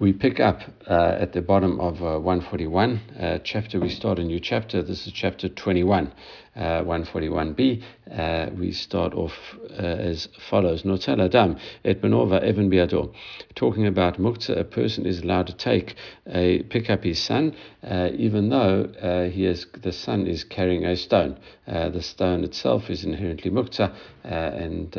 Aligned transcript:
We 0.00 0.12
pick 0.12 0.38
up 0.38 0.60
uh, 0.86 1.16
at 1.18 1.32
the 1.32 1.42
bottom 1.42 1.80
of 1.80 2.00
uh, 2.00 2.20
141 2.20 3.00
uh, 3.18 3.38
chapter. 3.42 3.80
We 3.80 3.88
start 3.88 4.20
a 4.20 4.22
new 4.22 4.38
chapter. 4.38 4.80
This 4.80 5.08
is 5.08 5.12
chapter 5.12 5.48
21, 5.48 6.12
141b. 6.56 7.82
Uh, 8.08 8.14
uh, 8.14 8.50
we 8.56 8.70
start 8.70 9.12
off 9.14 9.32
uh, 9.72 9.82
as 9.82 10.28
follows: 10.48 10.84
Notel 10.84 11.20
Adam 11.20 11.56
et 11.84 12.00
benova 12.00 12.48
even 12.48 12.70
biado. 12.70 13.12
Talking 13.56 13.88
about 13.88 14.20
muktzah, 14.20 14.60
a 14.60 14.62
person 14.62 15.04
is 15.04 15.22
allowed 15.22 15.48
to 15.48 15.56
take 15.56 15.96
a 16.28 16.62
pick 16.62 16.90
up 16.90 17.02
his 17.02 17.18
son, 17.20 17.56
even 17.82 18.50
though 18.50 19.28
he 19.32 19.42
has 19.44 19.66
the 19.82 19.92
son 19.92 20.28
is 20.28 20.44
carrying 20.44 20.84
a 20.86 20.94
stone. 20.94 21.36
the 21.66 22.02
stone 22.02 22.44
itself 22.44 22.88
is 22.88 23.02
inherently 23.02 23.50
muktzah, 23.50 23.92
and 24.22 24.92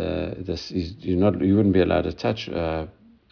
this 0.45 0.71
is 0.71 0.93
you 0.99 1.15
not 1.15 1.39
you 1.39 1.55
wouldn't 1.55 1.73
be 1.73 1.79
allowed 1.79 2.03
to 2.03 2.11
touch 2.11 2.49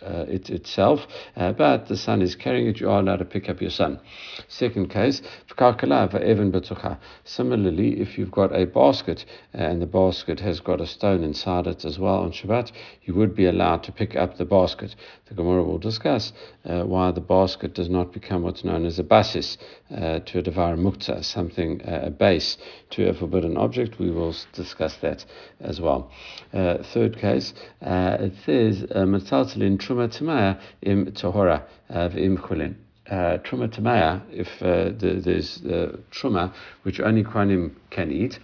uh, 0.05 0.25
it 0.27 0.49
itself, 0.51 1.07
uh, 1.35 1.51
but 1.53 1.87
the 1.87 1.97
son 1.97 2.21
is 2.21 2.35
carrying 2.35 2.67
it, 2.67 2.79
you 2.79 2.87
are 2.89 2.99
allowed 2.99 3.17
to 3.17 3.25
pick 3.25 3.49
up 3.49 3.59
your 3.59 3.71
son. 3.71 3.99
Second 4.47 4.89
case, 4.89 5.21
similarly, 7.23 7.99
if 7.99 8.17
you've 8.17 8.31
got 8.31 8.55
a 8.55 8.65
basket 8.65 9.25
uh, 9.55 9.57
and 9.57 9.81
the 9.81 9.87
basket 9.87 10.39
has 10.39 10.59
got 10.59 10.79
a 10.79 10.85
stone 10.85 11.23
inside 11.23 11.65
it 11.65 11.83
as 11.83 11.97
well 11.97 12.19
on 12.19 12.31
Shabbat, 12.31 12.71
you 13.03 13.15
would 13.15 13.35
be 13.35 13.45
allowed 13.45 13.83
to 13.83 13.91
pick 13.91 14.15
up 14.15 14.37
the 14.37 14.45
basket. 14.45 14.95
The 15.29 15.33
Gemara 15.33 15.63
will 15.63 15.79
discuss 15.79 16.31
uh, 16.63 16.83
why 16.83 17.11
the 17.11 17.21
basket 17.21 17.73
does 17.73 17.89
not 17.89 18.13
become 18.13 18.43
what's 18.43 18.63
known 18.63 18.85
as 18.85 18.99
a 18.99 19.03
basis 19.03 19.57
uh, 19.89 20.19
to 20.19 20.39
a 20.39 20.41
devar 20.43 20.75
muktzah, 20.75 21.23
something, 21.23 21.81
uh, 21.81 22.01
a 22.03 22.09
base 22.11 22.57
to 22.91 23.09
a 23.09 23.13
forbidden 23.13 23.57
object. 23.57 23.97
We 23.99 24.11
will 24.11 24.35
discuss 24.53 24.95
that 24.97 25.25
as 25.59 25.81
well. 25.81 26.11
third 26.53 27.17
case, 27.17 27.53
it 27.81 28.33
says, 28.45 28.83
Mataltalin 28.91 29.79
truma 29.87 30.07
tamaya 30.07 30.59
im 30.81 31.05
tahora 31.05 31.63
im 32.15 32.37
chulin. 32.37 32.75
Uh, 33.09 33.37
truma 33.37 33.69
tamaya, 33.69 34.21
if 34.31 34.61
uh, 34.61 34.91
the, 34.99 35.21
there's 35.23 35.63
uh, 35.65 35.95
truma 36.11 36.53
which 36.83 36.99
only 36.99 37.23
kohanim 37.23 37.71
can 37.89 38.11
eat, 38.11 38.39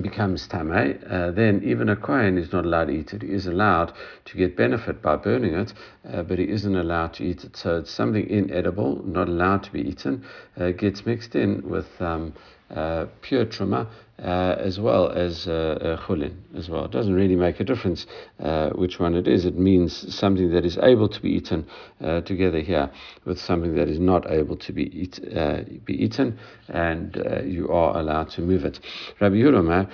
becomes 0.00 0.48
tamei, 0.48 0.98
uh, 1.10 1.30
then 1.30 1.62
even 1.62 1.88
a 1.88 1.96
kohen 1.96 2.38
is 2.38 2.50
not 2.52 2.64
allowed 2.64 2.86
to 2.86 2.92
eat 2.92 3.12
it. 3.12 3.22
He 3.22 3.28
is 3.28 3.46
allowed 3.46 3.92
to 4.24 4.36
get 4.36 4.56
benefit 4.56 5.02
by 5.02 5.16
burning 5.16 5.54
it, 5.54 5.74
uh, 6.10 6.22
but 6.22 6.38
he 6.38 6.48
isn't 6.48 6.74
allowed 6.74 7.14
to 7.14 7.24
eat 7.24 7.44
it. 7.44 7.56
So 7.56 7.78
it's 7.78 7.90
something 7.90 8.28
inedible, 8.28 9.04
not 9.04 9.28
allowed 9.28 9.62
to 9.64 9.72
be 9.72 9.82
eaten, 9.82 10.24
uh, 10.58 10.70
gets 10.70 11.04
mixed 11.04 11.36
in 11.36 11.68
with 11.68 12.00
um, 12.00 12.32
uh, 12.74 13.06
pure 13.20 13.44
truma 13.44 13.86
uh, 14.22 14.54
as 14.58 14.78
well 14.78 15.10
as 15.10 15.48
uh, 15.48 15.98
chulin 16.06 16.36
as 16.56 16.68
well. 16.68 16.84
It 16.84 16.92
doesn't 16.92 17.14
really 17.14 17.36
make 17.36 17.58
a 17.60 17.64
difference 17.64 18.06
uh, 18.38 18.70
which 18.70 19.00
one 19.00 19.14
it 19.14 19.26
is. 19.26 19.44
It 19.44 19.58
means 19.58 20.14
something 20.14 20.50
that 20.52 20.64
is 20.64 20.78
able 20.78 21.08
to 21.08 21.20
be 21.20 21.30
eaten 21.30 21.66
uh, 22.02 22.20
together 22.20 22.60
here 22.60 22.90
with 23.24 23.40
something 23.40 23.74
that 23.74 23.88
is 23.88 23.98
not 23.98 24.30
able 24.30 24.56
to 24.56 24.72
be 24.72 24.84
eat, 24.84 25.20
uh, 25.36 25.62
be 25.84 25.94
eaten, 25.94 26.38
and 26.68 27.16
uh, 27.16 27.42
you 27.42 27.68
are 27.70 27.98
allowed 27.98 28.30
to 28.30 28.40
move 28.40 28.64
it. 28.64 28.78
Rabbi 29.20 29.36
Yehuda 29.36 29.90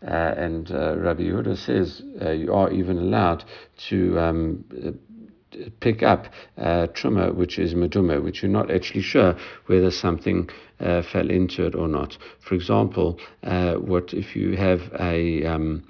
and 0.00 0.70
Rabbi 0.70 1.22
Yehuda 1.22 1.56
says 1.58 2.02
you 2.38 2.52
are 2.54 2.70
even 2.72 2.98
allowed 2.98 3.44
to 3.88 4.18
um, 4.18 4.64
pick 5.80 6.02
up 6.02 6.26
uh, 6.58 6.86
truma, 6.88 7.34
which 7.34 7.58
is 7.58 7.74
meduma, 7.74 8.22
which 8.22 8.42
you're 8.42 8.50
not 8.50 8.70
actually 8.70 9.02
sure 9.02 9.36
whether 9.66 9.90
something 9.90 10.48
uh, 10.80 11.02
fell 11.02 11.30
into 11.30 11.66
it 11.66 11.74
or 11.74 11.88
not. 11.88 12.16
For 12.40 12.54
example, 12.54 13.18
uh, 13.42 13.74
what 13.74 14.12
if 14.12 14.36
you 14.36 14.56
have 14.56 14.80
a 14.98 15.44
um, 15.44 15.84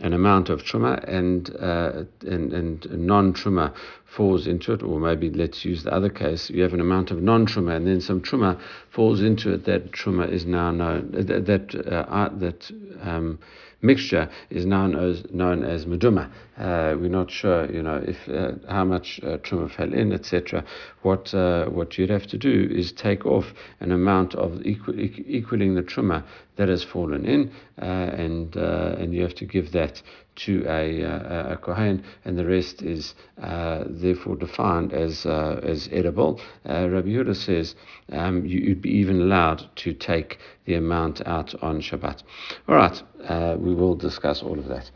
an 0.00 0.14
amount 0.14 0.48
of 0.48 0.62
truma 0.62 1.02
and, 1.06 1.54
uh, 1.60 2.04
and, 2.26 2.52
and 2.52 2.86
non 2.90 3.34
truma 3.34 3.74
falls 4.06 4.46
into 4.46 4.72
it, 4.72 4.82
or 4.82 4.98
maybe 4.98 5.30
let's 5.30 5.64
use 5.64 5.84
the 5.84 5.92
other 5.92 6.08
case, 6.08 6.50
you 6.50 6.62
have 6.62 6.72
an 6.72 6.80
amount 6.80 7.10
of 7.10 7.22
non 7.22 7.46
truma 7.46 7.76
and 7.76 7.86
then 7.86 8.00
some 8.00 8.20
truma 8.20 8.58
falls 8.90 9.20
into 9.20 9.52
it, 9.52 9.64
that 9.66 9.92
truma 9.92 10.30
is 10.30 10.46
now 10.46 10.70
known, 10.70 11.10
that, 11.12 11.46
that, 11.46 11.86
uh, 11.86 12.30
that 12.32 12.70
um, 13.02 13.38
mixture 13.82 14.28
is 14.50 14.66
known 14.66 14.94
as 14.94 15.24
known 15.30 15.64
as 15.64 15.86
meduma. 15.86 16.30
Uh, 16.58 16.94
we're 16.98 17.08
not 17.08 17.30
sure, 17.30 17.70
you 17.72 17.82
know, 17.82 18.02
if 18.06 18.16
uh, 18.28 18.52
how 18.68 18.84
much 18.84 19.20
uh, 19.22 19.38
truma 19.38 19.70
fell 19.74 19.92
in, 19.92 20.12
etc. 20.12 20.64
What 21.02 21.32
uh, 21.34 21.66
what 21.66 21.96
you'd 21.96 22.10
have 22.10 22.26
to 22.28 22.38
do 22.38 22.68
is 22.70 22.92
take 22.92 23.24
off 23.24 23.46
an 23.80 23.92
amount 23.92 24.34
of 24.34 24.64
equal, 24.64 24.98
equaling 24.98 25.74
the 25.74 25.82
truma 25.82 26.24
that 26.56 26.68
has 26.68 26.84
fallen 26.84 27.24
in, 27.24 27.50
uh, 27.80 27.84
and 27.84 28.56
uh, 28.56 28.96
and 28.98 29.14
you 29.14 29.22
have 29.22 29.34
to 29.36 29.46
give 29.46 29.72
that 29.72 30.02
to 30.44 30.64
a, 30.66 31.02
a, 31.02 31.52
a 31.52 31.56
kohen, 31.56 32.02
and 32.24 32.38
the 32.38 32.46
rest 32.46 32.82
is 32.82 33.14
therefore 33.36 34.36
defined 34.36 34.92
as 34.92 35.26
as 35.26 35.88
edible. 35.92 36.40
Rabbi 36.64 37.08
Yehuda 37.08 37.36
says 37.36 37.74
um, 38.12 38.44
you, 38.46 38.68
would 38.68 38.82
be 38.82 38.90
even 38.90 39.20
allowed 39.20 39.64
to 39.76 39.92
take 39.92 40.38
the 40.64 40.74
amount 40.74 41.26
out 41.26 41.54
on 41.62 41.80
Shabbat. 41.80 42.22
All 42.68 42.76
right 42.76 43.02
uh, 43.28 43.56
we 43.58 43.74
will 43.74 43.94
discuss 43.94 44.42
all 44.42 44.58
of 44.58 44.68
that. 44.68 44.90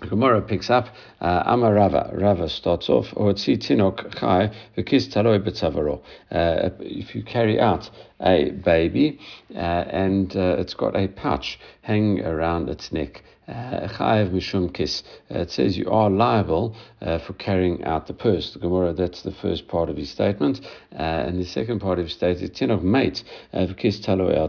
Gemara 0.00 0.42
picks 0.42 0.68
up 0.68 0.88
uh, 1.20 1.44
Amar 1.46 1.74
Rava. 1.74 2.10
Rava 2.14 2.48
starts 2.48 2.88
off, 2.88 3.06
tinok 3.14 4.18
chai 4.18 4.50
v'kis 4.76 5.08
taloi 5.12 5.38
betzavaro. 5.38 6.00
Uh, 6.30 6.70
if 6.80 7.14
you 7.14 7.22
carry 7.22 7.60
out 7.60 7.88
a 8.20 8.50
baby 8.50 9.20
uh, 9.54 9.58
and 9.58 10.36
uh, 10.36 10.56
it's 10.58 10.74
got 10.74 10.96
a 10.96 11.06
pouch 11.06 11.58
hanging 11.82 12.24
around 12.24 12.68
its 12.68 12.90
neck, 12.90 13.22
Chayev 13.52 14.30
Mishum 14.30 14.72
Kis. 14.72 15.02
It 15.28 15.50
says 15.50 15.76
you 15.76 15.90
are 15.90 16.10
liable 16.10 16.74
uh, 17.00 17.18
for 17.18 17.32
carrying 17.34 17.84
out 17.84 18.06
the 18.06 18.14
purse. 18.14 18.52
The 18.52 18.58
Gemara, 18.58 18.92
that's 18.92 19.22
the 19.22 19.32
first 19.32 19.68
part 19.68 19.88
of 19.88 19.96
his 19.96 20.10
statement. 20.10 20.60
Uh, 20.92 21.02
and 21.02 21.38
the 21.38 21.44
second 21.44 21.80
part 21.80 21.98
of 21.98 22.06
his 22.06 22.14
statement, 22.14 22.54
Tinov 22.54 22.82
mate, 22.82 23.24
Kis 23.76 24.00
Talo 24.00 24.34
El 24.34 24.48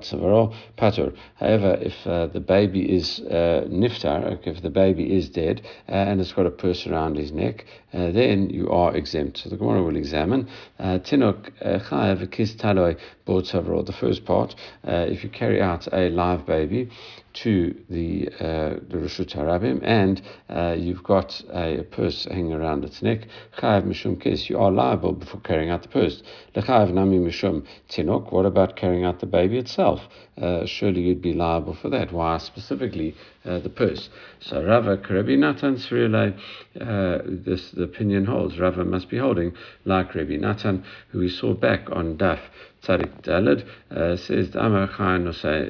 Patur. 0.78 1.16
However, 1.36 1.78
if 1.82 2.08
uh, 2.08 2.28
the 2.28 2.40
baby 2.40 2.94
is 2.94 3.20
uh, 3.20 3.66
niftar, 3.68 4.40
if 4.46 4.62
the 4.62 4.70
baby 4.70 5.16
is 5.16 5.30
dead, 5.30 5.62
uh, 5.90 5.92
and 5.92 6.22
it's 6.22 6.34
got 6.34 6.46
a 6.46 6.52
purse 6.52 6.88
around 6.88 7.18
his 7.18 7.32
neck, 7.32 7.66
uh, 7.94 8.12
then 8.12 8.50
you 8.50 8.70
are 8.70 8.96
exempt. 8.96 9.40
So 9.40 9.50
the 9.50 9.58
Gemara 9.58 9.84
will 9.84 9.98
examine. 9.98 10.48
Tinok 10.80 11.52
Chayev 11.62 12.32
Kis 12.32 12.54
Taloi 12.56 12.98
Bo 13.26 13.42
The 13.42 13.96
first 14.00 14.26
part, 14.26 14.56
if 14.84 15.24
you 15.24 15.30
carry 15.30 15.62
out 15.62 15.88
a 15.94 16.10
live 16.10 16.46
baby, 16.46 16.90
to 17.34 17.76
the 17.90 18.30
uh, 18.40 18.80
the 18.90 18.98
Rishut 18.98 19.34
Harabim, 19.36 19.80
and 19.84 20.22
uh, 20.50 20.76
you've 20.78 21.04
got 21.04 21.42
a, 21.50 21.80
a, 21.80 21.84
purse 21.84 22.26
hanging 22.26 22.54
around 22.54 22.86
its 22.86 23.02
neck. 23.02 23.28
Chayav 23.58 23.84
mishum 23.84 24.20
kis, 24.22 24.50
you 24.50 24.60
are 24.60 24.72
liable 24.72 25.14
before 25.14 25.42
carrying 25.42 25.70
out 25.70 25.82
the 25.82 25.88
purse. 25.88 26.22
Lechayav 26.56 26.94
nami 26.94 27.18
mishum 27.18 27.66
tinok. 27.90 28.32
What 28.32 28.46
about 28.46 28.76
carrying 28.76 29.04
out 29.04 29.20
the 29.20 29.26
baby 29.26 29.58
itself? 29.58 30.02
Uh, 30.40 30.66
surely 30.66 31.02
you'd 31.02 31.22
be 31.22 31.34
liable 31.34 31.76
for 31.76 31.90
that. 31.90 32.12
Why 32.12 32.38
specifically 32.38 33.16
uh, 33.46 33.60
the 33.60 33.70
purse? 33.70 34.10
So 34.40 34.64
Rava 34.64 34.98
Rabbi 34.98 35.36
Natan 35.36 35.76
Sriulay, 35.76 36.38
uh, 36.80 37.20
this 37.26 37.72
the 37.72 37.84
opinion 37.84 38.26
holds. 38.26 38.60
Rava 38.60 38.86
must 38.86 39.10
be 39.10 39.18
holding 39.18 39.54
like 39.86 40.14
Rabbi 40.16 40.38
Natan, 40.38 40.84
who 41.10 41.20
we 41.20 41.30
saw 41.30 41.54
back 41.54 41.90
on 41.92 42.18
Daf. 42.18 42.40
Tzadik 42.84 43.22
Dalet 43.24 43.66
uh, 43.92 44.18
says 44.18 44.56
Amar 44.56 44.90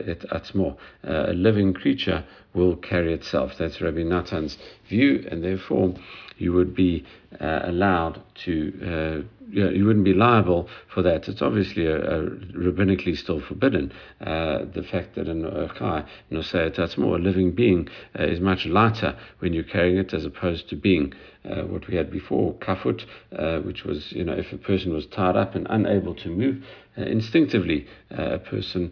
et 0.08 0.20
Atzmo, 0.32 0.78
uh, 1.08 1.28
a 1.28 1.34
living 1.34 1.74
creature 1.74 2.26
will 2.54 2.76
carry 2.76 3.14
itself. 3.14 3.52
That's 3.58 3.82
Rabbi 3.82 4.02
Natan's 4.02 4.58
view, 4.90 5.26
and 5.30 5.44
therefore 5.44 5.94
you 6.44 6.54
would 6.54 6.76
be 6.76 7.06
uh, 7.40 7.62
allowed 7.64 8.22
to, 8.46 8.74
uh, 8.82 9.46
you, 9.50 9.64
know, 9.64 9.70
you, 9.72 9.86
wouldn't 9.86 10.06
be 10.06 10.14
liable 10.14 10.68
for 10.94 11.02
that. 11.02 11.28
It's 11.28 11.42
obviously 11.42 11.86
a, 11.86 11.98
a 11.98 12.30
rabbinically 12.30 13.18
still 13.18 13.42
forbidden. 13.42 13.92
Uh, 14.22 14.66
the 14.74 14.84
fact 14.84 15.16
that 15.16 15.28
an 15.28 15.44
Chai, 15.76 16.04
that's 16.30 16.98
more 16.98 17.16
a 17.16 17.20
living 17.20 17.52
being, 17.52 17.88
uh, 18.20 18.24
is 18.24 18.40
much 18.40 18.66
lighter 18.66 19.18
when 19.40 19.54
you're 19.54 19.64
carrying 19.64 19.98
it 19.98 20.14
as 20.14 20.26
opposed 20.26 20.70
to 20.70 20.76
being 20.76 21.14
uh, 21.46 21.64
what 21.64 21.88
we 21.88 21.96
had 21.96 22.12
before, 22.12 22.54
kafut, 22.56 23.06
uh, 23.38 23.60
which 23.60 23.84
was, 23.84 24.12
you 24.12 24.24
know, 24.24 24.34
if 24.34 24.52
a 24.52 24.58
person 24.58 24.94
was 24.94 25.06
tied 25.08 25.36
up 25.36 25.56
and 25.56 25.66
unable 25.70 26.14
to 26.16 26.30
move, 26.30 26.64
instinctively 26.96 27.88
a 28.12 28.38
person 28.38 28.92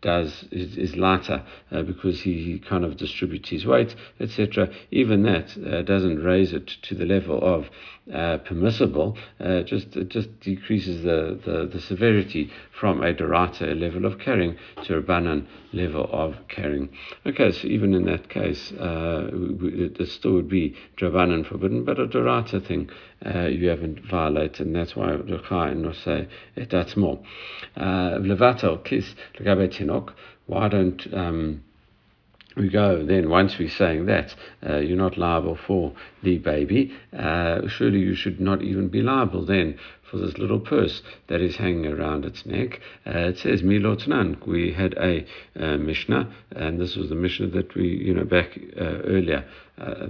does 0.00 0.44
is, 0.50 0.76
is 0.76 0.96
lighter 0.96 1.42
uh, 1.72 1.82
because 1.82 2.20
he, 2.20 2.58
kind 2.58 2.84
of 2.84 2.96
distributes 2.96 3.48
his 3.48 3.66
weight, 3.66 3.94
etc. 4.20 4.70
Even 4.90 5.22
that 5.22 5.56
uh, 5.66 5.82
doesn't 5.82 6.22
raise 6.22 6.52
it 6.52 6.66
to 6.82 6.94
the 6.94 7.06
level 7.06 7.42
of 7.42 7.68
uh, 8.12 8.38
permissible. 8.38 9.16
Uh, 9.40 9.62
just 9.62 9.96
it 9.96 10.08
just 10.08 10.28
decreases 10.40 11.02
the, 11.02 11.38
the, 11.44 11.66
the 11.66 11.80
severity 11.80 12.50
from 12.78 13.02
a 13.02 13.12
dorata 13.12 13.78
level 13.78 14.04
of 14.04 14.18
caring 14.18 14.56
to 14.84 14.96
a 14.96 15.00
banan 15.00 15.46
level 15.72 16.08
of 16.12 16.36
caring. 16.48 16.88
Okay, 17.26 17.52
so 17.52 17.68
even 17.68 17.94
in 17.94 18.04
that 18.06 18.28
case, 18.28 18.72
uh, 18.72 19.28
it 19.30 20.08
still 20.08 20.32
would 20.32 20.48
be 20.48 20.74
drabanan 20.96 21.46
forbidden, 21.46 21.84
but 21.84 21.98
a 21.98 22.06
dorata 22.06 22.66
thing 22.66 22.88
uh, 23.26 23.46
you 23.46 23.68
haven't 23.68 24.00
violated, 24.04 24.66
and 24.66 24.76
that's 24.76 24.96
why 24.96 25.08
Ruchai 25.08 25.72
and 25.72 25.94
say 25.94 26.28
that's 26.70 26.96
more. 26.96 27.20
Levatel 27.76 28.82
kiss 28.84 29.14
tinok. 29.38 30.12
Why 30.46 30.68
don't 30.68 31.06
um, 31.12 31.62
we 32.58 32.68
go 32.68 33.04
then 33.04 33.30
once 33.30 33.58
we're 33.58 33.70
saying 33.70 34.06
that 34.06 34.34
uh, 34.68 34.76
you're 34.76 34.96
not 34.96 35.16
liable 35.16 35.56
for 35.66 35.92
the 36.22 36.38
baby 36.38 36.92
uh, 37.16 37.66
surely 37.68 38.00
you 38.00 38.14
should 38.14 38.40
not 38.40 38.62
even 38.62 38.88
be 38.88 39.00
liable 39.02 39.44
then 39.44 39.78
for 40.10 40.18
this 40.18 40.38
little 40.38 40.60
purse 40.60 41.02
that 41.28 41.40
is 41.40 41.56
hanging 41.56 41.86
around 41.86 42.24
its 42.24 42.46
neck. 42.46 42.80
Uh, 43.06 43.30
it 43.30 43.38
says 43.38 43.62
Milotnan. 43.62 44.46
We 44.46 44.72
had 44.72 44.94
a 44.94 45.24
uh, 45.58 45.76
Mishnah, 45.76 46.32
and 46.52 46.80
this 46.80 46.96
was 46.96 47.08
the 47.08 47.14
Mishnah 47.14 47.48
that 47.48 47.74
we, 47.74 47.88
you 47.88 48.14
know, 48.14 48.24
back 48.24 48.58
uh, 48.76 48.84
earlier. 48.84 49.44
Uh, 49.78 50.08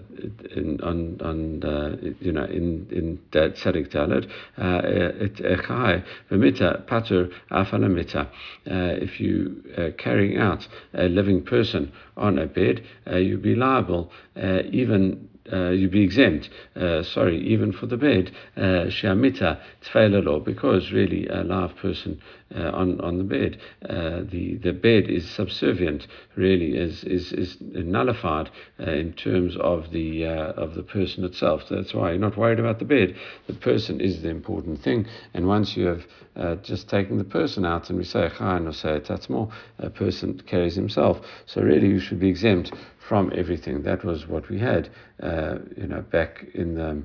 in, 0.56 0.80
on, 0.82 1.20
on 1.20 1.62
uh, 1.62 1.94
you 2.20 2.32
know, 2.32 2.44
in 2.44 2.86
in 2.90 3.18
Tzadik 3.32 3.90
Dalet, 3.90 4.24
it 4.56 5.34
echai 5.36 6.02
v'mita 6.30 6.86
pater 6.86 7.28
afalamita. 7.50 8.28
If 8.64 9.20
you 9.20 9.62
uh, 9.76 9.90
carrying 9.98 10.38
out 10.38 10.66
a 10.94 11.08
living 11.08 11.42
person 11.42 11.92
on 12.16 12.38
a 12.38 12.46
bed, 12.46 12.82
you'd 13.12 13.42
be 13.42 13.54
liable 13.54 14.10
even 14.36 15.28
uh, 15.52 15.70
you'd 15.70 15.90
be 15.90 16.02
exempt, 16.02 16.50
uh, 16.76 17.02
sorry, 17.02 17.38
even 17.38 17.72
for 17.72 17.86
the 17.86 17.96
bed, 17.96 18.30
uh, 18.56 18.86
shiamita 18.88 19.58
uh, 19.94 20.38
because 20.40 20.92
really 20.92 21.26
a 21.28 21.42
live 21.42 21.74
person 21.76 22.20
uh, 22.54 22.70
on 22.70 23.00
on 23.00 23.18
the 23.18 23.24
bed, 23.24 23.58
uh, 23.88 24.20
the 24.30 24.56
the 24.56 24.72
bed 24.72 25.04
is 25.08 25.28
subservient, 25.28 26.06
really 26.34 26.76
is 26.76 27.04
is 27.04 27.32
is 27.32 27.56
nullified 27.60 28.48
in 28.78 29.12
terms 29.12 29.56
of 29.56 29.90
the 29.90 30.24
of 30.24 30.74
the 30.74 30.82
person 30.82 31.24
itself. 31.24 31.62
That's 31.68 31.92
why 31.92 32.10
you're 32.10 32.20
not 32.20 32.36
worried 32.36 32.60
about 32.60 32.78
the 32.78 32.84
bed. 32.84 33.14
The 33.46 33.54
person 33.54 34.00
is 34.00 34.22
the 34.22 34.30
important 34.30 34.80
thing, 34.80 35.06
and 35.34 35.46
once 35.46 35.76
you 35.76 35.86
have 35.86 36.62
just 36.62 36.88
taken 36.88 37.18
the 37.18 37.24
person 37.24 37.64
out, 37.66 37.90
and 37.90 37.98
we 37.98 38.04
say 38.04 38.28
chayin 38.28 38.66
or 38.66 38.72
say 38.72 39.00
that's 39.06 39.28
more, 39.28 39.50
a 39.78 39.90
person 39.90 40.40
carries 40.46 40.74
himself. 40.74 41.20
So 41.46 41.60
really, 41.60 41.88
you 41.88 42.00
should 42.00 42.20
be 42.20 42.28
exempt 42.28 42.72
from 43.08 43.32
everything. 43.34 43.82
That 43.82 44.04
was 44.04 44.28
what 44.28 44.48
we 44.50 44.58
had, 44.58 44.90
uh, 45.22 45.58
you 45.76 45.86
know, 45.86 46.02
back 46.02 46.44
in 46.54 46.74
the 46.74 47.02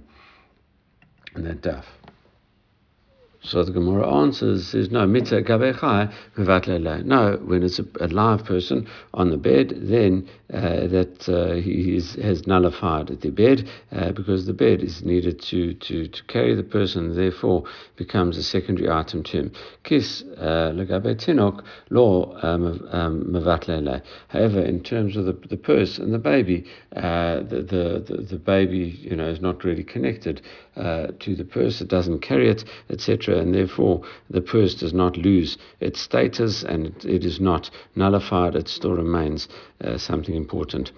in 1.35 1.43
that 1.45 1.61
daf. 1.61 1.85
So 3.45 3.61
the 3.61 3.73
Gemara 3.73 4.09
answers, 4.09 4.67
says, 4.67 4.89
no, 4.89 5.05
mitzvah 5.05 5.43
gabechai 5.43 7.05
No, 7.05 7.37
when 7.43 7.63
it's 7.63 7.77
a, 7.77 8.07
live 8.07 8.45
person 8.45 8.87
on 9.13 9.31
the 9.31 9.37
bed, 9.37 9.73
then 9.75 10.29
uh, 10.53 10.87
that 10.87 11.27
uh, 11.27 11.55
he 11.55 11.97
is, 11.97 12.15
has 12.15 12.47
nullified 12.47 13.07
the 13.07 13.31
bed 13.31 13.67
uh, 13.91 14.13
because 14.13 14.45
the 14.45 14.53
bed 14.53 14.81
is 14.81 15.03
needed 15.03 15.41
to, 15.41 15.73
to, 15.73 16.07
to 16.07 16.23
carry 16.25 16.55
the 16.55 16.63
person, 16.63 17.15
therefore 17.15 17.65
becomes 17.97 18.37
a 18.37 18.43
secondary 18.43 18.89
item 18.89 19.23
to 19.23 19.37
him. 19.37 19.51
Kis 19.83 20.23
uh, 20.37 20.71
legabe 20.73 21.15
tinok 21.15 21.65
law 21.89 22.37
um, 22.43 22.87
um, 22.91 24.01
However, 24.29 24.61
in 24.61 24.83
terms 24.83 25.17
of 25.17 25.25
the, 25.25 25.33
the 25.49 25.57
purse 25.57 25.97
and 25.97 26.13
the 26.13 26.19
baby, 26.19 26.65
uh, 26.95 27.41
the, 27.41 27.61
the, 28.07 28.25
the, 28.29 28.37
baby 28.37 28.97
you 29.01 29.15
know 29.15 29.27
is 29.27 29.41
not 29.41 29.63
really 29.63 29.83
connected 29.83 30.41
uh, 30.77 31.07
to 31.19 31.35
the 31.35 31.43
purse. 31.43 31.81
It 31.81 31.87
doesn't 31.87 32.19
carry 32.19 32.49
it, 32.49 32.63
etc 32.89 33.32
and 33.37 33.53
therefore 33.53 34.01
the 34.29 34.41
purse 34.41 34.75
does 34.75 34.93
not 34.93 35.17
lose 35.17 35.57
its 35.79 35.99
status 35.99 36.63
and 36.63 36.87
it 37.05 37.25
is 37.25 37.39
not 37.39 37.69
nullified, 37.95 38.55
it 38.55 38.67
still 38.67 38.93
remains 38.93 39.47
uh, 39.83 39.97
something 39.97 40.35
important. 40.35 40.91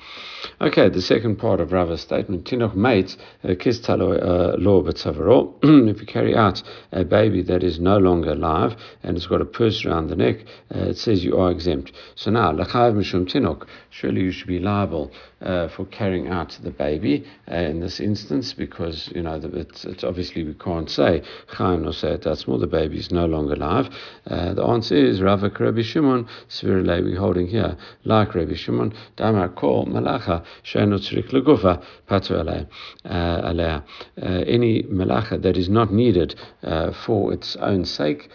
Okay, 0.62 0.90
the 0.90 1.02
second 1.02 1.38
part 1.38 1.60
of 1.60 1.72
Rava's 1.72 2.02
statement, 2.02 2.46
Tinoch 2.46 2.76
mate, 2.76 3.18
uh, 3.44 3.50
kistalo 3.50 4.14
uh, 4.22 4.58
law 4.58 4.82
betzavaro, 4.82 5.54
if 5.90 6.00
you 6.00 6.06
carry 6.06 6.36
out 6.36 6.62
a 6.92 7.04
baby 7.04 7.42
that 7.44 7.64
is 7.64 7.80
no 7.80 7.98
longer 7.98 8.32
alive 8.32 8.76
and 9.04 9.18
it's 9.18 9.28
got 9.28 9.42
a 9.42 9.46
purse 9.46 9.86
around 9.86 10.08
the 10.08 10.16
neck, 10.16 10.38
uh, 10.74 10.90
it 10.90 10.98
says 10.98 11.24
you 11.24 11.38
are 11.38 11.52
exempt. 11.52 11.92
So 12.16 12.32
now, 12.32 12.52
lachav 12.52 12.94
mishum 12.94 13.26
tinok, 13.26 13.68
surely 13.90 14.22
you 14.22 14.32
should 14.32 14.48
be 14.48 14.60
liable 14.60 15.12
uh, 15.42 15.68
for 15.70 15.86
carrying 15.86 16.28
out 16.28 16.58
the 16.64 16.72
baby 16.72 17.26
uh, 17.52 17.56
in 17.56 17.80
this 17.80 18.00
instance 18.00 18.54
because, 18.54 19.10
you 19.14 19.22
know, 19.22 19.40
it's, 19.54 19.86
it's 19.86 20.04
obviously 20.04 20.44
we 20.44 20.54
can't 20.54 20.90
say 20.90 21.22
chaim 21.48 21.86
or 21.88 21.94
say 21.94 22.18
that's 22.18 22.48
more 22.48 22.58
the 22.58 22.68
baby 22.68 22.98
is 22.98 23.12
no 23.12 23.26
longer 23.26 23.54
alive. 23.54 23.90
the 24.26 24.64
answer 24.64 24.96
is 24.96 25.20
Ravak 25.20 25.60
Rabbi 25.60 25.82
Shimon, 25.82 26.28
Svirle, 26.50 27.04
we're 27.04 27.20
holding 27.20 27.48
here, 27.48 27.78
like 28.04 28.34
Rabbi 28.36 28.56
Shimon. 28.56 28.94
Damar 29.16 29.50
Kol 29.50 29.86
Malacha 29.86 30.44
Sheinu 30.64 31.00
Tzrik 31.00 31.32
Legufa 31.32 31.84
Patu 32.08 32.68
Alea. 33.06 33.84
Any 34.18 34.84
malacha 34.84 35.42
that 35.42 35.58
is 35.58 35.70
not 35.70 35.92
needed 35.92 36.36
uh, 36.64 36.92
for 37.06 37.34
its 37.34 37.56
own 37.58 37.86
sake. 37.86 38.30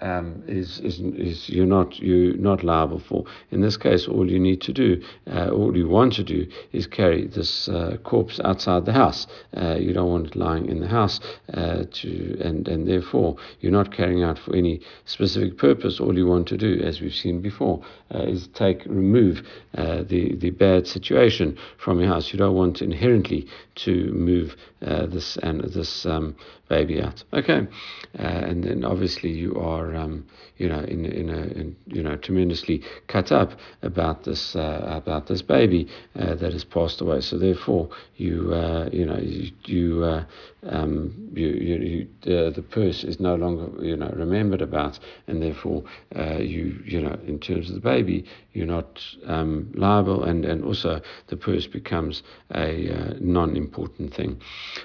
Um, 0.00 0.42
is, 0.46 0.80
is, 0.80 1.00
is 1.00 1.48
you're 1.48 1.66
not 1.66 1.98
you're 1.98 2.36
not 2.36 2.62
liable 2.62 2.98
for. 2.98 3.24
In 3.50 3.60
this 3.60 3.76
case, 3.76 4.08
all 4.08 4.30
you 4.30 4.38
need 4.38 4.60
to 4.62 4.72
do, 4.72 5.02
uh, 5.30 5.50
all 5.50 5.76
you 5.76 5.88
want 5.88 6.12
to 6.14 6.24
do, 6.24 6.46
is 6.72 6.86
carry 6.86 7.26
this 7.26 7.68
uh, 7.68 7.96
corpse 8.04 8.40
outside 8.44 8.84
the 8.86 8.92
house. 8.92 9.26
Uh, 9.56 9.76
you 9.76 9.92
don't 9.92 10.10
want 10.10 10.26
it 10.28 10.36
lying 10.36 10.66
in 10.68 10.80
the 10.80 10.88
house, 10.88 11.20
uh, 11.54 11.84
to 11.92 12.38
and 12.40 12.68
and 12.68 12.86
therefore 12.86 13.36
you're 13.60 13.72
not 13.72 13.92
carrying 13.92 14.22
out 14.22 14.38
for 14.38 14.54
any 14.54 14.80
specific 15.04 15.58
purpose. 15.58 16.00
All 16.00 16.16
you 16.16 16.26
want 16.26 16.48
to 16.48 16.56
do, 16.56 16.80
as 16.82 17.00
we've 17.00 17.14
seen 17.14 17.40
before, 17.40 17.84
uh, 18.14 18.22
is 18.22 18.48
take 18.48 18.84
remove 18.86 19.42
uh, 19.76 20.02
the 20.02 20.34
the 20.36 20.50
bad 20.50 20.86
situation 20.86 21.56
from 21.78 22.00
your 22.00 22.08
house. 22.08 22.32
You 22.32 22.38
don't 22.38 22.54
want 22.54 22.82
inherently 22.82 23.46
to 23.76 24.12
move 24.12 24.56
this 24.80 25.36
and 25.42 25.60
this 25.60 26.06
um, 26.06 26.36
baby 26.68 27.00
out. 27.00 27.22
Okay, 27.32 27.66
and 28.14 28.64
then 28.64 28.84
obviously 28.84 29.30
you 29.30 29.54
are, 29.56 29.94
um, 29.94 30.26
you 30.56 30.68
know, 30.68 30.80
in 30.80 31.04
in 31.04 31.30
a 31.30 31.42
in, 31.60 31.76
you 31.86 32.02
know 32.02 32.16
tremendously 32.16 32.82
cut 33.08 33.32
up 33.32 33.52
about 33.82 34.24
this 34.24 34.56
uh, 34.56 34.82
about 34.86 35.26
this 35.26 35.42
baby 35.42 35.88
uh, 36.18 36.34
that 36.34 36.52
has 36.52 36.64
passed 36.64 37.00
away. 37.00 37.20
So 37.20 37.38
therefore, 37.38 37.88
you 38.16 38.52
uh, 38.52 38.88
you 38.92 39.04
know 39.04 39.18
you, 39.18 39.50
you 39.64 40.04
uh, 40.04 40.24
um, 40.66 41.30
you, 41.34 41.48
you, 41.48 42.08
you 42.24 42.36
uh, 42.36 42.50
the 42.50 42.62
purse 42.62 43.04
is 43.04 43.20
no 43.20 43.34
longer 43.34 43.84
you 43.84 43.96
know 43.96 44.12
remembered 44.16 44.62
about, 44.62 44.98
and 45.26 45.42
therefore 45.42 45.84
uh, 46.16 46.38
you 46.38 46.80
you 46.84 47.00
know 47.00 47.18
in 47.26 47.38
terms 47.38 47.68
of 47.68 47.74
the 47.74 47.80
baby 47.80 48.24
you're 48.52 48.66
not 48.66 49.02
um, 49.26 49.70
liable, 49.74 50.24
and, 50.24 50.44
and 50.44 50.64
also 50.64 51.00
the 51.28 51.36
purse 51.36 51.66
becomes 51.66 52.22
a 52.54 52.88
uh, 52.88 53.14
non-important 53.20 54.14
thing. 54.14 54.40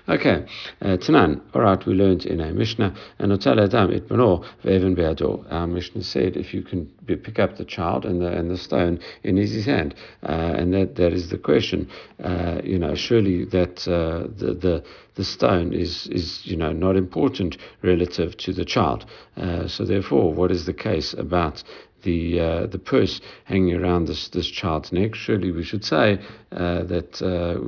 Okay, 0.07 0.45
uh, 0.81 0.97
Tanan. 0.97 1.41
All 1.53 1.61
right, 1.61 1.85
we 1.85 1.93
learned 1.93 2.25
in 2.25 2.41
a 2.41 2.51
Mishnah 2.51 2.95
and 3.19 3.31
Adam 3.47 3.91
it. 3.91 4.11
Our 4.11 5.67
Mishnah 5.67 6.03
said 6.03 6.35
if 6.35 6.53
you 6.53 6.63
can 6.63 6.87
pick 7.05 7.39
up 7.39 7.57
the 7.57 7.65
child 7.65 8.05
and 8.05 8.21
the 8.21 8.27
and 8.27 8.49
the 8.49 8.57
stone 8.57 8.99
in 9.23 9.37
his 9.37 9.65
hand, 9.65 9.93
uh, 10.23 10.31
and 10.31 10.73
that 10.73 10.95
that 10.95 11.13
is 11.13 11.29
the 11.29 11.37
question. 11.37 11.89
Uh, 12.23 12.61
you 12.63 12.79
know, 12.79 12.95
surely 12.95 13.45
that 13.45 13.75
the 13.77 14.57
the 14.59 14.83
the 15.19 15.25
stone 15.25 15.73
is, 15.73 16.07
is 16.07 16.45
you 16.45 16.55
know, 16.55 16.71
not 16.71 16.95
important 16.95 17.57
relative 17.81 18.37
to 18.37 18.53
the 18.53 18.63
child. 18.63 19.05
Uh, 19.35 19.67
so 19.67 19.83
therefore, 19.83 20.33
what 20.33 20.49
is 20.49 20.65
the 20.65 20.73
case 20.73 21.13
about 21.13 21.61
the 22.03 22.39
uh, 22.39 22.65
the 22.67 22.79
purse 22.79 23.19
hanging 23.43 23.75
around 23.75 24.07
this 24.07 24.29
this 24.29 24.47
child's 24.47 24.93
neck? 24.93 25.15
Surely 25.15 25.51
we 25.51 25.61
should 25.61 25.83
say 25.83 26.17
uh, 26.53 26.83
that 26.83 27.21
uh, 27.21 27.59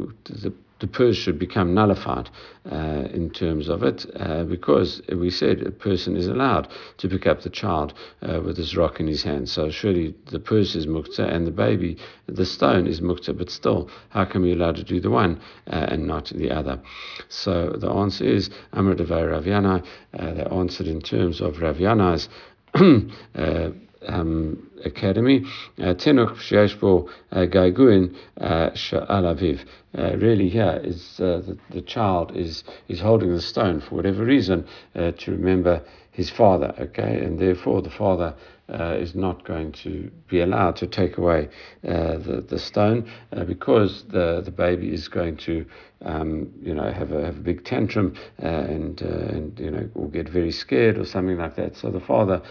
the 0.43 0.53
the 0.81 0.87
purse 0.87 1.15
should 1.15 1.39
become 1.39 1.73
nullified 1.73 2.29
uh, 2.69 3.07
in 3.13 3.29
terms 3.29 3.69
of 3.69 3.83
it, 3.83 4.05
uh, 4.19 4.43
because 4.43 5.01
we 5.15 5.29
said 5.29 5.61
a 5.61 5.71
person 5.71 6.17
is 6.17 6.27
allowed 6.27 6.67
to 6.97 7.07
pick 7.07 7.27
up 7.27 7.41
the 7.41 7.49
child 7.49 7.93
uh, 8.23 8.41
with 8.43 8.57
his 8.57 8.75
rock 8.75 8.99
in 8.99 9.07
his 9.07 9.23
hand. 9.23 9.47
So 9.47 9.69
surely 9.69 10.15
the 10.31 10.39
purse 10.39 10.75
is 10.75 10.87
muktzah 10.87 11.31
and 11.31 11.45
the 11.45 11.51
baby, 11.51 11.97
the 12.25 12.45
stone 12.45 12.87
is 12.87 12.99
muktzah, 12.99 13.37
but 13.37 13.49
still, 13.49 13.89
how 14.09 14.25
come 14.25 14.43
you're 14.43 14.57
allowed 14.57 14.75
to 14.77 14.83
do 14.83 14.99
the 14.99 15.11
one 15.11 15.39
uh, 15.67 15.85
and 15.89 16.07
not 16.07 16.25
the 16.35 16.51
other? 16.51 16.81
So 17.29 17.69
the 17.69 17.89
answer 17.89 18.25
is 18.25 18.49
Amr 18.73 18.95
Devay 18.95 19.31
Raviana. 19.31 19.83
Uh, 20.17 20.33
they 20.33 20.43
answered 20.43 20.87
in 20.87 21.01
terms 21.01 21.41
of 21.41 21.61
Raviana's. 21.61 22.27
Um, 24.07 24.71
academy. 24.83 25.45
Tinuch 25.77 26.37
Sheishbo 26.37 27.07
Gaiguin 27.31 28.15
Sha'alaviv. 28.39 29.63
Really, 29.93 30.49
here 30.49 30.81
is 30.83 31.19
uh, 31.19 31.41
the, 31.45 31.57
the 31.69 31.81
child 31.81 32.35
is, 32.35 32.63
is 32.87 32.99
holding 32.99 33.31
the 33.31 33.41
stone 33.41 33.79
for 33.79 33.95
whatever 33.95 34.25
reason 34.25 34.65
uh, 34.95 35.11
to 35.11 35.31
remember 35.31 35.83
his 36.11 36.29
father, 36.29 36.73
okay, 36.79 37.19
and 37.19 37.39
therefore 37.39 37.81
the 37.81 37.89
father 37.89 38.35
uh, 38.71 38.95
is 38.97 39.15
not 39.15 39.43
going 39.45 39.71
to 39.71 40.09
be 40.27 40.39
allowed 40.41 40.75
to 40.77 40.87
take 40.87 41.17
away 41.17 41.49
uh, 41.87 42.17
the, 42.17 42.45
the 42.47 42.59
stone 42.59 43.09
uh, 43.33 43.43
because 43.43 44.03
the, 44.09 44.41
the 44.43 44.51
baby 44.51 44.93
is 44.93 45.07
going 45.07 45.35
to, 45.37 45.65
um, 46.03 46.51
you 46.61 46.73
know, 46.73 46.91
have 46.91 47.11
a, 47.11 47.25
have 47.25 47.37
a 47.37 47.41
big 47.41 47.63
tantrum 47.65 48.15
uh, 48.41 48.45
and, 48.45 49.01
uh, 49.03 49.05
and, 49.05 49.59
you 49.59 49.69
know, 49.69 49.89
will 49.93 50.07
get 50.07 50.29
very 50.29 50.51
scared 50.51 50.97
or 50.97 51.05
something 51.05 51.37
like 51.37 51.55
that. 51.55 51.75
So 51.75 51.89
the 51.89 51.99
father 51.99 52.41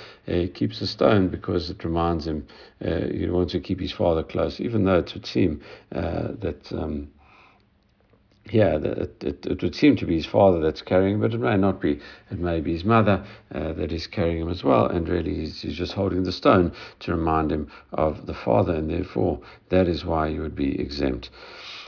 keeps 0.55 0.81
the 0.81 0.87
stone 0.87 1.29
because 1.29 1.71
it 1.71 1.85
reminds 1.85 2.27
him, 2.27 2.47
he 2.81 3.29
wants 3.29 3.53
to 3.53 3.61
keep 3.61 3.81
his 3.81 3.93
father 3.93 4.23
close, 4.23 4.61
even 4.61 4.85
though 4.85 4.99
it 4.99 5.13
would 5.15 5.27
seem 5.27 5.61
that. 5.91 6.73
Um, 6.73 7.09
yeah, 8.53 8.77
it, 8.77 9.23
it, 9.23 9.47
it, 9.47 9.63
would 9.63 9.75
seem 9.75 9.97
to 9.97 10.07
be 10.07 10.17
his 10.17 10.27
father 10.27 10.61
that's 10.61 10.83
carrying 10.83 11.15
him, 11.15 11.21
but 11.21 11.35
it 11.35 11.39
may 11.39 11.57
not 11.57 11.81
be. 11.81 12.01
It 12.31 12.39
may 12.39 12.61
be 12.61 12.73
his 12.73 12.85
mother 12.85 13.25
uh, 13.55 13.73
that 13.75 13.93
is 13.93 14.07
carrying 14.07 14.43
him 14.43 14.49
as 14.49 14.65
well, 14.65 14.87
and 14.87 15.09
really 15.09 15.35
he's, 15.35 15.63
he's, 15.63 15.77
just 15.77 15.93
holding 15.93 16.25
the 16.25 16.33
stone 16.33 16.73
to 17.01 17.13
remind 17.13 17.53
him 17.53 17.71
of 17.93 18.27
the 18.27 18.35
father, 18.35 18.75
and 18.75 18.91
therefore 18.91 19.41
that 19.69 19.89
is 19.89 20.05
why 20.05 20.31
he 20.31 20.39
would 20.39 20.57
be 20.57 20.81
exempt. 20.81 21.31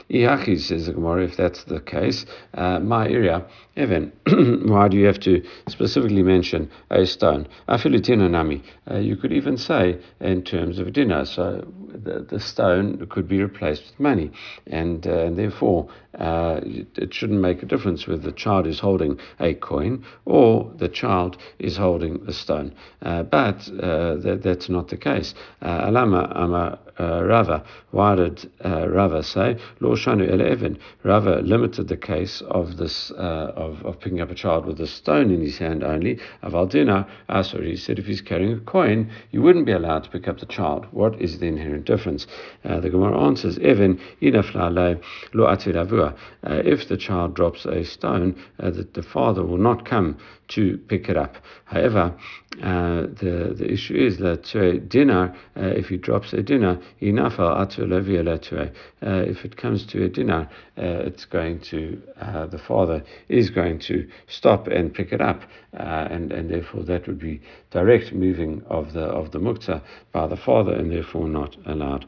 Iachi 0.09 0.59
says 0.59 0.87
the 0.87 0.93
Gemara, 0.93 1.23
if 1.23 1.37
that's 1.37 1.63
the 1.63 1.79
case, 1.79 2.25
uh, 2.53 2.79
my 2.79 3.07
area, 3.07 3.45
Evan, 3.75 4.11
why 4.67 4.87
do 4.87 4.97
you 4.97 5.05
have 5.05 5.19
to 5.21 5.43
specifically 5.67 6.21
mention 6.23 6.69
a 6.91 7.05
stone? 7.05 7.47
Afilitina 7.67 8.29
nami. 8.29 8.63
Uh, 8.89 8.97
you 8.97 9.15
could 9.15 9.33
even 9.33 9.57
say 9.57 9.97
in 10.19 10.43
terms 10.43 10.77
of 10.77 10.87
a 10.87 10.91
dinner. 10.91 11.25
So 11.25 11.65
the, 11.93 12.25
the 12.29 12.39
stone 12.39 13.05
could 13.09 13.27
be 13.27 13.41
replaced 13.41 13.83
with 13.85 13.99
money, 13.99 14.31
and, 14.67 15.07
uh, 15.07 15.25
and 15.25 15.37
therefore 15.37 15.89
uh, 16.19 16.59
it 16.63 17.13
shouldn't 17.13 17.39
make 17.41 17.63
a 17.63 17.65
difference 17.65 18.05
whether 18.05 18.21
the 18.21 18.31
child 18.31 18.67
is 18.67 18.79
holding 18.79 19.17
a 19.39 19.55
coin 19.55 20.05
or 20.25 20.71
the 20.77 20.89
child 20.89 21.37
is 21.57 21.77
holding 21.77 22.23
a 22.27 22.33
stone. 22.33 22.75
Uh, 23.01 23.23
but 23.23 23.67
uh, 23.81 24.15
that, 24.17 24.41
that's 24.43 24.69
not 24.69 24.89
the 24.89 24.97
case. 24.97 25.33
Alama 25.61 26.31
ama 26.35 26.79
Rava. 26.99 27.63
Why 27.91 28.15
did 28.15 28.51
Rava 28.63 29.23
say 29.23 29.57
Lo 29.79 29.92
shanu 29.95 30.29
ele 30.29 30.77
Rava 31.03 31.41
limited 31.41 31.87
the 31.87 31.97
case 31.97 32.41
of 32.41 32.77
this 32.77 33.11
of, 33.11 33.85
of 33.85 33.99
picking 33.99 34.21
up 34.21 34.31
a 34.31 34.35
child 34.35 34.65
with 34.65 34.79
a 34.79 34.87
stone 34.87 35.31
in 35.31 35.41
his 35.41 35.57
hand 35.57 35.83
only. 35.83 36.19
Avaldina 36.43 37.07
Asur. 37.29 37.65
He 37.65 37.75
said 37.75 37.99
if 37.99 38.05
he's 38.05 38.21
carrying 38.21 38.53
a 38.53 38.59
coin, 38.59 39.09
you 39.31 39.41
wouldn't 39.41 39.65
be 39.65 39.71
allowed 39.71 40.03
to 40.03 40.09
pick 40.09 40.27
up 40.27 40.39
the 40.39 40.45
child. 40.45 40.87
What 40.91 41.21
is 41.21 41.39
the 41.39 41.47
inherent 41.47 41.85
difference? 41.85 42.27
the 42.63 42.89
Gemara 42.89 43.19
answers 43.19 43.59
Even 43.59 43.99
inaflale 44.21 45.01
lo 45.33 45.45
uh, 45.45 46.61
if 46.65 46.87
the 46.87 46.97
child 46.97 47.33
drops 47.35 47.65
a 47.65 47.83
stone, 47.83 48.35
uh, 48.59 48.69
that 48.71 48.93
the 48.93 49.03
father 49.03 49.43
will 49.43 49.57
not 49.57 49.85
come 49.85 50.17
to 50.49 50.77
pick 50.77 51.09
it 51.09 51.17
up. 51.17 51.37
However, 51.65 52.13
uh, 52.61 53.01
the 53.01 53.55
the 53.57 53.71
issue 53.71 53.95
is 53.95 54.17
that 54.17 54.55
uh, 54.55 54.79
dinar, 54.87 55.35
uh, 55.57 55.61
if 55.67 55.89
he 55.89 55.97
drops 55.97 56.33
a 56.33 56.43
inafal 56.43 57.57
atu 57.63 58.71
If 59.01 59.45
it 59.45 59.57
comes 59.57 59.82
to 59.87 60.03
a 60.03 60.09
dinar, 60.09 60.49
uh, 60.77 61.07
it's 61.07 61.25
going 61.25 61.59
to 61.71 62.01
the 62.49 62.61
father 62.67 63.03
is 63.29 63.49
going 63.49 63.79
to 63.79 64.07
stop 64.27 64.67
and 64.67 64.93
pick 64.93 65.11
it 65.11 65.21
up, 65.21 65.41
and 65.73 66.31
and 66.31 66.49
therefore 66.49 66.83
that 66.83 67.07
would 67.07 67.19
be 67.19 67.41
direct 67.71 68.13
moving 68.13 68.63
of 68.67 68.93
the 68.93 69.03
of 69.03 69.31
the 69.31 69.39
muktzah 69.39 69.81
by 70.11 70.27
the 70.27 70.37
father, 70.37 70.73
and 70.73 70.91
therefore 70.91 71.27
not 71.27 71.55
allowed. 71.65 72.05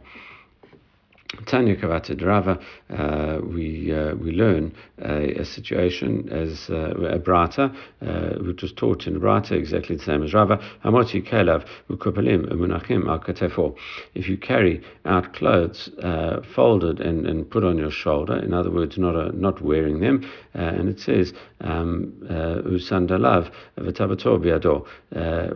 Tanya 1.46 1.76
Kavata 1.76 2.16
Rava, 2.24 2.60
uh, 2.90 3.40
we 3.44 3.92
uh, 3.92 4.14
we 4.16 4.32
learn 4.32 4.72
a, 5.02 5.40
a 5.40 5.46
situation 5.46 6.30
as 6.30 6.70
uh, 6.70 6.92
a 6.92 7.18
brata, 7.18 7.76
uh, 8.02 8.44
which 8.44 8.62
was 8.62 8.72
taught 8.74 9.08
in 9.08 9.20
brata 9.20 9.56
exactly 9.56 9.96
the 9.96 10.04
same 10.04 10.22
as 10.22 10.36
Rava. 10.36 10.58
Kelav 10.84 11.66
umunachim. 11.90 13.76
If 14.14 14.30
you 14.30 14.38
carry 14.38 14.84
out 15.04 15.34
clothes 15.34 15.90
uh, 16.04 16.42
folded 16.54 17.00
and, 17.00 17.26
and 17.26 17.50
put 17.50 17.64
on 17.64 17.80
your 17.80 17.90
shoulder, 17.90 18.38
in 18.38 18.54
other 18.54 18.70
words, 18.70 19.00
not 19.00 19.16
a, 19.16 19.36
not 19.36 19.62
wearing 19.62 20.00
them, 20.00 20.30
uh, 20.54 20.60
and 20.60 20.88
it 20.88 21.00
says 21.00 21.34
um, 21.62 22.14
usandalav 22.30 23.52
v'tabator 23.80 24.38
biado, 24.40 24.86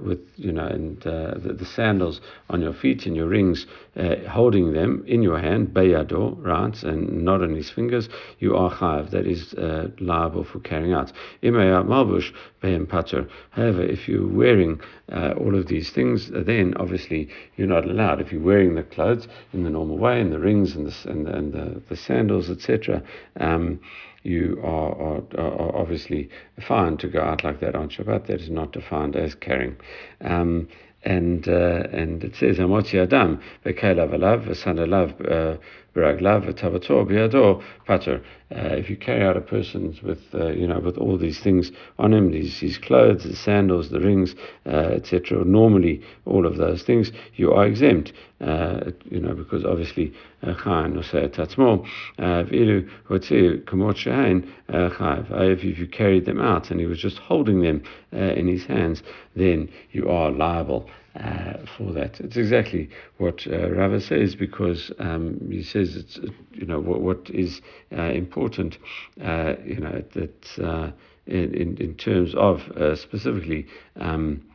with 0.03 0.19
you 0.35 0.51
know 0.51 0.65
and 0.65 0.99
the, 1.01 1.53
the, 1.53 1.65
sandals 1.65 2.21
on 2.49 2.61
your 2.61 2.73
feet 2.73 3.05
and 3.05 3.15
your 3.15 3.27
rings, 3.27 3.67
holding 4.27 4.73
them 4.73 5.03
in 5.05 5.21
your 5.21 5.37
hand 5.37 5.67
bayado, 5.67 6.35
right, 6.43 6.81
and 6.83 7.18
not 7.23 7.41
on 7.41 7.55
his 7.55 7.69
fingers, 7.69 8.09
you 8.39 8.55
are 8.55 8.71
chayav. 8.71 9.11
That 9.11 9.25
is 9.25 9.53
uh, 9.53 9.89
liable 9.99 10.43
for 10.43 10.59
carrying 10.59 10.93
out. 10.93 11.11
Malbush. 11.43 12.31
However, 12.61 13.81
if 13.83 14.07
you're 14.07 14.27
wearing 14.27 14.81
uh, 15.11 15.33
all 15.37 15.55
of 15.57 15.67
these 15.67 15.91
things, 15.91 16.29
then 16.31 16.73
obviously 16.77 17.29
you're 17.55 17.67
not 17.67 17.85
allowed. 17.85 18.21
If 18.21 18.31
you're 18.31 18.41
wearing 18.41 18.75
the 18.75 18.83
clothes 18.83 19.27
in 19.53 19.63
the 19.63 19.69
normal 19.69 19.97
way, 19.97 20.19
and 20.19 20.31
the 20.31 20.39
rings 20.39 20.75
and 20.75 20.87
the 20.87 21.09
and 21.09 21.25
the, 21.25 21.35
and 21.35 21.53
the, 21.53 21.81
the 21.89 21.95
sandals, 21.95 22.49
etc. 22.49 23.01
Um, 23.39 23.79
you 24.23 24.59
are, 24.63 24.91
are, 25.01 25.23
are, 25.37 25.75
obviously 25.75 26.29
fine 26.67 26.97
to 26.97 27.07
go 27.07 27.21
out 27.21 27.43
like 27.43 27.61
that 27.61 27.75
on 27.75 27.89
Shabbat. 27.89 28.27
That 28.27 28.41
is 28.41 28.49
not 28.49 28.73
defined 28.73 29.15
as 29.15 29.33
carrying. 29.33 29.77
Um, 30.21 30.67
and 31.03 31.47
uh, 31.47 31.87
and 31.93 32.23
it 32.23 32.35
says 32.35 32.57
Amoti 32.57 33.01
Adam 33.01 33.41
Bekelav 33.65 34.13
Alav 34.13 34.47
Alav 34.77 35.59
Pater. 37.85 38.21
Uh, 38.51 38.75
if 38.75 38.89
you 38.89 38.97
carry 38.97 39.23
out 39.23 39.37
a 39.37 39.41
person 39.41 39.95
with 40.03 40.19
uh, 40.33 40.47
you 40.47 40.65
know 40.65 40.79
with 40.79 40.97
all 40.97 41.17
these 41.17 41.39
things 41.39 41.71
on 41.99 42.13
him, 42.13 42.31
these 42.31 42.59
his 42.59 42.77
clothes, 42.77 43.23
the 43.23 43.35
sandals, 43.35 43.89
the 43.89 43.99
rings, 43.99 44.35
uh, 44.65 44.89
etc. 44.93 45.43
Normally, 45.45 46.01
all 46.25 46.45
of 46.47 46.57
those 46.57 46.83
things 46.83 47.11
you 47.35 47.51
are 47.51 47.67
exempt. 47.67 48.13
Uh, 48.41 48.91
you 49.05 49.19
know 49.19 49.33
because 49.35 49.65
obviously 49.65 50.13
chayin 50.43 50.97
or 50.97 51.03
say 51.03 51.27
tatzmo 51.27 51.85
kamot 52.17 53.95
shehain. 53.95 54.47
If 54.69 55.63
you 55.63 55.87
carried 55.87 56.25
them 56.25 56.39
out 56.39 56.71
and 56.71 56.79
he 56.79 56.85
was 56.85 56.99
just 56.99 57.17
holding 57.17 57.61
them 57.61 57.83
in 58.11 58.47
his 58.47 58.65
hands, 58.65 59.03
then 59.35 59.69
you 59.91 60.09
are 60.09 60.31
liable. 60.31 60.89
Uh, 61.19 61.65
for 61.77 61.91
that. 61.91 62.17
It's 62.21 62.37
exactly 62.37 62.89
what 63.17 63.45
uh, 63.45 63.69
Rava 63.71 63.99
says 63.99 64.35
because 64.35 64.89
um, 64.99 65.37
he 65.51 65.63
says 65.63 65.97
it's 65.97 66.17
you 66.53 66.65
know 66.65 66.79
what, 66.79 67.01
what 67.01 67.29
is 67.29 67.59
uh, 67.91 68.03
important, 68.03 68.77
uh, 69.21 69.55
you 69.65 69.81
know 69.81 70.01
that 70.13 70.63
uh, 70.63 70.91
in 71.27 71.75
in 71.77 71.95
terms 71.95 72.33
of 72.35 72.61
uh, 72.77 72.95
specifically. 72.95 73.67
Um, 73.97 74.45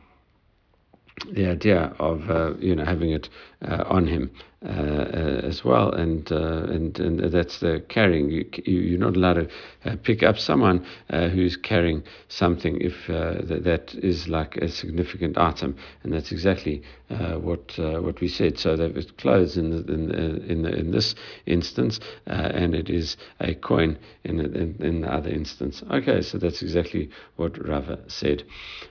the 1.31 1.45
idea 1.45 1.95
of 1.99 2.29
uh, 2.29 2.55
you 2.57 2.75
know 2.75 2.83
having 2.83 3.11
it 3.11 3.29
uh, 3.61 3.83
on 3.87 4.05
him 4.05 4.29
uh, 4.33 4.37
uh 4.37 4.54
Uh, 4.65 5.41
as 5.43 5.63
well, 5.63 5.91
and 5.91 6.31
uh, 6.31 6.63
and 6.63 6.99
and 6.99 7.19
that's 7.31 7.59
the 7.59 7.83
carrying. 7.87 8.31
You, 8.31 8.45
you 8.65 8.95
are 8.95 8.97
not 8.97 9.15
allowed 9.15 9.33
to 9.33 9.47
uh, 9.85 9.95
pick 10.01 10.23
up 10.23 10.39
someone 10.39 10.83
uh, 11.11 11.27
who's 11.29 11.55
carrying 11.55 12.01
something 12.29 12.81
if 12.81 13.05
th- 13.05 13.61
that 13.61 13.93
is 13.93 14.27
like 14.27 14.57
a 14.57 14.67
significant 14.67 15.37
item, 15.37 15.77
and 16.01 16.11
that's 16.11 16.31
exactly 16.31 16.81
what 17.09 17.77
what 17.77 18.19
we 18.21 18.27
said. 18.27 18.57
So 18.57 18.75
that 18.75 18.95
was 18.95 19.11
clothes 19.11 19.55
in 19.55 19.69
the, 19.69 19.93
in 19.93 20.07
the, 20.07 20.51
in, 20.51 20.61
the, 20.63 20.75
in 20.75 20.91
this 20.91 21.13
instance, 21.45 21.99
and 22.25 22.73
it 22.73 22.89
is 22.89 23.17
a 23.41 23.53
coin 23.53 23.99
in, 24.23 24.39
in 24.39 24.77
in 24.79 25.01
the 25.01 25.13
other 25.13 25.29
instance. 25.29 25.83
Okay, 25.91 26.23
so 26.23 26.39
that's 26.39 26.63
exactly 26.63 27.11
what 27.35 27.55
Rava 27.67 27.99
said. 28.07 28.41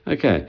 Okay. 0.06 0.46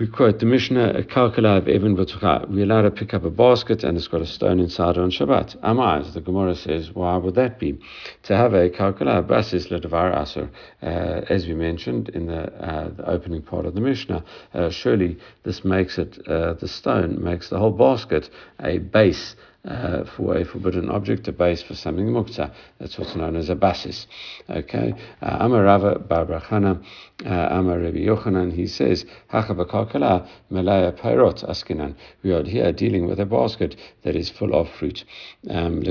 We 0.00 0.08
quote 0.08 0.40
the 0.40 0.46
Mishnah, 0.46 0.94
a 0.98 1.02
Kalkala 1.04 1.58
of 1.58 1.68
Even 1.68 1.96
B'tucha. 1.96 2.50
We're 2.50 2.64
allowed 2.64 2.82
to 2.82 2.90
pick 2.90 3.14
up 3.14 3.22
a 3.22 3.30
basket 3.30 3.84
and 3.84 3.96
it's 3.96 4.08
got 4.08 4.22
a 4.22 4.26
stone 4.26 4.58
inside 4.58 4.98
on 4.98 5.12
Shabbat. 5.12 5.56
Amaz, 5.58 6.14
the 6.14 6.20
Gemara 6.20 6.56
says, 6.56 6.90
why 6.92 7.16
would 7.16 7.36
that 7.36 7.60
be? 7.60 7.78
To 8.24 8.36
have 8.36 8.54
a 8.54 8.70
Kalkala 8.70 9.24
basis 9.24 9.68
ledavar 9.68 10.12
asur, 10.12 10.50
as 10.82 11.46
we 11.46 11.54
mentioned 11.54 12.08
in 12.08 12.26
the, 12.26 12.52
uh, 12.54 12.88
the, 12.88 13.08
opening 13.08 13.42
part 13.42 13.66
of 13.66 13.76
the 13.76 13.80
Mishnah, 13.80 14.24
uh, 14.52 14.68
surely 14.68 15.16
this 15.44 15.64
makes 15.64 15.96
it, 15.96 16.18
uh, 16.26 16.54
the 16.54 16.66
stone 16.66 17.22
makes 17.22 17.48
the 17.48 17.60
whole 17.60 17.70
basket 17.70 18.30
a 18.58 18.78
base 18.78 19.36
uh, 19.64 20.04
for 20.16 20.36
a 20.36 20.44
forbidden 20.44 20.90
object, 20.90 21.28
a 21.28 21.32
base 21.32 21.62
for 21.62 21.74
something 21.74 22.06
muktzah. 22.06 22.52
That's 22.78 22.98
what's 22.98 23.16
known 23.16 23.36
as 23.36 23.48
a 23.48 23.54
basis. 23.54 24.06
Okay. 24.48 24.94
Uh, 25.22 25.36
Amar 25.40 25.64
Rava 25.64 25.94
Barbrachana, 25.96 26.82
uh, 27.24 27.28
Amar 27.28 27.78
Rabbi 27.78 27.98
Yochanan, 27.98 28.52
he 28.52 28.66
says, 28.66 29.06
Hachabakakala 29.32 30.28
Malaya 30.50 30.92
Pairot 30.92 31.44
Askinan. 31.48 31.94
We 32.22 32.32
are 32.32 32.44
here 32.44 32.72
dealing 32.72 33.06
with 33.06 33.20
a 33.20 33.26
basket 33.26 33.76
that 34.02 34.16
is 34.16 34.30
full 34.30 34.54
of 34.54 34.68
fruit. 34.78 35.04
Um, 35.48 35.82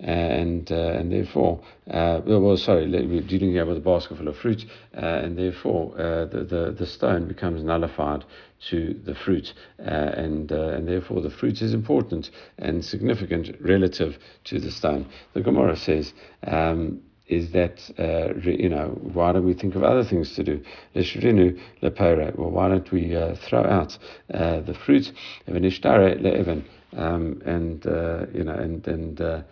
and, 0.00 0.72
uh, 0.72 0.74
and 0.74 1.12
therefore, 1.12 1.60
uh, 1.90 2.20
well, 2.24 2.56
sorry, 2.56 2.88
we're 2.88 3.22
dealing 3.22 3.52
here 3.52 3.66
with 3.66 3.78
a 3.78 3.80
basket 3.80 4.18
full 4.18 4.28
of 4.28 4.36
fruit, 4.36 4.64
uh, 4.96 5.00
and 5.00 5.38
therefore 5.38 5.94
uh, 5.98 6.26
the, 6.26 6.44
the, 6.44 6.76
the 6.78 6.86
stone 6.86 7.26
becomes 7.26 7.62
nullified 7.62 8.24
to 8.70 9.00
the 9.04 9.14
fruit, 9.14 9.54
uh, 9.80 9.82
and 9.82 10.52
uh, 10.52 10.68
and 10.70 10.88
therefore 10.88 11.20
the 11.20 11.30
fruit 11.30 11.62
is 11.62 11.74
important 11.74 12.30
and 12.58 12.84
significant 12.84 13.50
relative 13.60 14.18
to 14.44 14.58
the 14.58 14.70
stone. 14.70 15.06
The 15.34 15.42
Gemara 15.42 15.76
says. 15.76 16.12
Um, 16.46 17.02
is 17.28 17.52
that 17.52 17.78
uh, 17.98 18.34
you 18.40 18.68
know 18.68 18.98
why 19.12 19.32
don't 19.32 19.44
we 19.44 19.54
think 19.54 19.74
of 19.74 19.82
other 19.82 20.04
things 20.04 20.34
to 20.34 20.42
do? 20.42 20.62
Well, 20.94 22.50
why 22.50 22.68
don't 22.68 22.90
we 22.90 23.14
uh, 23.14 23.36
throw 23.36 23.64
out 23.64 23.98
uh, 24.32 24.60
the 24.60 24.74
fruit 24.74 25.12
of 25.46 25.54
an 25.54 25.64
ishtare 25.64 26.18
le'evan, 26.20 26.64
um, 26.96 27.42
and 27.44 27.86
uh, 27.86 28.26
you 28.32 28.44
know 28.44 28.54
and 28.54 28.86
and 28.88 29.20
uh, 29.20 29.42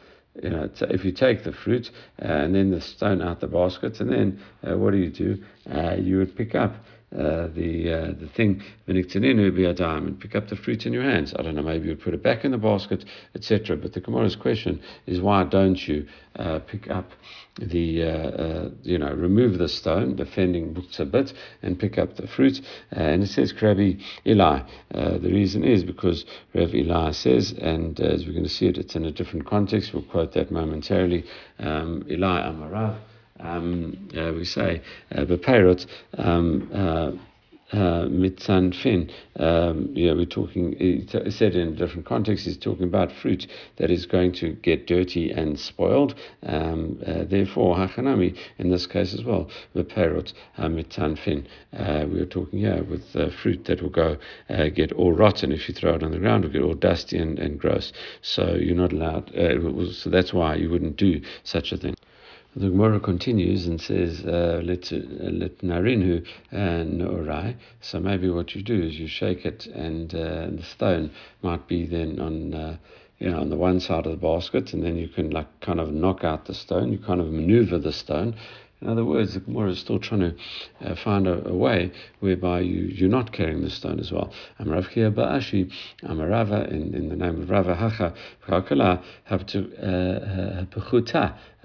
you 0.43 0.51
know, 0.51 0.69
if 0.91 1.05
you 1.05 1.13
take 1.13 1.45
the 1.45 1.53
fruit 1.53 1.91
uh, 2.23 2.27
and 2.27 2.55
then 2.55 2.71
the 2.71 2.81
stone 2.81 3.23
out 3.23 3.41
the 3.41 3.47
basket, 3.47 4.01
and 4.01 4.11
then 4.11 4.41
what 4.79 4.91
do 4.91 4.99
you 4.99 5.11
do? 5.11 5.43
You 5.99 6.19
would 6.19 6.37
pick 6.37 6.55
up 6.55 6.75
uh, 7.15 7.47
the 7.55 7.93
uh, 7.93 8.13
the 8.19 8.29
thing, 8.35 8.63
and 8.89 10.21
pick 10.21 10.35
up 10.35 10.49
the 10.49 10.57
fruit 10.57 10.87
in 10.87 10.93
your 10.93 11.05
hands. 11.05 11.33
I 11.39 11.43
don't 11.43 11.55
know, 11.55 11.63
maybe 11.63 11.89
you'd 11.89 12.01
put 12.01 12.15
it 12.15 12.23
back 12.23 12.45
in 12.45 12.51
the 12.51 12.59
basket, 12.59 13.05
etc. 13.35 13.77
But 13.77 13.93
the 13.93 14.01
Gemara's 14.01 14.37
question 14.37 14.81
is 15.07 15.21
why 15.21 15.45
don't 15.45 15.87
you 15.87 16.07
uh, 16.37 16.59
pick 16.61 16.91
up 16.91 17.11
the, 17.59 18.03
uh, 18.03 18.07
uh, 18.07 18.71
you 18.83 18.99
know, 18.99 19.13
remove 19.13 19.59
the 19.59 19.69
stone, 19.69 20.17
defending 20.17 20.75
bit, 21.11 21.33
and 21.63 21.79
pick 21.79 21.97
up 21.97 22.17
the 22.17 22.27
fruit. 22.27 22.61
And 22.91 23.23
it 23.23 23.29
says 23.29 23.55
Rabbi 23.61 23.95
Eli. 24.27 24.61
Uh, 24.95 25.19
the 25.19 25.33
reason 25.33 25.65
is 25.65 25.85
because 25.85 26.25
Rav 26.55 26.75
Eli 26.75 27.13
says, 27.13 27.53
and 27.53 27.99
as 28.01 28.27
we're 28.27 28.33
going 28.33 28.45
to 28.45 28.51
see 28.51 28.67
it, 28.67 28.79
it's 28.79 28.97
in 28.97 29.05
a 29.05 29.13
different 29.13 29.47
context. 29.47 29.95
We'll 29.95 30.03
quote 30.03 30.33
that 30.33 30.51
momentarily. 30.51 31.25
Um, 31.59 32.05
Eli 32.11 32.43
Amarav. 32.43 32.99
Um, 33.41 34.09
uh, 34.17 34.33
we 34.33 34.45
say, 34.45 34.83
uh, 35.15 35.25
Bepeirot, 35.25 35.87
um, 36.19 36.71
uh, 36.73 37.13
uh, 37.73 38.07
mitzanfin. 38.07 39.11
Um, 39.39 39.91
you 39.93 40.15
we're 40.15 40.25
talking. 40.25 40.77
He 40.79 41.31
said 41.31 41.55
in 41.57 41.69
a 41.69 41.73
different 41.73 42.07
context. 42.07 42.45
He's 42.45 42.57
talking 42.57 42.85
about 42.85 43.11
fruit 43.11 43.47
that 43.77 43.91
is 43.91 44.07
going 44.07 44.33
to 44.35 44.53
get 44.53 44.87
dirty 44.87 45.31
and 45.31 45.59
spoiled. 45.59 46.15
Um, 46.45 47.03
uh, 47.05 47.25
therefore, 47.25 47.77
hachanami 47.77 48.37
in 48.59 48.71
this 48.71 48.87
case 48.87 49.15
as 49.15 49.25
well. 49.25 49.51
The 49.75 49.83
perot 49.83 50.33
uh, 50.59 50.69
mitzanfin. 50.69 51.47
Uh, 51.77 52.07
we 52.09 52.21
are 52.21 52.27
talking 52.27 52.61
here 52.61 52.85
with 52.85 53.05
uh, 53.17 53.31
fruit 53.43 53.65
that 53.65 53.83
will 53.83 53.91
go 53.91 54.17
uh, 54.49 54.69
get 54.69 54.93
all 54.93 55.13
rotten 55.13 55.51
if 55.51 55.69
you 55.69 55.75
throw 55.75 55.95
it 55.95 56.03
on 56.03 56.13
the 56.13 56.19
ground. 56.19 56.45
It'll 56.45 56.53
get 56.53 56.63
all 56.63 56.75
dusty 56.75 57.19
and, 57.19 57.39
and 57.39 57.59
gross. 57.59 57.93
So 58.23 58.55
you're 58.55 58.77
not 58.77 58.93
allowed. 58.93 59.33
so 59.93 60.09
that's 60.09 60.33
why 60.33 60.55
you 60.55 60.71
wouldn't 60.71 60.97
do 60.97 61.21
such 61.43 61.73
a 61.73 61.77
thing. 61.77 61.96
The 62.59 62.71
Gemara 62.71 63.01
continues 63.01 63.67
and 63.67 63.79
says, 63.79 64.25
uh, 64.25 64.63
"Let 64.65 64.91
let 64.91 65.59
narinhu 65.59 66.25
norai." 66.51 67.57
So 67.83 68.01
maybe 68.01 68.31
what 68.31 68.55
you 68.55 68.63
do 68.63 68.83
is 68.83 68.99
you 68.99 69.09
shake 69.09 69.45
it, 69.45 69.67
and 69.67 70.15
uh, 70.15 70.47
the 70.51 70.63
stone 70.63 71.11
might 71.43 71.69
be 71.69 71.85
then 71.85 72.19
on. 72.19 72.55
Uh, 72.55 72.77
you 73.19 73.31
know, 73.31 73.41
on 73.41 73.49
the 73.49 73.57
one 73.57 73.81
side 73.81 74.05
of 74.05 74.13
the 74.13 74.19
basket, 74.19 74.75
and 74.75 74.85
then 74.85 74.99
you 74.99 75.09
can 75.09 75.31
like 75.31 75.49
kind 75.61 75.81
of 75.81 75.91
knock 75.91 76.23
out 76.23 76.45
the 76.45 76.53
stone. 76.53 76.93
You 76.93 76.99
kind 76.99 77.19
of 77.19 77.29
maneuver 77.29 77.79
the 77.79 77.91
stone, 77.91 78.35
in 78.83 78.89
other 78.89 79.07
words, 79.07 79.33
the 79.33 79.41
Gemara 79.41 79.71
is 79.71 79.79
still 79.79 79.99
trying 79.99 80.21
to 80.21 80.35
uh, 80.83 80.95
find 80.97 81.27
a, 81.27 81.49
a, 81.49 81.55
way 81.55 81.91
whereby 82.21 82.61
you, 82.61 82.83
you're 82.83 83.09
not 83.09 83.33
carrying 83.33 83.63
the 83.63 83.71
stone 83.71 83.99
as 83.99 84.13
well. 84.13 84.31
Amarav 84.61 84.91
Kia 84.91 85.11
Ba'ashi, 85.11 85.73
Amarava, 86.03 86.71
in, 86.71 86.95
in 86.95 87.09
the 87.09 87.17
name 87.17 87.41
of 87.41 87.49
Rava 87.49 87.75
Hacha, 87.75 88.13
Kakala, 88.47 89.03
have 89.25 89.47
to 89.47 90.67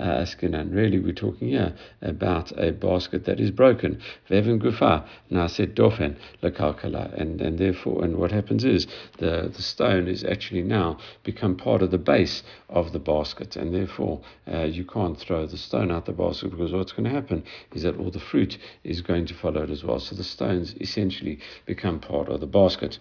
uh, 0.01 0.11
uh, 0.11 0.21
Askinan. 0.21 0.73
Really, 0.73 0.99
we're 0.99 1.13
talking 1.13 1.49
here 1.49 1.73
about 2.01 2.51
a 2.57 2.71
basket 2.71 3.25
that 3.25 3.39
is 3.39 3.51
broken. 3.51 4.01
Veven 4.29 4.61
Gufa, 4.61 5.05
Naset 5.31 5.73
Dofen, 5.73 6.17
Lakalkala. 6.43 7.13
And, 7.19 7.41
and 7.41 7.57
therefore, 7.57 8.03
and 8.03 8.17
what 8.17 8.31
happens 8.31 8.63
is 8.65 8.87
the, 9.17 9.51
the 9.53 9.61
stone 9.61 10.07
is 10.07 10.23
actually 10.23 10.63
now 10.63 10.97
become 11.23 11.55
part 11.55 11.81
of 11.81 11.91
the 11.91 11.97
base 11.97 12.43
of 12.69 12.93
the 12.93 12.99
basket, 12.99 13.55
and 13.55 13.73
therefore 13.73 14.21
uh, 14.51 14.63
you 14.63 14.85
can't 14.85 15.19
throw 15.19 15.45
the 15.45 15.57
stone 15.57 15.91
out 15.91 16.05
the 16.05 16.13
basket 16.13 16.51
because 16.51 16.71
what's 16.71 16.93
going 16.93 17.03
to 17.03 17.09
happen 17.09 17.43
is 17.73 17.83
that 17.83 17.97
all 17.97 18.11
the 18.11 18.19
fruit 18.19 18.57
is 18.83 19.01
going 19.01 19.25
to 19.25 19.33
follow 19.33 19.63
it 19.63 19.69
as 19.69 19.83
well. 19.83 19.99
So 19.99 20.15
the 20.15 20.23
stones 20.23 20.73
essentially 20.79 21.39
become 21.65 21.99
part 21.99 22.29
of 22.29 22.39
the 22.39 22.47
basket 22.47 22.97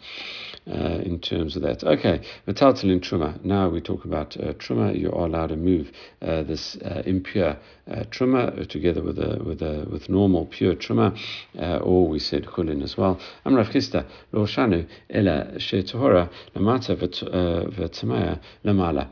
uh, 0.66 1.00
in 1.04 1.20
terms 1.20 1.56
of 1.56 1.62
that. 1.62 1.84
Okay, 1.84 2.20
metaltal 2.46 3.00
truma. 3.00 3.42
Now 3.44 3.68
we 3.68 3.80
talk 3.80 4.04
about 4.04 4.36
uh, 4.36 4.54
truma. 4.54 4.98
You 4.98 5.12
are 5.12 5.26
allowed 5.26 5.48
to 5.48 5.56
move 5.56 5.92
uh, 6.20 6.42
this 6.42 6.76
uh, 6.90 7.02
impure 7.06 7.56
uh, 7.90 8.04
truma 8.10 8.68
together 8.68 9.02
with 9.02 9.18
a, 9.18 9.42
with 9.44 9.62
a, 9.62 9.86
with 9.90 10.08
normal 10.08 10.46
pure 10.46 10.74
truma, 10.74 11.16
uh, 11.58 11.78
or 11.78 12.08
we 12.08 12.18
said 12.18 12.44
chulin 12.44 12.82
as 12.82 12.96
well. 12.96 13.20
Amrav 13.46 13.70
kista 13.70 14.04
lo 14.32 14.46
shanu 14.46 14.86
ela 15.08 15.58
she'tohora 15.58 16.28
lamata 16.54 16.96
v'tamaya 16.96 18.40
lamala. 18.64 19.08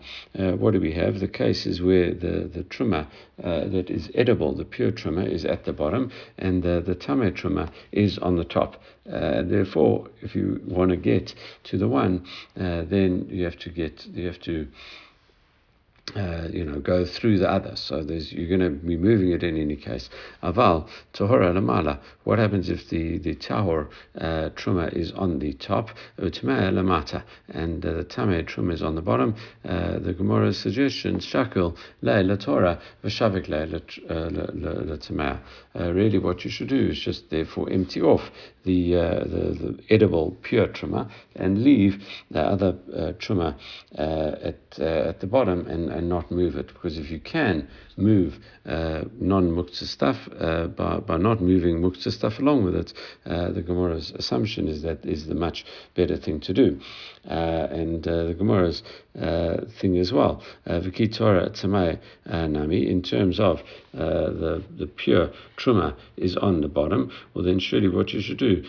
What 0.58 0.72
do 0.72 0.80
we 0.80 0.92
have? 0.92 1.20
The 1.20 1.28
case 1.28 1.66
is 1.66 1.80
where 1.80 2.12
the 2.12 2.50
the 2.52 2.64
truma 2.64 3.06
that 3.38 3.90
is 3.90 4.10
edible, 4.14 4.54
the 4.54 4.64
pure 4.64 4.92
truma, 4.92 5.30
is 5.30 5.44
at 5.44 5.64
the 5.64 5.72
bottom, 5.72 6.10
and 6.38 6.62
the 6.62 6.82
the 6.84 6.94
tame 6.94 7.32
truma 7.32 7.70
is 7.92 8.18
on 8.18 8.36
the 8.36 8.44
top. 8.44 8.80
Uh, 9.10 9.42
therefore, 9.42 10.06
if 10.20 10.34
you 10.34 10.60
want 10.66 10.90
to 10.90 10.96
get 10.96 11.34
to 11.64 11.78
the 11.78 11.88
one, 11.88 12.22
uh, 12.60 12.82
then 12.82 13.26
you 13.30 13.44
have 13.44 13.58
to 13.58 13.70
get 13.70 14.04
you 14.12 14.26
have 14.26 14.38
to 14.40 14.68
uh, 16.16 16.48
you 16.50 16.64
know, 16.64 16.78
go 16.80 17.04
through 17.04 17.38
the 17.38 17.50
other. 17.50 17.76
So 17.76 18.02
there's 18.02 18.32
you're 18.32 18.48
going 18.48 18.60
to 18.60 18.70
be 18.70 18.96
moving 18.96 19.32
it 19.32 19.42
in 19.42 19.56
any 19.56 19.76
case. 19.76 20.08
Aval 20.42 20.88
tahora 21.12 21.52
lamala. 21.52 22.00
What 22.24 22.38
happens 22.38 22.68
if 22.68 22.88
the 22.88 23.18
the 23.18 23.34
tahor 23.34 23.88
uh, 24.18 24.50
truma 24.50 24.92
is 24.92 25.12
on 25.12 25.38
the 25.38 25.52
top? 25.54 25.90
Utmea 26.18 26.72
lamata, 26.72 27.22
and 27.48 27.84
uh, 27.84 27.92
the 27.92 28.04
tame 28.04 28.44
truma 28.46 28.72
is 28.72 28.82
on 28.82 28.94
the 28.94 29.02
bottom. 29.02 29.34
Uh, 29.64 29.98
the 29.98 30.12
Gemara 30.12 30.52
suggestions 30.52 31.26
shakul 31.26 31.76
le 32.02 32.36
Torah 32.36 32.80
v'shavik 33.04 33.48
le 33.48 33.66
le 33.66 35.38
uh, 35.74 35.92
Really, 35.92 36.18
what 36.18 36.44
you 36.44 36.50
should 36.50 36.68
do 36.68 36.88
is 36.88 36.98
just 36.98 37.30
therefore 37.30 37.70
empty 37.70 38.00
off 38.00 38.30
the 38.68 38.82
uh, 38.96 39.24
the, 39.34 39.42
the, 39.62 39.70
edible 39.90 40.36
pure 40.42 40.68
truma 40.68 41.10
and 41.36 41.64
leave 41.64 41.94
the 42.30 42.42
other 42.54 42.72
uh, 42.94 43.12
truma 43.22 43.56
at 43.96 44.60
at 44.78 45.20
the 45.20 45.26
bottom 45.26 45.66
and 45.66 45.90
and 45.96 46.08
not 46.08 46.30
move 46.30 46.54
it. 46.56 46.68
Because 46.68 46.98
if 46.98 47.10
you 47.10 47.20
can 47.20 47.66
move 47.96 48.38
uh, 48.68 49.04
non-muktzah 49.18 49.86
stuff 49.86 50.28
uh, 50.38 50.66
by, 50.66 50.98
by 50.98 51.16
not 51.16 51.40
moving 51.40 51.80
muktzah 51.80 52.12
stuff 52.12 52.38
along 52.38 52.64
with 52.64 52.76
it, 52.76 52.92
uh, 53.24 53.50
the 53.50 53.62
Gemara's 53.62 54.12
assumption 54.12 54.68
is 54.68 54.82
that 54.82 55.04
is 55.06 55.26
the 55.26 55.34
much 55.34 55.64
better 55.94 56.16
thing 56.16 56.38
to 56.40 56.52
do. 56.52 56.78
Uh, 57.28 57.68
and 57.70 58.04
the 58.04 58.34
Gemara's 58.36 58.82
thing 59.80 59.98
as 59.98 60.12
well, 60.12 60.42
V'ki 60.66 61.12
Torah 61.12 61.50
Nami, 62.48 62.88
in 62.88 63.02
terms 63.02 63.40
of 63.40 63.62
the, 63.92 64.62
the 64.76 64.86
pure 64.86 65.30
truma 65.56 65.96
is 66.16 66.36
on 66.36 66.60
the 66.60 66.68
bottom, 66.68 67.10
well 67.34 67.44
then 67.44 67.58
surely 67.58 67.88
what 67.88 68.12
you 68.12 68.20
should 68.20 68.38
do, 68.38 68.62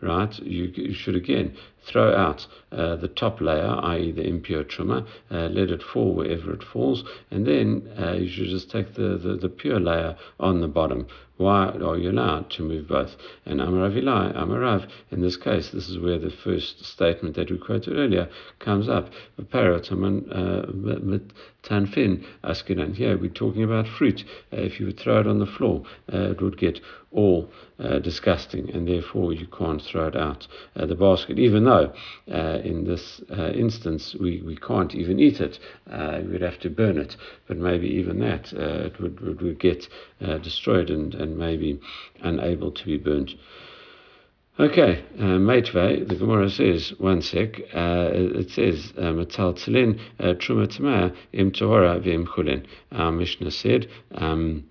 right, 0.00 0.38
you, 0.40 0.72
you 0.74 0.94
should 0.94 1.14
again 1.14 1.56
throw 1.84 2.14
out 2.14 2.46
uh, 2.70 2.96
the 2.96 3.08
top 3.08 3.40
layer, 3.40 3.78
i.e., 3.82 4.12
the 4.12 4.22
impure 4.22 4.64
truma, 4.64 5.06
uh, 5.30 5.48
let 5.48 5.70
it 5.70 5.82
fall 5.82 6.14
wherever 6.14 6.52
it 6.52 6.62
falls, 6.62 7.04
and 7.30 7.46
then 7.46 7.88
uh, 7.98 8.12
you 8.12 8.28
should 8.28 8.48
just 8.48 8.70
take 8.70 8.94
the, 8.94 9.18
the, 9.18 9.36
the, 9.36 9.48
pure 9.48 9.80
layer 9.80 10.16
on 10.38 10.60
the 10.60 10.68
bottom. 10.68 11.06
Why 11.36 11.68
are 11.68 11.96
you 11.96 12.10
allowed 12.10 12.50
to 12.50 12.62
move 12.62 12.88
both? 12.88 13.16
And 13.46 13.60
Amarav 13.60 13.96
Ilai, 14.00 14.34
Amarav, 14.36 14.88
in 15.10 15.22
this 15.22 15.36
case, 15.36 15.70
this 15.70 15.88
is 15.88 15.98
where 15.98 16.18
the 16.18 16.30
first 16.30 16.84
statement 16.84 17.36
that 17.36 17.50
we 17.50 17.58
quoted 17.58 17.96
earlier 17.96 18.28
comes 18.58 18.88
up. 18.88 19.10
Uh, 19.38 19.42
tanfin 21.62 22.24
askinan. 22.44 22.94
Here 22.94 23.16
we're 23.16 23.30
talking 23.30 23.62
about 23.62 23.86
fruit. 23.86 24.24
Uh, 24.52 24.56
if 24.56 24.80
you 24.80 24.86
would 24.86 24.98
throw 24.98 25.20
it 25.20 25.26
on 25.26 25.38
the 25.38 25.46
floor, 25.46 25.82
uh, 26.12 26.30
it 26.30 26.42
would 26.42 26.58
get 26.58 26.80
all 27.12 27.50
uh, 27.78 27.98
disgusting, 27.98 28.70
and 28.70 28.88
therefore 28.88 29.32
you 29.32 29.46
can't 29.46 29.82
throw 29.82 30.06
it 30.06 30.16
out 30.16 30.46
uh, 30.76 30.86
the 30.86 30.94
basket. 30.94 31.38
Even 31.38 31.64
though 31.64 31.92
uh, 32.32 32.58
in 32.64 32.84
this 32.84 33.20
uh, 33.30 33.50
instance 33.50 34.16
we, 34.18 34.40
we 34.42 34.56
can't 34.56 34.94
even 34.94 35.20
eat 35.20 35.40
it, 35.40 35.58
we'd 36.30 36.40
have 36.40 36.58
to 36.58 36.70
burn 36.70 36.98
it. 36.98 37.16
But 37.46 37.58
maybe 37.58 37.86
even 37.88 38.18
that 38.20 38.52
it 38.52 38.98
would, 39.00 39.20
would, 39.20 39.42
would 39.42 39.60
get 39.60 39.88
destroyed 40.42 40.90
and, 40.90 41.14
and 41.22 41.38
maybe 41.38 41.80
unable 42.20 42.70
to 42.72 42.84
be 42.84 42.98
burnt. 42.98 43.30
Okay, 44.60 45.02
uh, 45.18 45.38
the 45.38 46.16
Gemara 46.18 46.50
says, 46.50 46.92
one 46.98 47.22
sec, 47.22 47.58
uh, 47.74 48.10
it 48.12 48.50
says, 48.50 48.92
Matal 48.96 49.54
Tzilin, 49.54 49.98
uh, 50.20 50.34
Truma 50.34 50.68
Tamah, 50.68 51.16
Im 51.32 51.52
Torah, 51.52 51.98
Vim 51.98 52.26
Chulin. 52.26 52.66
Our 52.92 53.12
Mishnah 53.12 53.50
said, 53.50 53.88
um, 54.14 54.64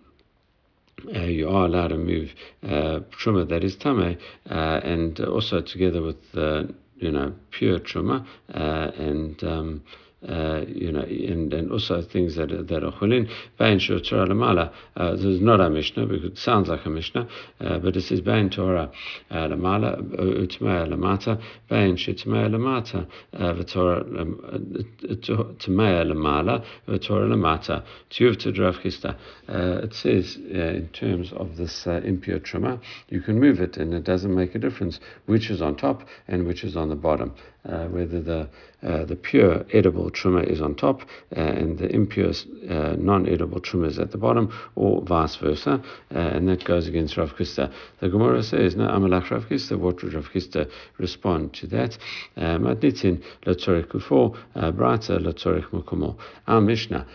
uh, 1.16 1.22
you 1.22 1.50
are 1.50 1.66
allowed 1.66 1.90
to 1.90 1.98
move 1.98 2.34
uh, 2.64 3.00
truma 3.10 3.48
that 3.50 3.64
is 3.64 3.76
tame, 3.76 4.18
uh, 4.50 4.54
and 4.84 5.20
also 5.22 5.62
together 5.62 6.02
with 6.02 6.18
uh, 6.36 6.64
you 6.98 7.12
know 7.12 7.34
pure 7.50 7.80
truma 7.80 8.26
uh, 8.54 8.92
and 8.98 9.44
um, 9.44 9.84
uh, 10.27 10.62
you 10.67 10.91
know, 10.91 11.01
and, 11.01 11.51
and 11.51 11.71
also 11.71 12.01
things 12.01 12.36
that 12.36 12.51
are, 12.51 12.62
that 12.62 12.84
are 12.84 12.91
chulin. 12.91 13.27
Bain 13.57 13.79
shur 13.79 13.99
lamala. 13.99 14.71
Uh, 14.95 15.12
this 15.15 15.25
is 15.25 15.41
not 15.41 15.60
a 15.60 15.69
Mishnah 15.69 16.05
because 16.05 16.23
it 16.23 16.38
sounds 16.38 16.67
like 16.67 16.86
a 16.86 16.89
Mishnah, 16.89 17.27
uh, 17.60 17.79
but 17.79 17.95
it 17.95 18.01
says 18.01 18.21
bain 18.21 18.49
Torah 18.51 18.91
uh, 19.31 19.36
lamala 19.47 19.99
utmaya 19.99 20.88
lamata 20.88 21.41
bain 21.69 21.95
shur 21.95 22.13
tmaya 22.13 22.49
lamata 22.49 23.07
v'Torah 23.34 24.03
tmaya 25.57 26.05
lamala 26.05 26.63
v'Torah 26.88 27.27
lamata 27.27 27.84
tiyuv 28.12 28.38
to 28.38 28.51
Rav 28.62 28.75
Chisda. 28.75 29.17
It 29.84 29.93
says 29.95 30.36
in 30.36 30.89
terms 30.93 31.34
of 31.34 31.57
this 31.57 31.88
impure 31.88 32.39
truma, 32.39 32.79
you 33.10 33.21
can 33.21 33.39
move 33.39 33.60
it, 33.60 33.77
and 33.77 33.93
it 33.93 34.03
doesn't 34.03 34.36
make 34.36 34.53
a 34.53 34.60
difference 34.60 34.99
which 35.25 35.49
is 35.49 35.62
on 35.62 35.75
top 35.75 36.03
and 36.27 36.45
which 36.45 36.63
is 36.63 36.77
on 36.77 36.89
the 36.89 36.95
bottom 36.95 37.34
uh, 37.65 37.86
whether 37.86 38.21
the 38.21 38.49
uh, 38.84 39.06
the 39.06 39.15
pure 39.15 39.63
edible 39.74 40.10
truma 40.10 40.44
is 40.44 40.62
on 40.62 40.76
top 40.76 41.02
uh, 41.36 41.39
and 41.39 41.78
the 41.78 41.88
impure 41.89 42.32
uh, 42.70 42.96
non-edible 42.98 43.62
truma 43.62 43.88
is 43.88 44.00
at 44.00 44.12
the 44.12 44.17
bottom, 44.17 44.52
or 44.76 45.02
vice 45.04 45.36
versa, 45.36 45.82
uh, 46.13 46.17
and 46.17 46.48
that 46.48 46.63
goes 46.63 46.88
against 46.88 47.17
Rav 47.17 47.36
Chisda. 47.36 47.72
The 48.00 48.10
Gemara 48.10 48.41
says, 48.41 48.76
"No, 48.76 48.88
Amalach 48.88 49.30
Rav 49.30 49.48
Chisda." 49.48 49.78
What 49.78 50.02
would 50.04 50.13
Rav 50.13 50.30
Chisda 50.32 50.70
respond 50.98 51.54
to 51.54 51.67
that? 51.67 51.98
Matnitin 52.38 53.24
letzorich 53.46 53.88
kufo, 53.88 54.36
brata 54.56 55.20
letzorich 55.20 55.70
mukomo. 55.72 56.17
Our 56.48 56.62
Mishnah, 56.62 57.06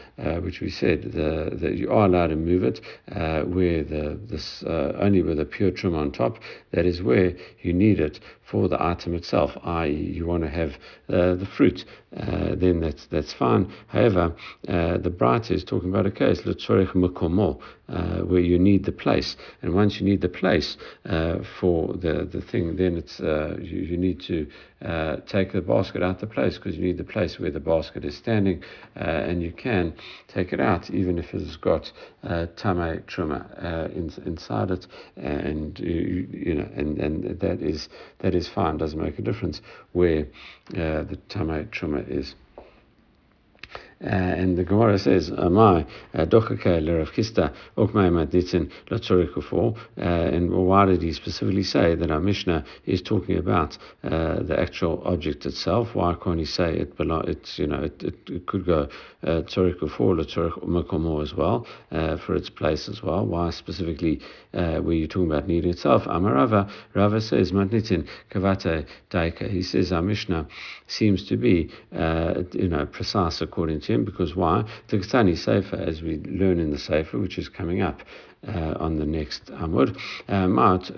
which 0.43 0.61
we 0.61 0.71
said 0.71 1.13
that 1.13 1.75
you 1.77 1.91
are 1.91 2.07
allowed 2.07 2.29
to 2.29 2.37
move 2.37 2.63
it 2.63 2.81
where 3.07 3.83
the 3.83 4.19
this 4.27 4.63
only 4.65 5.23
with 5.23 5.41
a 5.41 5.45
pure 5.45 5.71
truma 5.71 5.99
on 5.99 6.13
top. 6.13 6.39
That 6.73 6.87
is 6.87 7.03
where 7.03 7.35
you 7.63 7.73
need 7.73 8.01
it 8.01 8.21
for 8.47 8.69
the 8.69 8.83
item 8.83 9.15
itself, 9.15 9.57
i.e., 9.65 9.93
you 9.93 10.27
want 10.27 10.45
to 10.45 10.49
have 10.49 10.75
uh, 11.09 11.35
the 11.35 11.49
fruit, 11.57 11.85
uh, 12.17 12.55
then 12.55 12.81
that's 12.81 13.07
that's 13.07 13.33
fine. 13.33 13.73
However, 13.89 14.35
uh, 14.69 14.99
the 14.99 15.11
bright 15.11 15.51
is 15.51 15.65
talking 15.65 15.91
about 15.91 16.07
a 16.07 16.11
case 16.11 16.45
l'tzorich 16.47 16.95
mukomo, 16.95 17.61
uh, 17.89 18.21
where 18.21 18.41
you 18.41 18.59
need 18.59 18.85
the 18.85 18.93
place, 18.93 19.37
and 19.63 19.75
once 19.75 20.01
you 20.01 20.07
need 20.07 20.21
the 20.21 20.29
place 20.29 20.77
uh, 21.09 21.39
for 21.61 21.93
the 21.95 22.29
the 22.31 22.41
thing, 22.41 22.77
then 22.77 22.97
it's 22.97 23.21
uh, 23.21 23.57
you, 23.61 23.79
you 23.81 23.97
need 23.97 24.21
to 24.21 24.47
take 25.27 25.53
the 25.53 25.61
basket 25.61 26.03
out 26.03 26.21
the 26.21 26.27
place 26.27 26.57
because 26.59 26.77
you 26.77 26.85
need 26.85 26.99
the 26.99 27.05
place 27.05 27.39
where 27.39 27.51
the 27.51 27.61
basket 27.61 28.05
is 28.05 28.17
standing, 28.17 28.63
and 28.95 29.43
you 29.43 29.53
can 29.53 29.95
take 30.29 30.53
it 30.53 30.61
out 30.61 30.91
even 30.91 31.19
if 31.19 31.33
it's 31.33 31.57
got 31.57 31.91
uh, 32.25 32.47
tame 32.57 33.03
truma 33.07 33.41
in, 33.95 34.13
inside 34.27 34.71
it, 34.71 34.87
and 35.17 35.79
you, 35.79 36.29
you 36.31 36.55
know, 36.55 36.69
and, 36.77 36.99
and 36.99 37.41
that 37.41 37.63
is 37.63 37.89
that 38.19 38.35
is 38.35 38.49
fine. 38.49 38.77
Doesn't 38.77 39.01
make 39.01 39.19
a 39.19 39.23
difference 39.23 39.61
where 39.93 40.27
the 40.71 41.19
tame 41.29 41.46
truma 41.47 42.09
is. 42.09 42.35
Uh, 44.05 44.09
and 44.09 44.59
the 44.59 44.65
Gemara 44.65 44.99
says, 44.99 45.31
"Amai 45.31 45.87
dochake 46.15 46.83
lerav 46.85 47.11
kista 47.15 47.55
okmai 47.79 48.11
maditzin 48.11 48.71
latzorikufor." 48.91 49.75
And 49.97 50.51
why 50.53 50.85
did 50.85 51.01
he 51.01 51.13
specifically 51.13 51.63
say 51.63 51.95
that 51.95 52.11
our 52.11 52.21
Mishnah 52.21 52.65
is 52.85 53.01
talking 53.01 53.39
about 53.39 53.79
uh, 54.05 54.43
the 54.43 54.59
actual 54.59 55.03
object 55.07 55.47
itself? 55.47 55.95
Why 55.95 56.15
can't 56.15 56.39
he 56.39 56.45
say 56.45 56.77
it? 56.77 56.93
It's 56.99 57.59
you 57.59 57.67
know 57.69 57.85
it, 57.85 58.03
it, 58.03 58.15
it 58.29 58.47
could 58.47 58.67
go 58.67 58.89
tzorikufor 59.25 60.15
latzorik 60.15 60.63
makomo 60.63 61.23
as 61.23 61.35
well 61.35 61.67
uh, 61.91 62.19
for 62.19 62.35
its 62.35 62.51
place 62.51 62.91
as 62.91 63.03
well. 63.03 63.25
Why 63.25 63.49
specifically 63.49 64.21
uh, 64.53 64.81
were 64.83 64.93
you 64.93 65.07
talking 65.07 65.31
about 65.31 65.49
needing 65.49 65.71
itself? 65.71 66.05
Amarava 66.05 66.71
Rava 66.95 67.21
says 67.23 67.51
matnitin 67.53 68.07
kavate 68.31 68.87
daika. 69.11 69.51
He 69.51 69.63
says 69.63 69.91
our 69.91 70.03
Mishnah 70.03 70.47
seems 70.87 71.27
to 71.29 71.39
be 71.39 71.71
uh, 71.95 72.43
you 72.53 72.69
know 72.69 72.85
precise 72.85 73.41
according 73.41 73.81
to 73.81 73.86
because 74.05 74.35
why? 74.35 74.65
The 74.89 74.99
Ktani 74.99 75.37
Sefer, 75.37 75.77
as 75.77 76.03
we 76.03 76.19
learn 76.19 76.59
in 76.61 76.71
the 76.71 76.79
Sefer, 76.79 77.19
which 77.19 77.39
is 77.39 77.49
coming 77.49 77.83
up, 77.83 78.03
uh, 78.47 78.75
on 78.79 78.97
the 78.97 79.07
next 79.07 79.47
Amud. 79.47 79.97
Uh, 80.29 80.47
Mat 80.47 80.91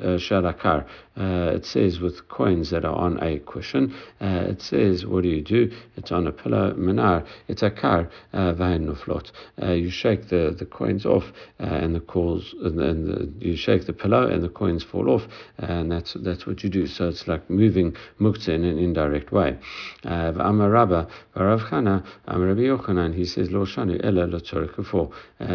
uh, 1.19 1.53
it 1.55 1.65
says 1.65 2.01
with 2.01 2.29
coins 2.29 2.71
that 2.71 2.85
are 2.85 2.95
on 2.95 3.23
a 3.23 3.39
cushion, 3.41 3.95
uh, 4.21 4.47
it 4.49 4.63
says, 4.63 5.05
what 5.05 5.23
do 5.23 5.29
you 5.29 5.43
do? 5.43 5.71
It's 5.97 6.13
on 6.13 6.27
a 6.27 6.33
pillow, 6.33 6.75
Manar, 6.75 7.25
it's 7.49 7.63
a 7.63 7.71
car, 7.71 8.09
uh, 8.33 8.53
Vain 8.53 8.87
Nuflot. 8.87 9.33
Uh, 9.61 9.73
you 9.73 9.91
shake 9.91 10.29
the, 10.29 10.55
the 10.59 10.67
coins 10.67 11.05
off 11.05 11.25
and 11.59 11.95
the 11.95 12.01
calls, 12.01 12.55
and, 12.63 12.79
the, 12.79 13.33
you 13.41 13.57
shake 13.57 13.87
the 13.87 13.93
pillow 13.93 14.29
and 14.29 14.43
the 14.43 14.49
coins 14.49 14.85
fall 14.85 15.11
off, 15.11 15.23
and 15.59 15.91
that's 15.91 16.15
that's 16.15 16.47
what 16.47 16.63
you 16.63 16.71
do. 16.71 16.87
So 16.87 17.09
it's 17.09 17.27
like 17.27 17.49
moving 17.51 17.97
muktzah 18.21 18.55
in 18.55 18.65
an 18.65 18.79
indirect 18.79 19.33
way. 19.33 19.59
Amar 20.05 20.71
Rabba, 20.71 21.09
Rav 21.35 21.61
Chana, 21.63 22.05
Amar 22.27 22.49
Rabbi 22.49 22.61
Yochanan, 22.63 23.15
he 23.15 23.25
says, 23.25 23.51
Lo 23.51 23.65
Shanu 23.65 24.01
Ella 24.05 24.27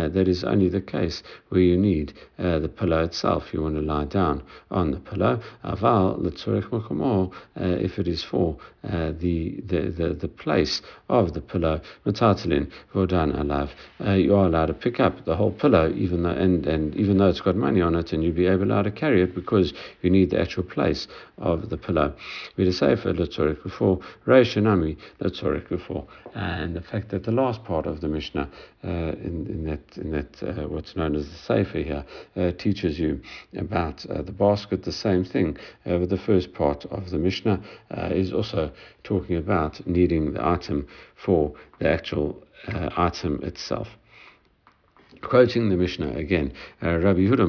That 0.09 0.27
is 0.27 0.43
only 0.43 0.69
the 0.69 0.81
case 0.81 1.23
where 1.49 1.61
you 1.61 1.77
need 1.77 2.13
uh, 2.39 2.59
the 2.59 2.69
pillow 2.69 3.03
itself. 3.03 3.53
You 3.53 3.61
want 3.61 3.75
to 3.75 3.81
lie 3.81 4.05
down 4.05 4.43
on 4.71 4.91
the 4.91 4.99
pillow. 4.99 5.41
Aval 5.63 6.19
letzorich 6.19 6.69
makomo, 6.69 7.31
uh, 7.59 7.63
if 7.63 7.99
it 7.99 8.07
is 8.07 8.23
for 8.23 8.57
uh, 8.83 9.11
the, 9.19 9.61
the, 9.65 9.89
the, 9.89 10.13
the 10.13 10.27
place 10.27 10.81
of 11.09 11.33
the 11.33 11.41
pillow. 11.41 11.79
Matatalin 12.05 12.71
vodan 12.93 13.33
alav. 13.35 13.69
Uh, 14.05 14.11
you 14.11 14.35
are 14.35 14.47
allowed 14.47 14.67
to 14.67 14.73
pick 14.73 14.99
up 14.99 15.25
the 15.25 15.35
whole 15.35 15.51
pillow, 15.51 15.91
even 15.95 16.23
though 16.23 16.29
and, 16.29 16.65
and 16.65 16.95
even 16.95 17.17
though 17.17 17.27
it's 17.27 17.41
got 17.41 17.55
money 17.55 17.81
on 17.81 17.95
it, 17.95 18.13
and 18.13 18.23
you'll 18.23 18.33
be 18.33 18.47
able 18.47 18.65
to 18.83 18.91
carry 18.91 19.21
it 19.21 19.35
because 19.35 19.73
you 20.01 20.09
need 20.09 20.29
the 20.29 20.39
actual 20.39 20.63
place 20.63 21.07
of 21.37 21.69
the 21.69 21.77
pillow. 21.77 22.13
We 22.57 22.71
say 22.71 22.95
for 22.95 23.13
letzorich 23.13 23.63
before 23.63 23.99
reishanami 24.25 24.97
letzorich 25.21 25.69
before, 25.69 26.07
and 26.33 26.75
the 26.75 26.81
fact 26.81 27.09
that 27.09 27.23
the 27.23 27.31
last 27.31 27.63
part 27.63 27.85
of 27.85 28.01
the 28.01 28.07
Mishnah 28.07 28.49
uh, 28.83 28.87
in, 28.87 29.47
in 29.47 29.63
that 29.65 29.97
in 29.97 30.11
that 30.11 30.43
uh, 30.43 30.67
what's 30.67 30.95
known 30.95 31.15
as 31.15 31.27
the 31.29 31.35
Sefer 31.35 31.79
here 31.79 32.05
uh, 32.35 32.51
teaches 32.57 32.99
you 32.99 33.21
about 33.57 34.05
the 34.09 34.31
basket. 34.31 34.83
The 34.83 34.91
same 34.91 35.23
thing 35.23 35.42
uh, 35.51 35.99
with 35.99 36.09
the 36.09 36.17
first 36.17 36.53
part 36.53 36.85
of 36.85 37.09
the 37.09 37.17
Mishnah 37.17 37.61
uh, 37.91 38.09
is 38.13 38.31
also 38.33 38.71
talking 39.03 39.35
about 39.35 39.85
needing 39.85 40.33
the 40.33 40.45
item 40.45 40.87
for 41.15 41.53
the 41.79 41.89
actual 41.89 42.43
uh, 42.67 42.89
item 42.95 43.39
itself. 43.43 43.87
Quoting 45.21 45.69
the 45.69 45.77
Mishnah 45.77 46.17
again, 46.17 46.51
uh, 46.81 46.97
Rabbi 46.97 47.21
Yehuda 47.21 47.47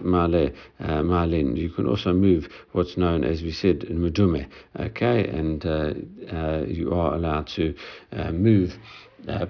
Ma'ale 0.00 0.54
Ma'alin. 0.80 1.56
You 1.56 1.70
can 1.70 1.86
also 1.88 2.12
move 2.12 2.48
what's 2.70 2.96
known, 2.96 3.24
as 3.24 3.42
we 3.42 3.50
said, 3.50 3.82
in 3.82 3.98
Medume, 3.98 4.46
okay, 4.78 5.26
and 5.26 5.66
uh, 5.66 5.92
uh, 6.32 6.64
you 6.68 6.92
are 6.92 7.14
allowed 7.14 7.48
to 7.48 7.74
uh, 8.12 8.30
move 8.30 8.78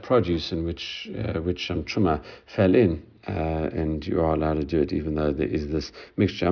produce 0.03 0.53
in 0.53 0.65
which 0.65 1.07
which 1.43 1.67
some 1.67 1.85
truma 1.85 2.23
fell 2.47 2.75
in 2.75 3.03
uh, 3.29 3.71
and 3.73 4.07
you 4.07 4.21
are 4.21 4.35
allowed 4.35 4.55
to 4.55 4.65
do 4.65 4.81
it 4.81 4.93
even 4.93 5.15
though 5.15 5.33
there 5.33 5.49
is 5.49 5.69
this 5.69 5.93
mixture. 6.17 6.47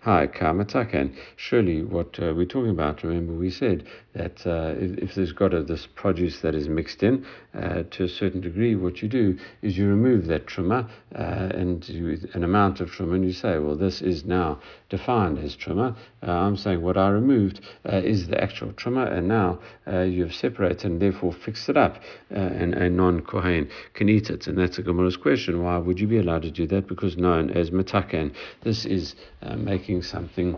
Hi, 0.00 0.26
kamataken. 0.26 1.14
Surely, 1.36 1.82
what 1.82 2.18
uh, 2.20 2.32
we're 2.34 2.46
talking 2.46 2.70
about, 2.70 3.02
remember, 3.02 3.32
we 3.32 3.50
said 3.50 3.84
that 4.14 4.46
uh, 4.46 4.74
if, 4.76 4.98
if, 4.98 5.14
there's 5.14 5.32
got 5.32 5.54
a, 5.54 5.62
this 5.62 5.86
produce 5.94 6.40
that 6.40 6.54
is 6.54 6.68
mixed 6.68 7.02
in 7.02 7.24
uh, 7.54 7.84
to 7.90 8.04
a 8.04 8.08
certain 8.08 8.40
degree, 8.40 8.74
what 8.74 9.02
you 9.02 9.08
do 9.08 9.38
is 9.62 9.76
you 9.78 9.88
remove 9.88 10.26
that 10.26 10.46
truma 10.46 10.88
uh, 11.14 11.18
and 11.18 11.88
you, 11.88 12.18
an 12.34 12.44
amount 12.44 12.80
of 12.80 12.90
truma, 12.90 13.14
and 13.14 13.24
you 13.24 13.32
say, 13.32 13.58
well, 13.58 13.76
this 13.76 14.02
is 14.02 14.24
now 14.24 14.60
defined 14.88 15.38
as 15.38 15.56
truma. 15.56 15.96
Uh, 16.26 16.30
I'm 16.30 16.56
saying 16.56 16.82
what 16.82 16.96
I 16.96 17.08
removed 17.08 17.60
is 17.84 18.28
the 18.28 18.42
actual 18.42 18.72
truma, 18.72 19.10
and 19.12 19.28
now 19.28 19.58
you've 20.04 20.34
separated 20.34 20.84
and 20.84 21.00
therefore 21.00 21.32
fixed 21.32 21.68
it 21.68 21.76
up, 21.76 22.02
and 22.30 22.74
a 22.74 22.90
non 22.90 23.20
kohen 23.20 23.68
can 23.94 24.08
eat 24.08 24.30
it. 24.30 24.46
And 24.46 24.58
that's 24.58 24.78
a 24.78 24.82
Gemara's 24.82 25.16
question: 25.16 25.62
Why 25.62 25.78
would 25.78 26.00
you 26.00 26.06
be 26.06 26.18
allowed 26.18 26.42
to 26.42 26.50
do 26.50 26.66
that? 26.68 26.86
Because 26.86 27.16
known 27.16 27.50
as 27.50 27.70
metaken, 27.70 28.32
this 28.62 28.84
is 28.84 29.14
uh, 29.42 29.56
making 29.56 30.02
something, 30.02 30.54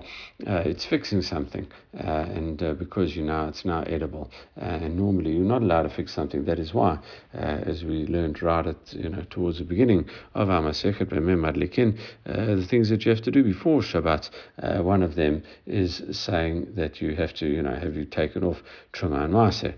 uh, 0.46 0.62
it's 0.64 0.84
fixing 0.84 1.22
something, 1.22 1.66
uh, 1.98 2.06
and 2.06 2.62
uh, 2.62 2.74
because 2.74 3.14
you 3.16 3.22
know 3.42 3.48
it's 3.48 3.64
now 3.64 3.82
edible. 3.82 4.30
Uh, 4.60 4.64
and 4.64 4.96
normally 4.96 5.32
you're 5.32 5.44
not 5.44 5.62
allowed 5.62 5.82
to 5.84 5.88
fix 5.88 6.12
something. 6.14 6.44
That 6.44 6.58
is 6.58 6.72
why, 6.72 6.98
uh, 7.34 7.38
as 7.38 7.84
we 7.84 8.06
learned 8.06 8.42
right 8.42 8.66
at 8.66 8.92
you 8.92 9.08
know 9.08 9.24
towards 9.30 9.58
the 9.58 9.64
beginning 9.64 10.08
of 10.34 10.50
our 10.50 10.62
Masechet 10.62 11.08
Madlikin, 11.10 11.98
the 12.24 12.66
things 12.66 12.88
that 12.90 13.04
you 13.04 13.10
have 13.10 13.22
to 13.22 13.30
do 13.30 13.42
before 13.42 13.80
Shabbat. 13.80 14.30
one 14.82 15.02
of 15.02 15.14
them 15.14 15.42
is 15.66 16.02
saying 16.10 16.74
that 16.74 17.00
you 17.00 17.14
have 17.16 17.34
to 17.34 17.46
you 17.46 17.62
know 17.62 17.74
have 17.74 17.96
you 17.96 18.04
taken 18.04 18.44
off 18.44 18.62
truma 18.92 19.24
and 19.24 19.34
maaser 19.34 19.74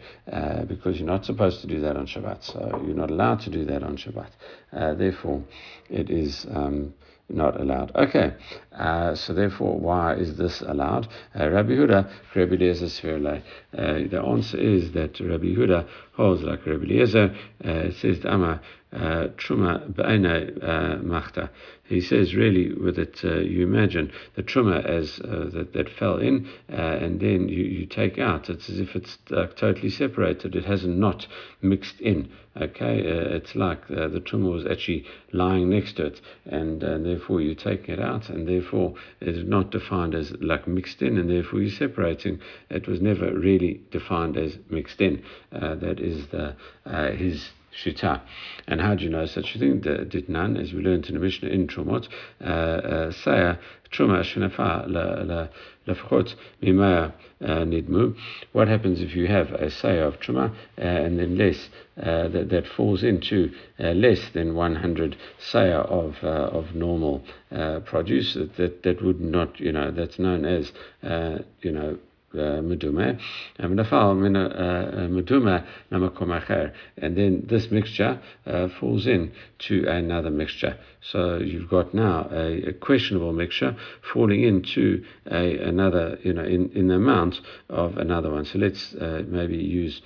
because 0.68 0.98
you're 0.98 1.06
not 1.06 1.24
supposed 1.24 1.60
to 1.60 1.66
do 1.66 1.80
that 1.80 1.96
on 1.96 2.06
Shabbat. 2.06 2.44
So 2.44 2.82
you're 2.86 2.96
not 2.96 3.10
allowed 3.10 3.40
to 3.40 3.50
do 3.50 3.64
that 3.66 3.82
on 3.82 3.96
Shabbat. 3.96 4.98
therefore, 4.98 5.42
it 5.88 6.10
is. 6.10 6.46
Um, 6.50 6.94
not 7.28 7.60
allowed. 7.60 7.94
Okay, 7.94 8.34
uh, 8.72 9.14
so 9.14 9.32
therefore, 9.32 9.78
why 9.78 10.14
is 10.14 10.36
this 10.36 10.60
allowed? 10.60 11.08
Uh, 11.38 11.48
Rabbi 11.50 11.72
Huda, 11.72 12.10
Rabbi 12.34 12.54
Eliezer 12.54 12.86
Svirle. 12.86 13.42
Uh, 13.76 14.08
the 14.10 14.22
answer 14.24 14.58
is 14.58 14.92
that 14.92 15.18
Rabbi 15.20 15.54
Huda 15.54 15.88
holds 16.12 16.42
like 16.42 16.66
Rabbi 16.66 16.84
Eliezer. 16.84 17.34
Uh, 17.64 17.70
it 17.70 17.94
says, 17.96 18.24
uh, 18.24 18.58
truma 18.94 19.92
b'aina 19.92 20.62
uh, 20.62 21.02
machta. 21.02 21.50
He 21.86 22.00
says, 22.00 22.34
really, 22.34 22.72
with 22.72 22.98
it, 22.98 23.20
uh, 23.24 23.40
you 23.40 23.62
imagine 23.62 24.10
the 24.36 24.42
truma 24.42 24.82
as 24.84 25.20
uh, 25.20 25.50
that, 25.52 25.74
that 25.74 25.90
fell 25.90 26.16
in, 26.16 26.48
and 26.68 27.20
then 27.20 27.48
you, 27.48 27.64
you 27.64 27.86
take 27.86 28.18
out. 28.18 28.48
It's 28.48 28.70
as 28.70 28.80
if 28.80 28.96
it's 28.96 29.18
totally 29.26 29.90
separated. 29.90 30.56
It 30.56 30.64
hasn't 30.64 30.96
not 30.96 31.26
mixed 31.60 32.00
in. 32.00 32.30
Okay, 32.56 33.00
it's 33.00 33.54
like 33.56 33.88
the 33.88 34.22
truma 34.24 34.52
was 34.52 34.64
actually 34.64 35.04
lying 35.32 35.68
next 35.70 35.94
to 35.94 36.06
it, 36.06 36.20
and 36.46 36.80
therefore 36.80 37.40
you 37.40 37.54
take 37.54 37.88
it 37.88 38.00
out, 38.00 38.30
and 38.30 38.48
therefore 38.48 38.94
it 39.20 39.28
is 39.28 39.44
not 39.44 39.70
defined 39.70 40.14
as 40.14 40.32
like 40.40 40.66
mixed 40.66 41.02
in, 41.02 41.18
and 41.18 41.28
therefore 41.28 41.60
you're 41.60 41.70
separating. 41.70 42.40
It 42.70 42.86
was 42.86 43.00
never 43.00 43.34
really 43.34 43.82
defined 43.90 44.36
as 44.36 44.56
mixed 44.70 45.00
in. 45.00 45.22
that 45.50 45.98
is 46.00 46.28
the 46.28 46.54
his 46.84 47.50
shita. 47.82 48.20
And 48.66 48.80
how 48.80 48.94
do 48.94 49.04
you 49.04 49.10
know 49.10 49.26
such 49.26 49.54
a 49.54 49.58
thing? 49.58 49.80
Did 49.80 50.28
none, 50.28 50.56
as 50.56 50.72
we 50.72 50.82
learned 50.82 51.06
in 51.06 51.14
the 51.14 51.20
Mishnah 51.20 51.48
in 51.48 51.66
Trumot, 51.66 52.08
uh, 52.40 52.44
uh, 52.44 53.12
say 53.12 53.56
truma 53.92 54.22
shenefa 54.22 55.50
lefchot 55.86 56.34
mimaya 56.62 57.12
nidmu. 57.40 58.16
What 58.52 58.68
happens 58.68 59.00
if 59.00 59.14
you 59.14 59.26
have 59.26 59.52
a 59.52 59.70
say 59.70 59.98
of 59.98 60.18
truma 60.20 60.50
uh, 60.50 60.80
and 60.80 61.18
then 61.18 61.36
less 61.36 61.68
uh, 62.00 62.28
that, 62.28 62.48
that 62.50 62.66
falls 62.66 63.02
into 63.02 63.52
uh, 63.78 63.88
less 63.90 64.30
than 64.32 64.54
100 64.54 65.16
saya 65.38 65.78
of 65.78 66.16
uh, 66.22 66.26
of 66.26 66.74
normal 66.74 67.22
uh, 67.52 67.80
produce 67.80 68.34
that 68.34 68.82
that 68.82 69.02
would 69.02 69.20
not 69.20 69.60
you 69.60 69.72
know 69.72 69.90
that's 69.90 70.18
known 70.18 70.44
as 70.44 70.72
you 71.62 71.70
know 71.70 71.98
Eh, 72.36 72.60
medume, 72.62 72.98
eh, 73.00 73.64
eh, 76.50 76.70
and 76.96 77.16
then 77.16 77.44
this 77.46 77.70
mixture 77.70 78.18
uh, 78.46 78.68
falls 78.80 79.06
in 79.06 79.30
to 79.58 79.86
another 79.86 80.30
mixture. 80.30 80.76
So 81.00 81.38
you've 81.38 81.68
got 81.68 81.94
now 81.94 82.28
a, 82.32 82.70
a 82.70 82.72
questionable 82.72 83.32
mixture 83.32 83.76
falling 84.12 84.42
into 84.42 85.04
a, 85.30 85.58
another, 85.58 86.18
you 86.24 86.32
know, 86.32 86.42
in, 86.42 86.70
in 86.74 86.88
the 86.88 86.96
amount 86.96 87.40
of 87.68 87.98
another 87.98 88.32
one. 88.32 88.44
So 88.46 88.58
let's 88.58 88.94
uh, 88.94 89.22
maybe 89.28 89.56
use 89.56 90.02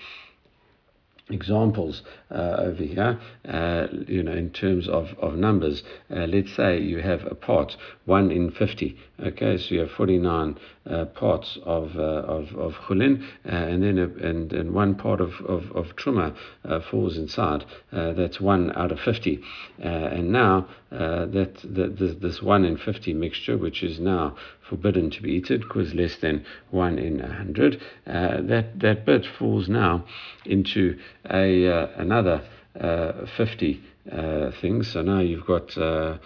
examples 1.30 2.02
uh, 2.30 2.56
over 2.58 2.82
here, 2.82 3.20
uh, 3.48 3.86
you 4.06 4.22
know, 4.22 4.32
in 4.32 4.50
terms 4.50 4.88
of, 4.88 5.08
of 5.20 5.34
numbers. 5.34 5.82
Uh, 6.10 6.26
let's 6.26 6.54
say 6.54 6.78
you 6.78 6.98
have 6.98 7.24
a 7.26 7.34
part, 7.34 7.76
1 8.06 8.30
in 8.30 8.50
50. 8.50 8.96
Okay, 9.20 9.58
so 9.58 9.74
you 9.74 9.80
have 9.80 9.90
49 9.90 10.56
uh, 10.88 11.04
parts 11.06 11.58
of, 11.64 11.96
uh, 11.96 12.00
of, 12.00 12.54
of 12.56 12.74
chulin, 12.86 13.22
uh, 13.44 13.48
and 13.48 13.82
then 13.82 13.98
a, 13.98 14.04
and, 14.26 14.52
and 14.52 14.72
one 14.72 14.94
part 14.94 15.20
of, 15.20 15.32
of, 15.46 15.70
of 15.72 15.96
truma 15.96 16.34
falls 16.90 17.16
inside. 17.16 17.64
that's 17.92 18.40
1 18.40 18.72
out 18.76 18.92
of 18.92 19.00
50. 19.00 19.40
and 19.78 20.32
now 20.32 20.68
that, 20.90 21.56
that 21.64 21.96
this, 21.98 22.14
this 22.20 22.42
1 22.42 22.64
in 22.64 22.76
50 22.76 23.12
mixture, 23.14 23.58
which 23.58 23.82
is 23.82 23.98
now 23.98 24.36
forbidden 24.68 25.10
to 25.10 25.22
be 25.22 25.32
eaten 25.32 25.60
because 25.60 25.94
less 25.94 26.16
than 26.16 26.44
1 26.70 26.98
in 26.98 27.20
a 27.20 27.28
100, 27.28 27.80
uh, 28.06 28.40
that, 28.42 28.78
that 28.78 29.04
bit 29.04 29.26
falls 29.38 29.68
now 29.68 30.04
into 30.44 30.98
a, 31.30 31.66
uh, 31.68 31.88
another 31.96 32.42
uh, 32.80 33.26
50 33.36 33.82
things. 34.60 34.92
So 34.92 35.02
now 35.02 35.20
you've 35.20 35.46
got 35.46 35.76
uh, 35.76 36.18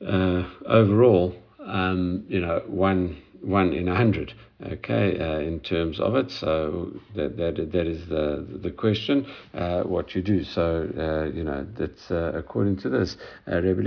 overall, 0.00 1.34
um, 1.60 2.24
you 2.28 2.40
know, 2.40 2.62
one 2.66 3.20
one 3.42 3.72
in 3.72 3.88
a 3.88 3.96
hundred. 3.96 4.34
Okay, 4.62 5.18
uh, 5.18 5.38
in 5.38 5.60
terms 5.60 5.98
of 6.00 6.14
it, 6.16 6.30
so 6.30 6.92
that 7.14 7.38
that 7.38 7.72
that 7.72 7.86
is 7.86 8.06
the 8.08 8.46
the 8.62 8.70
question. 8.70 9.26
Uh, 9.54 9.84
what 9.84 10.14
you 10.14 10.20
do. 10.20 10.44
So 10.44 10.86
uh, 10.98 11.34
you 11.34 11.44
know 11.44 11.66
that's 11.78 12.10
uh, 12.10 12.32
according 12.34 12.76
to 12.78 12.90
this. 12.90 13.16
Uh, 13.50 13.62
Rebbe 13.62 13.82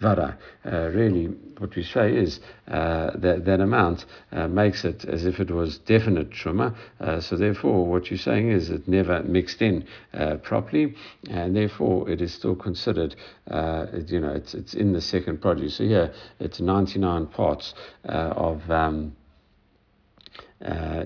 Vada. 0.00 0.36
Really, 0.64 1.26
what 1.58 1.76
we 1.76 1.84
say 1.84 2.16
is 2.16 2.40
that 2.66 3.44
that 3.44 3.60
amount 3.60 4.06
makes 4.48 4.84
it 4.84 5.04
as 5.04 5.24
if 5.24 5.38
it 5.38 5.50
was 5.52 5.78
definite 5.78 6.30
truma. 6.30 6.74
so 7.22 7.36
therefore, 7.36 7.86
what 7.86 8.10
you're 8.10 8.18
saying 8.18 8.50
is 8.50 8.70
it 8.70 8.88
never 8.88 9.22
mixed 9.22 9.62
in 9.62 9.86
properly, 10.42 10.96
and 11.30 11.54
therefore 11.54 12.10
it 12.10 12.20
is 12.20 12.34
still 12.34 12.56
considered. 12.56 13.14
You 13.48 14.20
know, 14.20 14.32
it's 14.34 14.54
it's 14.54 14.74
in 14.74 14.92
the 14.92 15.00
second 15.00 15.40
produce. 15.40 15.76
So 15.76 15.84
here 15.84 16.12
it's 16.40 16.60
99 16.60 17.26
parts 17.26 17.51
of. 18.08 18.70
Um, 18.70 19.16
uh, 20.64 21.02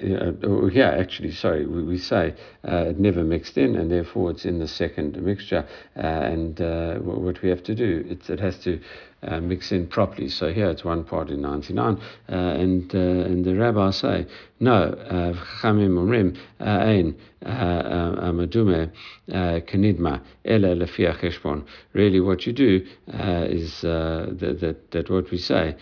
yeah, 0.71 0.91
actually, 0.91 1.33
sorry, 1.33 1.65
we, 1.65 1.83
we 1.83 1.99
say 1.99 2.35
uh, 2.69 2.89
it 2.89 2.99
never 2.99 3.25
mixed 3.25 3.57
in, 3.57 3.75
and 3.77 3.91
therefore 3.91 4.31
it's 4.31 4.45
in 4.45 4.59
the 4.59 4.69
second 4.69 5.21
mixture. 5.23 5.67
Uh, 5.97 6.01
and 6.01 6.61
uh, 6.61 6.97
what 6.97 7.41
we 7.43 7.49
have 7.49 7.63
to 7.63 7.75
do, 7.75 8.05
it 8.07 8.39
has 8.39 8.59
to 8.59 8.79
uh, 9.23 9.41
mix 9.41 9.73
in 9.73 9.87
properly. 9.87 10.29
So 10.29 10.53
here 10.53 10.71
it's 10.71 10.85
one 10.85 11.05
part 11.05 11.31
in 11.31 11.41
99, 11.43 11.97
uh, 12.29 12.33
and 12.33 12.95
uh, 12.95 12.99
and 12.99 13.45
the 13.45 13.55
rabbis 13.55 13.97
say 13.97 14.27
no. 14.61 14.75
Uh, 14.75 15.33
Chachamim 15.33 15.97
umrim 15.97 16.37
uh, 16.61 16.65
ein 16.65 17.17
amadume 17.45 18.91
kanidma 19.29 20.21
ela 20.45 20.75
lefi 20.77 21.19
cheshbon. 21.19 21.65
Really, 21.93 22.21
what 22.21 22.47
you 22.47 22.53
do 22.53 22.87
is 23.09 23.81
that, 23.81 24.59
that 24.61 24.91
that 24.91 25.11
what 25.11 25.31
we 25.31 25.39
say 25.39 25.77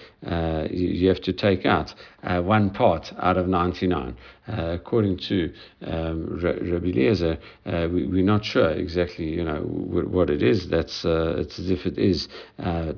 you, 0.70 0.88
you 0.88 1.08
have 1.08 1.20
to 1.22 1.32
take 1.32 1.66
out 1.66 1.94
one 2.22 2.70
part 2.70 3.12
out 3.18 3.36
of 3.36 3.48
99. 3.48 4.16
Uh, 4.46 4.72
according 4.72 5.16
to 5.16 5.50
um, 5.86 6.38
Rabbi 6.38 6.88
Eliezer, 6.88 7.38
uh, 7.64 7.88
we, 7.90 8.20
are 8.20 8.22
not 8.22 8.44
sure 8.44 8.68
exactly, 8.72 9.24
you 9.24 9.42
know, 9.42 9.62
what 9.62 10.28
it 10.28 10.42
is. 10.42 10.68
That's 10.68 11.02
uh, 11.06 11.36
it's 11.38 11.58
as 11.58 11.70
if 11.70 11.86
it 11.86 11.96
is 11.96 12.28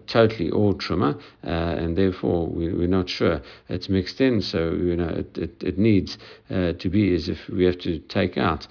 totally 0.09 0.51
all 0.51 0.75
truma, 0.75 1.21
and 1.45 1.97
therefore 1.97 2.49
we, 2.49 2.67
are 2.67 2.89
not 2.89 3.09
sure 3.09 3.41
it's 3.69 3.89
mixed 3.89 4.21
in. 4.21 4.43
So 4.43 4.73
you 4.73 4.97
know, 4.97 5.09
it, 5.09 5.39
it, 5.39 5.63
it 5.63 5.79
needs 5.79 6.19
to 6.49 6.89
be 6.91 7.15
as 7.15 7.29
if 7.29 7.39
we 7.49 7.65
have 7.65 7.79
to 7.81 8.01
take 8.01 8.37
out 8.37 8.67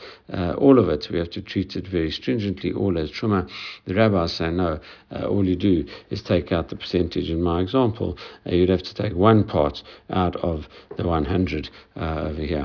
all 0.58 0.78
of 0.78 0.90
it. 0.90 1.08
We 1.10 1.18
have 1.18 1.30
to 1.32 1.42
treat 1.42 1.78
it 1.78 1.88
very 1.88 2.12
stringently, 2.12 2.74
all 2.74 2.98
as 2.98 3.10
truma. 3.10 3.50
The 3.86 3.94
rabbis 3.94 4.34
say 4.34 4.52
no. 4.52 4.82
all 5.14 5.48
you 5.48 5.56
do 5.56 5.86
is 6.10 6.22
take 6.22 6.52
out 6.52 6.68
the 6.68 6.76
percentage. 6.76 7.30
In 7.30 7.42
my 7.42 7.62
example, 7.62 8.18
you'd 8.46 8.68
have 8.68 8.84
to 8.84 8.94
take 8.94 9.16
one 9.16 9.46
part 9.46 9.82
out 10.10 10.36
of 10.36 10.68
the 10.98 11.08
100 11.08 11.70
over 11.96 12.42
here. 12.42 12.65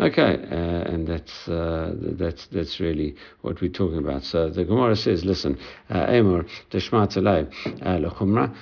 Okay, 0.00 0.38
uh, 0.52 0.54
and 0.54 1.08
that's 1.08 1.48
uh, 1.48 1.92
that's 1.96 2.46
that's 2.46 2.78
really 2.78 3.16
what 3.40 3.60
we're 3.60 3.68
talking 3.68 3.98
about. 3.98 4.22
So 4.22 4.48
the 4.48 4.64
Gemara 4.64 4.94
says, 4.94 5.24
listen, 5.24 5.58
Amor 5.90 6.44
deshmatalei 6.70 7.52
lechumra. 7.82 8.54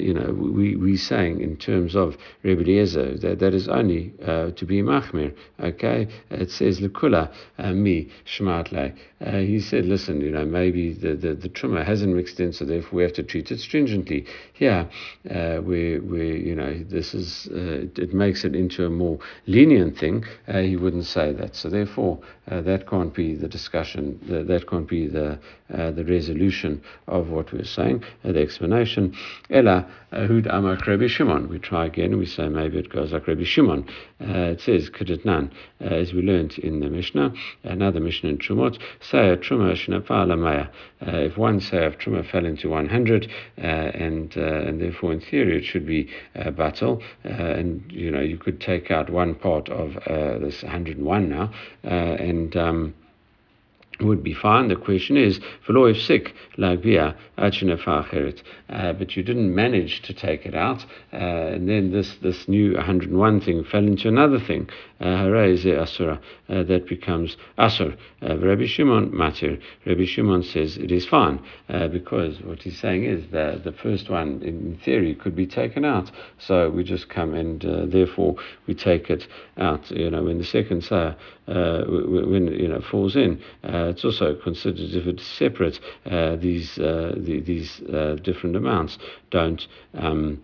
You 0.00 0.14
know, 0.14 0.32
we 0.32 0.76
we 0.76 0.96
saying 0.96 1.42
in 1.42 1.58
terms 1.58 1.94
of 1.94 2.16
Rebbe 2.42 2.62
Eliezer 2.62 3.18
that 3.18 3.40
that 3.40 3.52
is 3.52 3.68
only 3.68 4.14
uh, 4.24 4.52
to 4.52 4.64
be 4.64 4.80
machmir. 4.80 5.34
Okay, 5.62 6.08
it 6.30 6.50
says 6.50 6.80
lekula 6.80 7.30
uh, 7.58 7.72
mi 7.72 8.08
shmatlei. 8.24 8.96
Uh, 9.20 9.32
he 9.32 9.60
said, 9.60 9.84
listen, 9.84 10.22
you 10.22 10.30
know, 10.30 10.46
maybe 10.46 10.94
the, 10.94 11.14
the, 11.14 11.34
the 11.34 11.50
truma 11.50 11.84
hasn't 11.84 12.16
mixed 12.16 12.40
in, 12.40 12.54
so 12.54 12.64
therefore 12.64 12.96
we 12.96 13.02
have 13.02 13.12
to 13.12 13.22
treat 13.22 13.50
it 13.52 13.60
stringently. 13.60 14.24
Here, 14.54 14.88
uh, 15.30 15.60
we 15.62 15.98
we 15.98 16.38
you 16.38 16.54
know 16.54 16.82
this 16.88 17.12
is 17.12 17.48
it 17.52 18.14
makes 18.14 18.46
it 18.46 18.56
into 18.56 18.86
a 18.86 18.90
more 18.90 19.18
lenient 19.46 19.98
thing 19.98 20.24
he 20.70 20.76
wouldn't 20.76 21.06
say 21.06 21.32
that. 21.32 21.54
So 21.56 21.68
therefore, 21.68 22.18
uh, 22.50 22.60
that 22.62 22.88
can't 22.88 23.12
be 23.12 23.34
the 23.34 23.48
discussion. 23.48 24.18
The, 24.28 24.42
that 24.44 24.68
can't 24.68 24.88
be 24.88 25.06
the 25.08 25.38
uh, 25.72 25.90
the 25.92 26.04
resolution 26.04 26.82
of 27.06 27.30
what 27.30 27.52
we're 27.52 27.64
saying. 27.64 28.02
Uh, 28.24 28.32
the 28.32 28.40
explanation. 28.40 29.14
Ella 29.50 29.86
hud 30.12 30.46
amar 30.46 30.78
Rabbi 30.86 31.06
Shimon. 31.06 31.48
We 31.48 31.58
try 31.58 31.86
again. 31.86 32.18
We 32.18 32.26
say 32.26 32.48
maybe 32.48 32.78
it 32.78 32.90
goes 32.90 33.12
like 33.12 33.26
Rabbi 33.26 33.44
Shimon. 33.44 33.88
Uh, 34.20 34.54
it 34.54 34.60
says 34.60 34.90
kedetnan, 34.90 35.50
uh, 35.80 35.84
as 35.84 36.12
we 36.12 36.22
learned 36.22 36.58
in 36.58 36.80
the 36.80 36.88
Mishnah, 36.88 37.32
another 37.64 38.00
Mishnah 38.00 38.30
in 38.30 38.38
Trumot. 38.38 38.78
Say 39.00 39.36
truma 39.36 39.76
shnafala 41.02 41.26
If 41.26 41.36
one 41.36 41.60
say 41.60 41.84
of 41.84 41.98
truma 41.98 42.24
fell 42.24 42.44
into 42.44 42.68
100, 42.68 43.30
uh, 43.58 43.60
and 43.60 44.36
uh, 44.36 44.40
and 44.40 44.80
therefore 44.80 45.12
in 45.12 45.20
theory 45.20 45.58
it 45.58 45.64
should 45.64 45.86
be 45.86 46.08
a 46.34 46.50
battle, 46.50 47.02
uh, 47.24 47.28
and 47.28 47.82
you 47.90 48.10
know 48.10 48.20
you 48.20 48.38
could 48.38 48.60
take 48.60 48.90
out 48.90 49.10
one 49.10 49.34
part 49.34 49.68
of 49.68 49.94
this 50.40 50.62
101 50.62 51.28
now, 51.28 51.52
and 51.82 52.56
um, 52.56 52.94
would 54.02 54.22
be 54.22 54.34
fine. 54.34 54.68
The 54.68 54.76
question 54.76 55.16
is, 55.16 55.40
v'lo 55.66 55.92
ifsik 55.92 56.32
lagvia 56.58 57.14
uh, 57.40 58.92
but 58.92 59.16
you 59.16 59.22
didn't 59.22 59.54
manage 59.54 60.02
to 60.02 60.12
take 60.12 60.44
it 60.44 60.54
out, 60.54 60.84
uh, 61.12 61.16
and 61.16 61.68
then 61.68 61.90
this 61.90 62.16
this 62.16 62.46
new 62.48 62.74
101 62.74 63.40
thing 63.40 63.64
fell 63.64 63.86
into 63.86 64.08
another 64.08 64.38
thing. 64.38 64.68
Uh, 65.00 65.32
asura 65.80 66.20
uh, 66.50 66.62
that 66.64 66.86
becomes 66.86 67.38
asur. 67.58 67.96
Uh, 68.22 68.36
Rabbi 68.36 68.66
Shimon 68.66 69.10
matir. 69.10 69.58
Rabbi 69.86 70.04
Shimon 70.04 70.42
says 70.42 70.76
it 70.76 70.92
is 70.92 71.06
fine 71.06 71.40
uh, 71.70 71.88
because 71.88 72.38
what 72.42 72.62
he's 72.62 72.78
saying 72.78 73.04
is 73.04 73.24
that 73.32 73.64
the 73.64 73.72
first 73.72 74.10
one, 74.10 74.42
in 74.42 74.78
theory, 74.84 75.14
could 75.14 75.34
be 75.34 75.46
taken 75.46 75.86
out. 75.86 76.10
So 76.38 76.68
we 76.68 76.84
just 76.84 77.08
come 77.08 77.32
and 77.32 77.62
therefore 77.90 78.36
we 78.66 78.74
take 78.74 79.08
it 79.08 79.26
out. 79.56 79.90
You 79.90 80.10
know, 80.10 80.24
when 80.24 80.36
the 80.36 80.44
second 80.44 80.84
say 80.84 81.14
when 81.46 82.48
you 82.52 82.68
know 82.68 82.80
falls 82.82 83.16
in, 83.16 83.40
it's 83.90 84.04
also 84.04 84.34
considered 84.34 84.94
if 84.94 85.06
it's 85.06 85.26
separate. 85.26 85.78
these 86.04 86.74
the, 86.76 87.42
these 87.44 87.78
different 88.22 88.56
amounts 88.56 88.98
don't. 89.30 89.66
Um, 89.94 90.42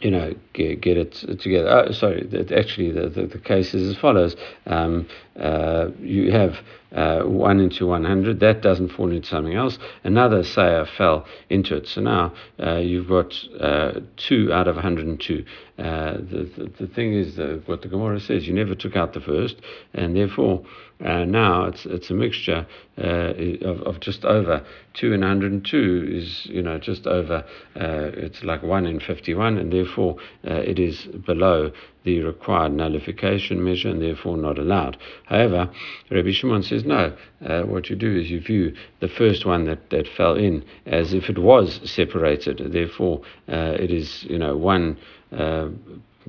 you 0.00 0.10
know, 0.10 0.34
get, 0.52 0.80
get 0.82 0.96
it 0.98 1.12
together. 1.40 1.70
Oh, 1.70 1.90
sorry, 1.92 2.28
actually 2.54 2.92
the, 2.92 3.08
the, 3.08 3.26
the, 3.26 3.38
case 3.38 3.72
is 3.72 3.90
as 3.90 3.96
follows. 3.96 4.36
Um, 4.66 5.08
uh, 5.38 5.88
you 6.00 6.32
have 6.32 6.56
uh, 6.92 7.22
1 7.24 7.60
into 7.60 7.86
100, 7.86 8.40
that 8.40 8.62
doesn't 8.62 8.88
fall 8.90 9.10
into 9.10 9.26
something 9.26 9.54
else. 9.54 9.78
Another 10.02 10.42
sayer 10.42 10.86
fell 10.96 11.26
into 11.50 11.76
it. 11.76 11.86
So 11.88 12.00
now 12.00 12.32
uh, 12.58 12.76
you've 12.76 13.08
got 13.08 13.34
uh, 13.60 14.00
2 14.16 14.50
out 14.52 14.66
of 14.66 14.76
102. 14.76 15.44
Uh, 15.78 15.82
the, 15.82 16.50
the, 16.56 16.72
the, 16.80 16.86
thing 16.86 17.12
is, 17.12 17.38
what 17.66 17.82
the 17.82 17.88
Gemara 17.88 18.18
says, 18.18 18.46
you 18.46 18.54
never 18.54 18.74
took 18.74 18.96
out 18.96 19.12
the 19.12 19.20
first, 19.20 19.56
and 19.92 20.16
therefore 20.16 20.64
uh, 21.04 21.26
now 21.26 21.66
it's 21.66 21.84
it's 21.84 22.08
a 22.08 22.14
mixture 22.14 22.66
of, 22.96 23.82
of 23.82 24.00
just 24.00 24.24
over 24.24 24.64
2 24.94 25.12
and 25.12 25.22
102 25.22 26.08
is, 26.10 26.46
you 26.46 26.62
know, 26.62 26.78
just 26.78 27.06
over, 27.06 27.44
it's 27.74 28.42
like 28.42 28.62
1 28.62 28.86
in 28.86 29.00
51, 29.00 29.58
and 29.58 29.70
therefore 29.70 30.16
it 30.44 30.78
is 30.78 31.04
below 31.26 31.70
the 32.06 32.22
required 32.22 32.72
nullification 32.72 33.62
measure 33.62 33.90
and 33.90 34.00
therefore 34.00 34.36
not 34.36 34.58
allowed. 34.58 34.96
However, 35.24 35.68
Rabbi 36.08 36.30
Shimon 36.30 36.62
says 36.62 36.84
no. 36.84 37.14
Uh, 37.44 37.62
what 37.62 37.90
you 37.90 37.96
do 37.96 38.16
is 38.16 38.30
you 38.30 38.40
view 38.40 38.74
the 39.00 39.08
first 39.08 39.44
one 39.44 39.66
that, 39.66 39.90
that 39.90 40.06
fell 40.16 40.36
in 40.36 40.64
as 40.86 41.12
if 41.12 41.28
it 41.28 41.38
was 41.38 41.80
separated. 41.84 42.72
Therefore, 42.72 43.22
uh, 43.48 43.74
it 43.78 43.90
is 43.90 44.24
you 44.24 44.38
know 44.38 44.56
one 44.56 44.96
uh, 45.32 45.68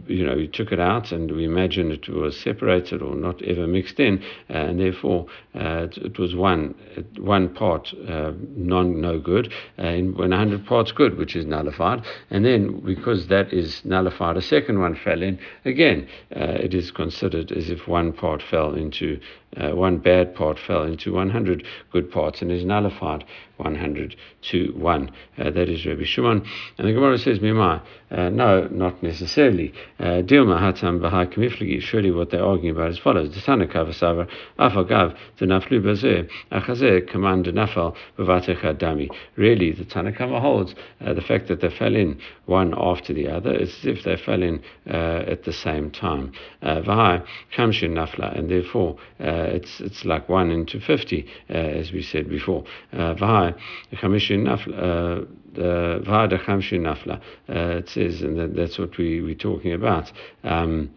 you 0.06 0.26
know, 0.26 0.36
we 0.36 0.48
took 0.48 0.72
it 0.72 0.80
out 0.80 1.12
and 1.12 1.32
we 1.32 1.46
imagined 1.46 1.92
it 1.92 2.10
was 2.10 2.40
separated 2.40 3.02
or 3.02 3.16
not 3.16 3.42
ever 3.42 3.68
mixed 3.68 4.00
in, 4.00 4.24
uh, 4.50 4.54
and 4.54 4.80
therefore 4.80 5.26
uh, 5.56 5.88
it, 5.90 5.98
it, 5.98 6.20
was 6.20 6.36
one 6.36 6.76
one 7.18 7.50
part 7.50 7.94
uh, 8.08 8.32
non 8.56 9.02
no 9.02 9.20
good, 9.20 9.52
and 9.78 10.16
when 10.16 10.30
100 10.30 10.66
parts 10.66 10.92
good, 10.92 11.18
which 11.18 11.36
is 11.36 11.46
nullified, 11.46 12.04
and 12.30 12.46
then 12.46 12.80
because 12.82 13.28
that 13.28 13.52
is 13.52 13.84
nullified, 13.86 14.38
a 14.38 14.42
second 14.42 14.80
one 14.80 14.96
fell 14.96 15.22
in 15.22 15.40
again. 15.66 16.08
Uh, 16.36 16.58
it 16.60 16.74
is 16.74 16.92
considered 16.92 17.52
as 17.52 17.70
if 17.70 17.88
one 17.88 18.14
part 18.14 18.42
fell 18.42 18.74
into 18.74 19.20
uh, 19.56 19.72
one 19.72 19.98
bad 19.98 20.36
part 20.36 20.60
fell 20.60 20.84
into 20.84 21.14
100 21.14 21.66
good 21.92 22.12
parts 22.12 22.42
and 22.42 22.52
is 22.52 22.66
nullified 22.66 23.24
100 23.58 24.16
to 24.42 24.72
1. 24.76 25.12
Uh, 25.38 25.50
that 25.52 25.70
is 25.70 25.86
Rabbi 25.86 26.04
Shimon. 26.04 26.46
And 26.78 26.88
the 26.88 26.94
Gemara 26.94 27.18
says, 27.18 27.42
Mima, 27.42 27.84
uh, 28.12 28.30
no, 28.30 28.68
not 28.72 29.02
necessarily. 29.02 29.74
Uh, 30.00 30.22
Dilma 30.22 30.60
hatam 30.60 31.00
b'hai 31.00 31.34
kamifligi. 31.34 31.82
Surely 31.82 32.12
what 32.12 32.30
they're 32.30 32.46
arguing 32.46 32.76
about 32.76 32.92
is 32.92 33.00
follows. 33.00 33.34
The 33.34 33.42
Tanaka 33.42 33.80
v'savar 33.80 34.30
afagav 34.60 35.18
the 35.40 35.46
naflu 35.46 35.82
bazeh 35.82 36.30
achazeh 36.52 37.10
command 37.10 37.46
nafal 37.46 37.96
b'vatecha 38.18 38.78
dami. 38.78 39.10
Really, 39.36 39.72
the 39.72 39.86
Tanakama 39.86 40.40
holds 40.40 40.76
uh, 41.02 41.14
the 41.14 41.22
fact 41.22 41.48
that 41.48 41.62
they 41.62 41.70
fell 41.70 41.96
in 41.96 42.20
one 42.46 42.74
after 42.78 43.14
the 43.14 43.28
other 43.28 43.54
is 43.54 43.76
as 43.80 43.86
if 43.86 44.04
they 44.04 44.16
fell 44.16 44.42
in 44.42 44.62
uh, 44.90 45.24
at 45.28 45.44
the 45.44 45.54
same 45.54 45.92
time. 45.92 46.32
V'hai 46.64 47.26
kamshin 47.56 47.92
nafla, 47.92 48.38
and 48.38 48.50
therefore 48.50 48.98
it's 49.46 49.80
it's 49.80 50.06
like 50.06 50.30
one 50.30 50.52
into 50.52 50.80
fifty, 50.80 51.28
as 51.50 51.92
we 51.92 52.02
said 52.02 52.30
before. 52.30 52.64
V'hai 52.94 53.56
chamishin 53.94 54.44
nafla. 54.44 55.28
Vada 55.58 56.38
Chamshin 56.38 56.82
Nafla. 56.82 57.20
It 57.48 57.90
says, 57.90 58.22
and 58.22 58.38
that, 58.38 58.56
that's 58.56 58.78
what 58.78 58.96
we, 59.00 59.24
we're 59.24 59.34
talking 59.34 59.74
about. 59.74 60.12
Um, 60.44 60.92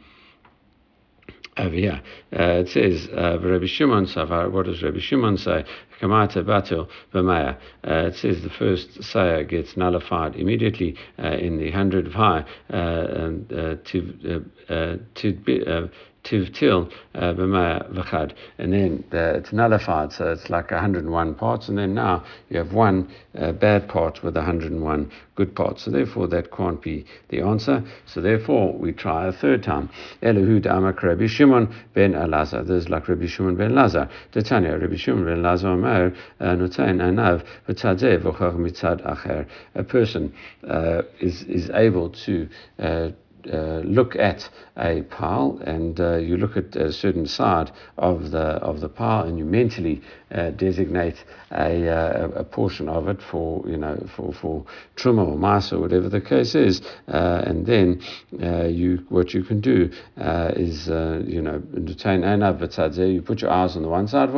over 1.56 1.74
here. 1.74 2.00
Uh, 2.32 2.62
it 2.64 2.68
says, 2.68 3.08
uh, 3.16 3.38
Rabbi 3.40 3.66
Shimon 3.66 4.06
Savar, 4.06 4.50
what 4.50 4.66
does 4.66 4.82
Rabbi 4.82 4.98
Shimon 5.00 5.36
say? 5.36 5.64
Kamata 6.00 6.42
Batil 6.42 6.88
Bamaya. 7.12 7.56
Uh, 7.86 8.06
it 8.08 8.14
says 8.14 8.42
the 8.42 8.50
first 8.50 9.00
sayah 9.00 9.46
gets 9.48 9.76
nullified 9.76 10.36
immediately 10.36 10.96
uh, 11.18 11.28
in 11.32 11.58
the 11.58 11.70
hundred 11.70 12.06
of 12.06 12.14
high, 12.14 12.44
uh, 12.72 12.76
and, 12.76 13.52
uh, 13.52 13.76
to, 13.84 14.44
uh, 14.68 14.72
uh, 14.72 14.96
to, 15.14 15.32
tivtil 15.34 15.90
uh, 16.24 17.32
v'chad, 17.32 18.32
and 18.58 18.72
then 18.72 19.04
uh, 19.12 19.38
it's 19.38 19.52
nullified, 19.52 20.12
so 20.12 20.32
it's 20.32 20.50
like 20.50 20.70
101 20.70 21.34
parts, 21.34 21.68
and 21.68 21.78
then 21.78 21.94
now 21.94 22.24
you 22.48 22.58
have 22.58 22.72
one 22.72 23.08
uh, 23.38 23.52
bad 23.52 23.88
part 23.88 24.22
with 24.22 24.36
101 24.36 25.10
good 25.34 25.54
parts. 25.54 25.84
So 25.84 25.90
therefore, 25.90 26.28
that 26.28 26.52
can't 26.52 26.80
be 26.82 27.06
the 27.30 27.40
answer. 27.40 27.82
So 28.06 28.20
therefore, 28.20 28.74
we 28.74 28.92
try 28.92 29.26
a 29.26 29.32
third 29.32 29.62
time. 29.62 29.88
Elihu 30.22 30.60
amak 30.60 31.02
Rabbi 31.02 31.26
Shimon 31.26 31.74
ben 31.94 32.12
Elazar. 32.12 32.66
This 32.66 32.84
is 32.84 32.88
like 32.88 33.08
Rabbi 33.08 33.26
Shimon 33.26 33.56
ben 33.56 33.72
Elazar. 33.72 34.10
Tanya 34.32 34.76
Rabbi 34.76 34.96
Shimon 34.96 35.24
ben 35.24 35.38
Elazar 35.38 35.72
Omer 35.72 36.14
notain 36.40 37.00
anav 37.00 37.44
v'tzadeh 37.68 38.22
v'chach 38.22 38.56
mitzad 38.56 39.02
acher. 39.06 39.46
A 39.74 39.82
person 39.82 40.32
uh, 40.68 41.02
is 41.20 41.42
is 41.44 41.70
able 41.70 42.10
to 42.10 42.48
uh, 43.46 43.70
uh, 43.70 43.82
look 43.84 44.16
at 44.16 44.48
a 44.76 45.02
pile 45.02 45.60
and 45.64 46.00
uh, 46.00 46.16
you 46.16 46.36
look 46.36 46.56
at 46.56 46.74
a 46.76 46.92
certain 46.92 47.26
side 47.26 47.70
of 47.98 48.30
the 48.30 48.38
of 48.38 48.80
the 48.80 48.88
pile 48.88 49.24
and 49.24 49.38
you 49.38 49.44
mentally 49.44 50.00
uh, 50.32 50.50
designate 50.50 51.24
a, 51.52 51.88
uh, 51.88 52.28
a 52.36 52.44
portion 52.44 52.88
of 52.88 53.08
it 53.08 53.20
for 53.30 53.62
you 53.68 53.76
know 53.76 53.96
for 54.16 54.32
for 54.32 54.64
truma 54.96 55.26
or 55.26 55.36
masa 55.36 55.72
or 55.74 55.80
whatever 55.80 56.08
the 56.08 56.20
case 56.20 56.54
is, 56.54 56.82
uh, 57.08 57.42
and 57.46 57.66
then 57.66 58.00
you 58.72 59.04
what 59.08 59.34
you 59.34 59.42
can 59.42 59.60
do 59.60 59.90
is 60.56 60.88
you 60.88 61.42
know 61.42 61.62
you 63.06 63.22
put 63.22 63.40
your 63.40 63.50
eyes 63.50 63.76
on 63.76 63.82
the 63.82 63.88
one 63.88 64.08
side 64.08 64.28
of 64.28 64.34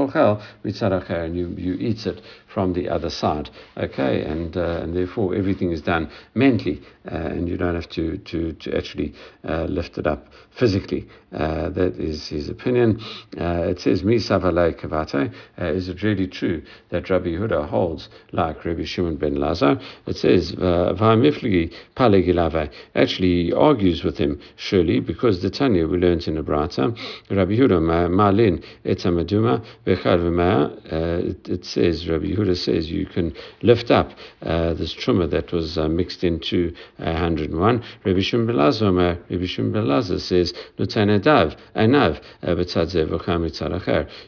and 1.25 1.37
you 1.37 1.49
you 1.57 1.75
eat 1.75 2.07
it 2.07 2.21
from 2.47 2.75
the 2.75 2.89
other 2.89 3.09
side. 3.09 3.49
Okay, 3.77 4.23
and 4.25 4.57
and 4.57 4.95
therefore 4.95 5.35
everything 5.35 5.73
is 5.73 5.81
done 5.81 6.11
mentally, 6.35 6.83
and 7.05 7.49
you 7.49 7.57
don't 7.57 7.75
have 7.75 7.89
to 7.91 8.19
to 8.19 8.53
to 8.53 8.77
actually 8.77 8.92
actually 8.93 9.15
uh, 9.45 9.65
lifted 9.65 10.07
up 10.07 10.27
physically. 10.59 11.09
Uh, 11.33 11.71
that 11.71 11.95
is 11.99 12.29
his 12.29 12.49
opinion. 12.49 13.01
Uh, 13.41 13.63
it 13.69 13.81
says, 13.81 14.05
Mi 14.05 14.17
savalei 14.17 14.79
kavate. 14.79 15.33
Is 15.59 15.89
it 15.89 16.03
really 16.03 16.27
true 16.27 16.63
that 16.91 17.09
Rabbi 17.09 17.29
Yehuda 17.29 17.69
holds 17.69 18.09
like 18.33 18.65
Rabbi 18.65 18.85
Shimon 18.85 19.17
ben 19.17 19.37
Lazar? 19.37 19.81
It 20.07 20.17
says, 20.17 20.53
V'hamifligi 20.53 21.73
palegilave. 21.97 22.71
Actually, 22.95 23.45
he 23.45 23.53
argues 23.53 24.05
with 24.05 24.19
him, 24.19 24.41
surely, 24.57 25.01
because 25.01 25.41
the 25.41 25.51
Tanya 25.51 25.87
we 25.87 25.97
learned 25.99 26.29
in 26.29 26.35
the 26.35 26.43
Brata, 26.43 26.95
Rabbi 27.31 27.53
Yehuda 27.53 28.11
malin 28.11 28.63
etamaduma 28.85 29.65
v'mea. 29.87 31.49
It 31.49 31.65
says, 31.65 32.07
Rabbi 32.09 32.27
Yehuda 32.27 32.57
says, 32.59 32.91
you 32.91 33.07
can 33.07 33.35
lift 33.63 33.91
up 33.91 34.11
uh, 34.43 34.75
this 34.75 34.95
truma 34.95 35.31
that 35.31 35.51
was 35.51 35.79
uh, 35.79 35.89
mixed 35.89 36.25
into 36.25 36.75
101. 36.99 37.85
Rabbi 38.05 38.21
Shimon 38.21 38.47
Omer, 38.83 39.19
Rabbi 39.31 39.47
Shimon 39.47 39.73
ben 39.73 39.89
Lazar 39.89 40.19
says, 40.19 40.53
Adav, 40.79 41.57
Anav, 41.75 42.21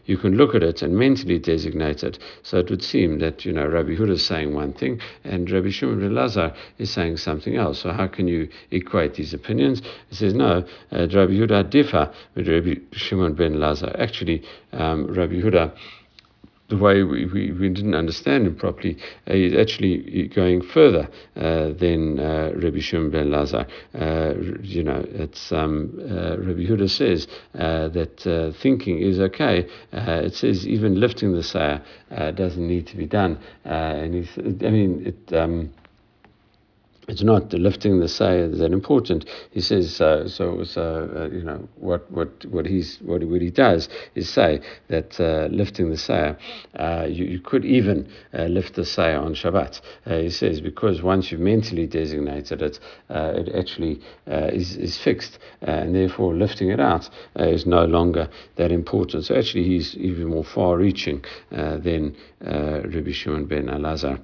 You 0.06 0.16
can 0.18 0.36
look 0.36 0.54
at 0.54 0.62
it 0.62 0.82
and 0.82 0.96
mentally 0.96 1.38
designate 1.38 2.02
it. 2.02 2.18
So 2.42 2.58
it 2.58 2.70
would 2.70 2.82
seem 2.82 3.18
that, 3.18 3.44
you 3.44 3.52
know, 3.52 3.66
Rabbi 3.66 3.96
Huda 3.96 4.12
is 4.12 4.24
saying 4.24 4.54
one 4.54 4.72
thing 4.72 5.00
and 5.24 5.50
Rabbi 5.50 5.70
Shimon 5.70 6.00
ben 6.00 6.14
Lazar 6.14 6.54
is 6.78 6.90
saying 6.90 7.16
something 7.18 7.56
else. 7.56 7.80
So 7.82 7.90
how 7.90 8.06
can 8.06 8.28
you 8.28 8.48
equate 8.70 9.14
these 9.14 9.34
opinions? 9.34 9.82
He 10.08 10.16
says, 10.16 10.34
no, 10.34 10.64
uh, 10.92 11.06
Rabbi 11.12 11.32
Huda 11.32 11.68
differ 11.68 12.12
with 12.34 12.48
Rabbi 12.48 12.74
Shimon 12.92 13.34
ben 13.34 13.60
Lazar. 13.60 13.94
Actually, 13.98 14.42
um, 14.72 15.06
Rabbi 15.06 15.34
Huda 15.34 15.72
the 16.76 16.82
way 16.82 17.02
we, 17.02 17.26
we, 17.26 17.52
we, 17.52 17.68
didn't 17.68 17.94
understand 17.94 18.46
him 18.46 18.56
properly, 18.56 18.96
is 19.26 19.54
actually 19.54 20.28
going 20.28 20.62
further 20.62 21.08
uh, 21.36 21.70
than 21.72 22.18
uh, 22.18 22.52
Rabbi 22.56 22.80
Shimon 22.80 23.10
ben 23.10 23.30
Lazar. 23.30 23.66
Uh, 23.94 24.34
you 24.62 24.82
know, 24.82 25.04
it's 25.08 25.52
um, 25.52 25.92
uh, 26.00 26.36
Rabbi 26.38 26.64
Huda 26.64 26.88
says 26.90 27.26
uh, 27.58 27.88
that 27.88 28.54
thinking 28.62 29.00
is 29.00 29.20
okay. 29.20 29.66
it 29.92 30.34
says 30.34 30.66
even 30.66 31.00
lifting 31.00 31.32
the 31.32 31.40
sayah 31.40 31.82
doesn't 32.36 32.66
need 32.66 32.86
to 32.88 32.96
be 32.96 33.06
done. 33.06 33.38
and 33.64 34.14
he's, 34.14 34.30
I 34.38 34.70
mean, 34.70 35.02
it. 35.06 35.34
Um, 35.34 35.72
it's 37.08 37.22
not 37.22 37.52
lifting 37.52 38.00
the 38.00 38.08
say 38.08 38.46
that 38.46 38.72
important. 38.72 39.26
He 39.50 39.60
says 39.60 40.00
uh, 40.00 40.28
so. 40.28 40.64
So 40.64 41.10
uh, 41.14 41.34
you 41.34 41.42
know 41.42 41.68
what 41.76 42.10
what 42.10 42.44
what 42.46 42.66
he's 42.66 42.98
what, 43.02 43.22
what 43.24 43.42
he 43.42 43.50
does 43.50 43.88
is 44.14 44.28
say 44.28 44.60
that 44.88 45.20
uh, 45.20 45.48
lifting 45.50 45.90
the 45.90 45.96
say, 45.96 46.34
uh, 46.78 47.06
you, 47.08 47.24
you 47.26 47.40
could 47.40 47.64
even 47.64 48.08
uh, 48.32 48.44
lift 48.44 48.74
the 48.74 48.84
say 48.84 49.14
on 49.14 49.34
Shabbat. 49.34 49.80
Uh, 50.06 50.18
he 50.18 50.30
says 50.30 50.60
because 50.60 51.02
once 51.02 51.30
you've 51.30 51.40
mentally 51.40 51.86
designated 51.86 52.62
it, 52.62 52.80
it 53.10 53.54
actually 53.54 54.00
is 54.26 54.76
is 54.76 54.96
fixed, 54.96 55.38
and 55.60 55.94
therefore 55.94 56.34
lifting 56.34 56.70
it 56.70 56.80
out 56.80 57.08
is 57.36 57.66
no 57.66 57.84
longer 57.84 58.28
that 58.56 58.72
important. 58.72 59.24
So 59.24 59.34
actually, 59.36 59.64
he's 59.64 59.94
even 59.96 60.28
more 60.28 60.44
far-reaching 60.44 61.24
than 61.50 62.16
Rabbi 62.40 63.12
Shimon 63.12 63.46
ben 63.46 63.66
Elazar. 63.66 64.20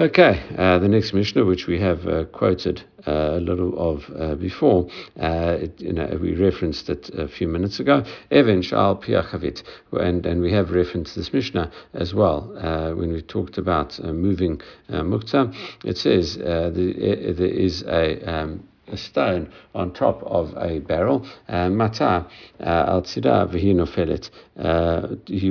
Okay, 0.00 0.42
uh, 0.56 0.78
the 0.78 0.88
next 0.88 1.12
Mishnah, 1.12 1.44
which 1.44 1.66
we 1.66 1.78
have 1.78 2.06
uh, 2.06 2.24
quoted 2.24 2.82
uh, 3.06 3.32
a 3.32 3.40
little 3.40 3.78
of 3.78 4.10
uh, 4.18 4.34
before, 4.36 4.88
uh, 5.20 5.58
it, 5.60 5.78
you 5.78 5.92
know, 5.92 6.18
we 6.18 6.34
referenced 6.34 6.88
it 6.88 7.10
a 7.10 7.28
few 7.28 7.46
minutes 7.46 7.78
ago. 7.78 8.02
Even 8.30 8.62
Shal 8.62 8.96
Piachavit, 8.96 9.62
and 9.92 10.24
and 10.24 10.40
we 10.40 10.50
have 10.50 10.70
referenced 10.70 11.14
this 11.14 11.34
Mishnah 11.34 11.70
as 11.92 12.14
well 12.14 12.56
uh, 12.56 12.94
when 12.94 13.12
we 13.12 13.20
talked 13.20 13.58
about 13.58 14.02
moving 14.02 14.62
uh, 14.88 15.02
muktzah. 15.02 15.54
It 15.84 15.98
says 15.98 16.36
the, 16.36 17.34
there 17.36 17.46
is 17.46 17.82
a 17.82 18.22
um, 18.22 18.66
a 18.88 18.96
stone 18.96 19.50
on 19.74 19.92
top 19.92 20.22
of 20.24 20.54
a 20.56 20.80
barrel. 20.80 21.26
Mata 21.48 22.26
al 22.60 23.02
tzida 23.02 23.46
v'hinofelet. 23.46 24.30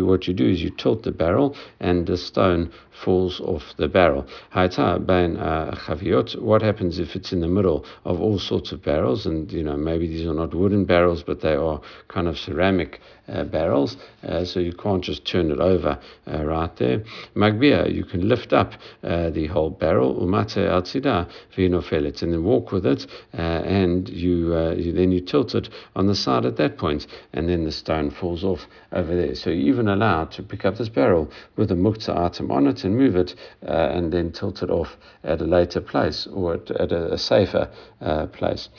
What 0.06 0.28
you 0.28 0.34
do 0.34 0.46
is 0.48 0.62
you 0.62 0.72
tilt 0.72 1.04
the 1.04 1.12
barrel 1.12 1.56
and 1.80 2.08
the 2.08 2.18
stone 2.18 2.72
falls 3.04 3.40
off 3.42 3.64
the 3.78 3.88
barrel. 3.88 4.26
Chaviot. 4.54 6.42
What 6.42 6.62
happens 6.62 7.00
if 7.00 7.16
it's 7.16 7.32
in 7.32 7.42
the 7.42 7.48
middle 7.48 7.86
of 8.06 8.20
all 8.22 8.40
sorts 8.40 8.72
of 8.72 8.84
barrels? 8.84 9.26
And 9.26 9.52
you 9.52 9.64
know 9.64 9.78
maybe 9.78 10.08
these 10.08 10.28
are 10.28 10.34
not 10.34 10.54
wooden 10.54 10.86
barrels, 10.86 11.24
but 11.24 11.42
they 11.42 11.56
are 11.56 11.82
kind 12.08 12.28
of 12.28 12.38
ceramic 12.38 13.00
uh, 13.32 13.44
barrels, 13.46 13.98
uh, 14.24 14.44
so 14.44 14.60
you 14.60 14.74
can't 14.74 15.04
just 15.04 15.26
turn 15.26 15.52
it 15.52 15.60
over 15.60 15.98
uh, 16.28 16.44
right 16.44 16.76
there. 16.78 17.04
Magbia, 17.36 17.94
you 17.94 18.04
can 18.04 18.28
lift 18.28 18.52
up 18.52 18.74
the 19.02 19.48
whole 19.48 19.70
barrel, 19.70 20.16
umate 20.16 20.58
al 20.58 20.82
v'inofelet, 20.82 22.22
and 22.22 22.34
then 22.34 22.44
walk 22.44 22.72
with 22.72 22.86
it 22.86 23.06
uh, 23.34 23.38
and 23.38 24.10
you, 24.10 24.54
uh, 24.54 24.74
you, 24.74 24.92
then 24.92 25.12
you 25.12 25.22
tilt 25.22 25.56
it 25.56 25.70
on 25.96 26.08
the 26.08 26.16
side 26.16 26.46
at 26.46 26.58
that 26.58 26.78
point, 26.78 27.08
and 27.34 27.48
then 27.48 27.64
the 27.64 27.72
stone 27.72 28.12
falls 28.12 28.44
off 28.44 28.68
over 28.92 29.16
there. 29.16 29.36
So 29.36 29.50
you're 29.50 29.76
even 29.76 29.88
allowed 29.88 30.32
to 30.32 30.44
pick 30.44 30.66
up 30.66 30.78
this 30.78 30.90
barrel 30.90 31.32
with 31.56 31.72
a 31.72 31.76
muktzah 31.76 32.18
item 32.18 32.52
on 32.52 32.68
it 32.68 32.84
and 32.92 33.00
move 33.00 33.16
it, 33.16 33.36
uh, 33.68 33.72
and 33.72 34.12
then 34.12 34.32
tilt 34.32 34.62
it 34.64 34.70
off 34.70 34.98
at 35.24 35.42
a 35.42 35.46
later 35.46 35.82
place 35.82 36.28
or 36.28 36.56
at, 36.56 36.72
at 36.72 36.92
a, 36.92 37.14
a, 37.14 37.18
safer 37.18 37.70
uh, 38.02 38.28
place. 38.28 38.70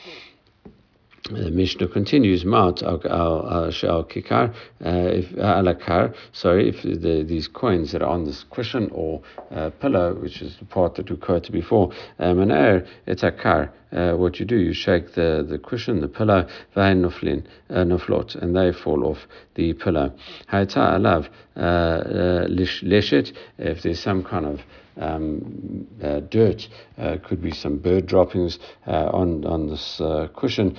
The 1.31 1.51
Mishnah 1.51 1.87
continues, 1.87 2.43
Maut 2.43 2.83
al 2.83 2.99
kikar, 2.99 4.53
uh, 4.53 4.53
if 4.83 5.29
alakar, 5.37 6.13
sorry, 6.33 6.67
if 6.67 6.83
the, 6.83 7.23
these 7.23 7.47
coins 7.47 7.93
that 7.93 8.01
are 8.01 8.09
on 8.09 8.25
this 8.25 8.43
cushion 8.51 8.89
or 8.91 9.21
uh, 9.51 9.69
pillow, 9.69 10.15
which 10.15 10.41
is 10.41 10.57
the 10.57 10.65
part 10.65 10.95
that 10.95 11.09
we 11.09 11.15
quoted 11.15 11.53
before, 11.53 11.93
maner 12.19 12.85
etakar, 13.07 13.69
uh, 13.93 14.13
what 14.15 14.39
you 14.39 14.45
do, 14.45 14.57
you 14.57 14.73
shake 14.73 15.13
the, 15.13 15.45
the 15.47 15.57
cushion, 15.57 16.01
the 16.01 16.07
pillow, 16.07 16.47
vain 16.73 17.01
nuflin, 17.01 17.45
nuflot, 17.69 18.35
and 18.35 18.55
they 18.55 18.71
fall 18.71 19.05
off 19.05 19.27
the 19.55 19.73
pillow. 19.73 20.11
Hayta 20.51 20.97
alav 20.97 21.29
leshet, 21.55 23.33
if 23.57 23.83
there's 23.83 23.99
some 23.99 24.23
kind 24.23 24.45
of 24.45 24.61
um, 24.97 25.87
uh, 26.03 26.19
dirt, 26.21 26.67
uh, 26.97 27.17
could 27.23 27.41
be 27.41 27.51
some 27.51 27.77
bird 27.77 28.05
droppings 28.05 28.59
uh, 28.87 29.09
on 29.11 29.45
on 29.45 29.67
this 29.67 29.99
uh, 30.01 30.27
cushion. 30.35 30.77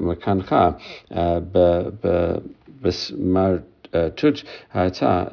Mekancha 0.00 0.80
besmar 2.82 3.62
tut 4.16 4.44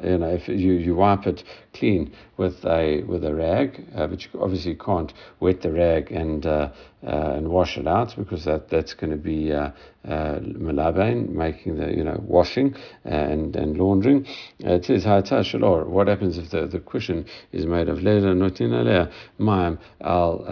you 0.04 0.18
know 0.18 0.28
if 0.30 0.48
you 0.48 0.72
you 0.72 0.94
wipe 0.94 1.26
it 1.26 1.42
clean 1.72 2.12
with 2.36 2.64
a 2.64 3.02
with 3.04 3.24
a 3.24 3.34
rag, 3.34 3.84
uh, 3.94 4.06
but 4.06 4.24
you 4.24 4.30
obviously 4.40 4.74
can't 4.74 5.12
wet 5.40 5.62
the 5.62 5.72
rag 5.72 6.10
and 6.10 6.44
uh, 6.46 6.70
uh, 7.06 7.32
and 7.36 7.48
wash 7.48 7.76
it 7.76 7.86
out 7.86 8.14
because 8.16 8.44
that 8.44 8.68
that's 8.68 8.94
going 8.94 9.10
to 9.10 9.16
be 9.16 9.52
uh, 9.52 9.70
uh, 10.04 10.38
malabain, 10.40 11.28
making 11.28 11.76
the 11.76 11.88
you 11.94 12.04
know 12.04 12.18
washing 12.26 12.74
and 13.04 13.56
and 13.56 13.76
laundering. 13.76 14.26
it 14.60 14.84
says 14.84 15.04
shalor. 15.04 15.86
What 15.86 16.08
happens 16.08 16.38
if 16.38 16.50
the, 16.50 16.66
the 16.66 16.80
cushion 16.80 17.26
is 17.52 17.66
made 17.66 17.88
of 17.88 18.02
leather? 18.02 18.34
Notin 18.34 18.72
alea 18.72 19.10
maim 19.38 19.78
al 20.00 20.44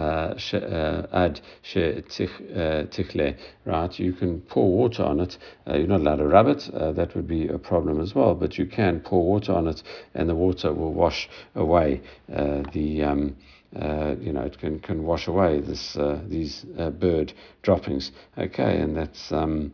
ad 1.13 1.41
she 1.61 1.79
tichle. 1.79 3.37
Right, 3.63 3.99
you 3.99 4.13
can 4.13 4.41
pour 4.41 4.71
water 4.75 5.03
on 5.03 5.19
it. 5.19 5.37
you're 5.67 5.85
not 5.85 6.01
allowed 6.01 6.15
to 6.15 6.27
rub 6.27 6.47
it. 6.47 6.69
that 6.73 7.15
would 7.15 7.27
be 7.27 7.47
a 7.47 7.59
problem 7.59 8.01
as 8.01 8.15
well. 8.15 8.33
But 8.33 8.57
you 8.57 8.65
can 8.65 8.99
pour 9.01 9.23
water 9.25 9.53
on 9.53 9.67
it, 9.67 9.83
and 10.15 10.27
the 10.27 10.35
water 10.35 10.73
will 10.73 10.93
wash 10.93 11.10
away 11.55 12.01
uh, 12.33 12.63
the. 12.73 13.03
Um, 13.03 13.37
uh, 13.73 14.15
you 14.19 14.33
know, 14.33 14.41
it 14.41 14.59
can, 14.59 14.81
can 14.81 15.01
wash 15.01 15.29
away 15.29 15.61
this 15.61 15.95
uh, 15.95 16.21
these 16.27 16.65
bird 16.99 17.31
droppings. 17.61 18.11
Okay, 18.37 18.81
and 18.81 18.97
that's 18.97 19.31
um, 19.31 19.71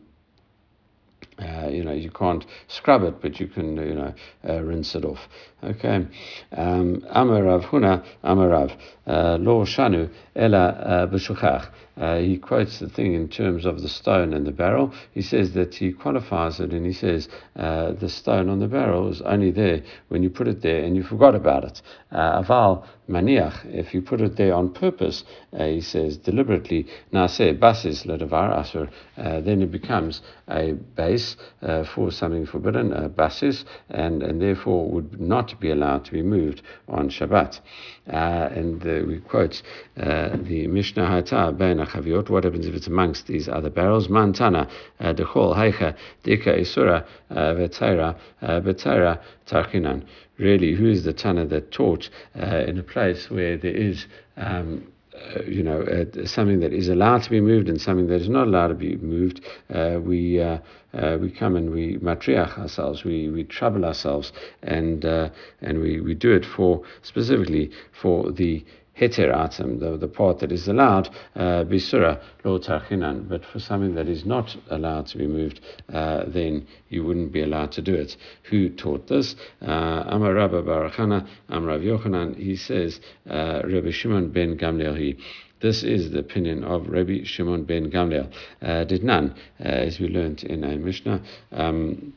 uh, 1.40 1.68
you 1.68 1.84
know, 1.84 1.92
you 1.92 2.10
can't 2.10 2.44
scrub 2.66 3.02
it, 3.04 3.20
but 3.22 3.38
you 3.38 3.46
can, 3.46 3.76
you 3.76 3.94
know, 3.94 4.14
uh, 4.48 4.60
rinse 4.60 4.94
it 4.94 5.04
off. 5.04 5.28
Okay. 5.62 6.06
Um, 6.52 7.02
Amarav 7.14 7.64
Huna, 7.68 8.04
Amarav, 8.24 8.76
Lo 9.06 9.64
Shanu, 9.64 10.10
uh, 10.34 11.06
B'shuchach. 11.06 11.70
Uh, 11.98 12.18
he 12.18 12.36
quotes 12.36 12.78
the 12.78 12.88
thing 12.88 13.14
in 13.14 13.28
terms 13.28 13.66
of 13.66 13.82
the 13.82 13.88
stone 13.88 14.32
and 14.32 14.46
the 14.46 14.52
barrel. 14.52 14.92
He 15.12 15.22
says 15.22 15.52
that 15.54 15.74
he 15.74 15.92
qualifies 15.92 16.60
it 16.60 16.72
and 16.72 16.86
he 16.86 16.92
says 16.92 17.28
uh, 17.56 17.92
the 17.92 18.08
stone 18.08 18.48
on 18.48 18.60
the 18.60 18.68
barrel 18.68 19.10
is 19.10 19.20
only 19.22 19.50
there 19.50 19.82
when 20.08 20.22
you 20.22 20.30
put 20.30 20.48
it 20.48 20.62
there 20.62 20.84
and 20.84 20.96
you 20.96 21.02
forgot 21.02 21.34
about 21.34 21.64
it. 21.64 21.82
Aval 22.12 22.86
maniach, 23.08 23.64
if 23.66 23.92
you 23.94 24.02
put 24.02 24.20
it 24.20 24.36
there 24.36 24.54
on 24.54 24.72
purpose, 24.72 25.24
he 25.56 25.80
says 25.80 26.16
deliberately, 26.16 26.86
naseh 27.12 27.58
basis 27.58 28.04
ledavar 28.04 28.54
asur, 28.56 28.88
then 29.16 29.62
it 29.62 29.70
becomes 29.70 30.22
a 30.48 30.72
base 30.72 31.36
uh, 31.62 31.84
for 31.84 32.10
something 32.10 32.46
forbidden, 32.46 32.92
a 32.92 33.08
basis, 33.08 33.64
and, 33.90 34.22
and 34.22 34.40
therefore 34.40 34.88
would 34.88 35.20
not 35.20 35.58
be 35.60 35.70
allowed 35.70 36.04
to 36.04 36.12
be 36.12 36.22
moved 36.22 36.62
on 36.88 37.08
Shabbat. 37.08 37.60
Uh, 38.08 38.48
and 38.54 38.82
uh, 38.86 39.06
we 39.06 39.20
quote 39.20 39.62
uh, 39.98 40.36
the 40.42 40.66
Mishnah 40.66 41.06
Hata 41.06 41.52
Ben 41.52 41.78
What 41.94 42.44
happens 42.44 42.66
if 42.66 42.74
it's 42.74 42.86
amongst 42.86 43.26
these 43.26 43.48
other 43.48 43.70
barrels? 43.70 44.08
Mantana 44.08 44.68
uh, 45.00 45.12
Dechol 45.14 45.56
Haicha 45.56 45.96
Dika 46.24 46.58
Isura 46.58 47.04
uh, 47.30 47.34
Vetaira 47.54 48.16
Vetaira 48.42 49.20
Tarkinan. 49.46 50.04
Really, 50.38 50.74
who 50.74 50.88
is 50.88 51.04
the 51.04 51.12
Tana 51.12 51.46
that 51.46 51.72
taught 51.72 52.10
in 52.34 52.78
a 52.78 52.82
place 52.82 53.28
where 53.28 53.56
there 53.56 53.74
is 53.74 54.06
um, 54.36 54.86
uh, 55.36 55.42
you 55.42 55.62
know, 55.62 55.82
uh, 55.82 56.26
something 56.26 56.60
that 56.60 56.72
is 56.72 56.88
allowed 56.88 57.22
to 57.22 57.30
be 57.30 57.40
moved 57.40 57.68
and 57.68 57.80
something 57.80 58.06
that 58.06 58.20
is 58.20 58.28
not 58.28 58.46
allowed 58.46 58.68
to 58.68 58.74
be 58.74 58.96
moved, 58.96 59.44
uh, 59.74 59.98
we 60.00 60.40
uh, 60.40 60.58
uh, 60.94 61.18
we 61.20 61.30
come 61.30 61.56
and 61.56 61.70
we 61.70 61.98
matriach 61.98 62.58
ourselves, 62.58 63.04
we, 63.04 63.28
we 63.28 63.44
trouble 63.44 63.84
ourselves, 63.84 64.32
and 64.62 65.04
uh, 65.04 65.28
and 65.60 65.80
we, 65.80 66.00
we 66.00 66.14
do 66.14 66.32
it 66.32 66.44
for 66.44 66.82
specifically 67.02 67.70
for 68.00 68.30
the 68.32 68.64
heter 68.98 69.32
atom, 69.34 69.78
the, 69.78 69.96
the 69.96 70.08
part 70.08 70.40
that 70.40 70.52
is 70.52 70.68
allowed, 70.68 71.08
uh, 71.36 71.64
bisura 71.64 72.20
lo 72.44 72.58
tarchinan. 72.58 73.28
But 73.28 73.44
for 73.44 73.58
something 73.60 73.94
that 73.94 74.08
is 74.08 74.24
not 74.24 74.56
allowed 74.70 75.06
to 75.08 75.18
be 75.18 75.26
moved, 75.26 75.60
uh, 75.92 76.24
then 76.26 76.66
you 76.88 77.04
wouldn't 77.04 77.32
be 77.32 77.42
allowed 77.42 77.72
to 77.72 77.82
do 77.82 77.94
it. 77.94 78.16
Who 78.50 78.70
taught 78.70 79.08
this? 79.08 79.36
Uh, 79.62 80.04
Amar 80.06 80.34
Rabba 80.34 80.62
Barachana, 80.62 81.26
Amar 81.48 81.78
Yochanan, 81.78 82.36
he 82.36 82.56
says, 82.56 83.00
uh, 83.28 83.62
Rabbi 83.64 83.90
Shimon 83.90 84.30
ben 84.30 84.56
Gamliel, 84.58 85.16
this 85.60 85.82
is 85.82 86.12
the 86.12 86.20
opinion 86.20 86.62
of 86.62 86.88
Rabbi 86.88 87.24
Shimon 87.24 87.64
ben 87.64 87.90
Gamliel. 87.90 88.32
Uh, 88.62 88.84
did 88.84 89.02
none, 89.02 89.34
uh, 89.60 89.64
as 89.64 89.98
we 89.98 90.08
learned 90.08 90.44
in 90.44 90.62
a 90.62 90.76
Mishnah. 90.76 91.20
Um, 91.50 92.14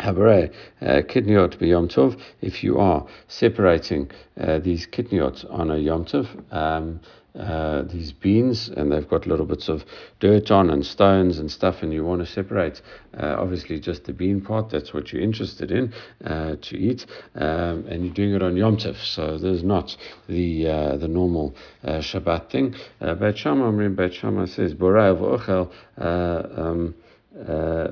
Habare 0.00 0.52
uh, 0.82 1.02
kidneyot 1.02 1.58
b'yom. 1.58 2.20
If 2.40 2.62
you 2.62 2.78
are 2.78 3.06
separating 3.28 4.10
uh, 4.40 4.58
these 4.58 4.86
kidneyot 4.86 5.50
on 5.50 5.70
a 5.70 5.78
yom 5.78 6.04
tov, 6.04 6.28
um, 6.52 7.00
uh, 7.38 7.82
these 7.82 8.12
beans 8.12 8.68
and 8.68 8.90
they've 8.90 9.08
got 9.08 9.26
little 9.26 9.44
bits 9.44 9.68
of 9.68 9.84
dirt 10.20 10.50
on 10.50 10.70
and 10.70 10.84
stones 10.84 11.38
and 11.38 11.50
stuff, 11.50 11.82
and 11.82 11.92
you 11.92 12.04
want 12.04 12.20
to 12.20 12.26
separate 12.26 12.80
uh, 13.18 13.36
obviously 13.38 13.78
just 13.78 14.04
the 14.04 14.12
bean 14.12 14.40
part. 14.40 14.70
That's 14.70 14.94
what 14.94 15.12
you're 15.12 15.22
interested 15.22 15.70
in 15.70 15.92
uh, 16.24 16.56
to 16.62 16.76
eat, 16.76 17.04
um, 17.34 17.86
and 17.88 18.04
you're 18.04 18.14
doing 18.14 18.34
it 18.34 18.42
on 18.42 18.56
Yom 18.56 18.78
Tov, 18.78 18.96
so 18.96 19.38
there's 19.38 19.62
not 19.62 19.96
the 20.28 20.68
uh, 20.68 20.96
the 20.96 21.08
normal 21.08 21.54
uh, 21.84 21.98
Shabbat 21.98 22.50
thing. 22.50 22.74
Uh, 23.00 23.14
Beit 23.14 23.36
Shammai, 23.38 24.46
says, 24.46 24.74
"Borai 24.74 25.14
v'ochel." 25.14 25.70
Um, 25.98 26.94
uh, 27.38 27.88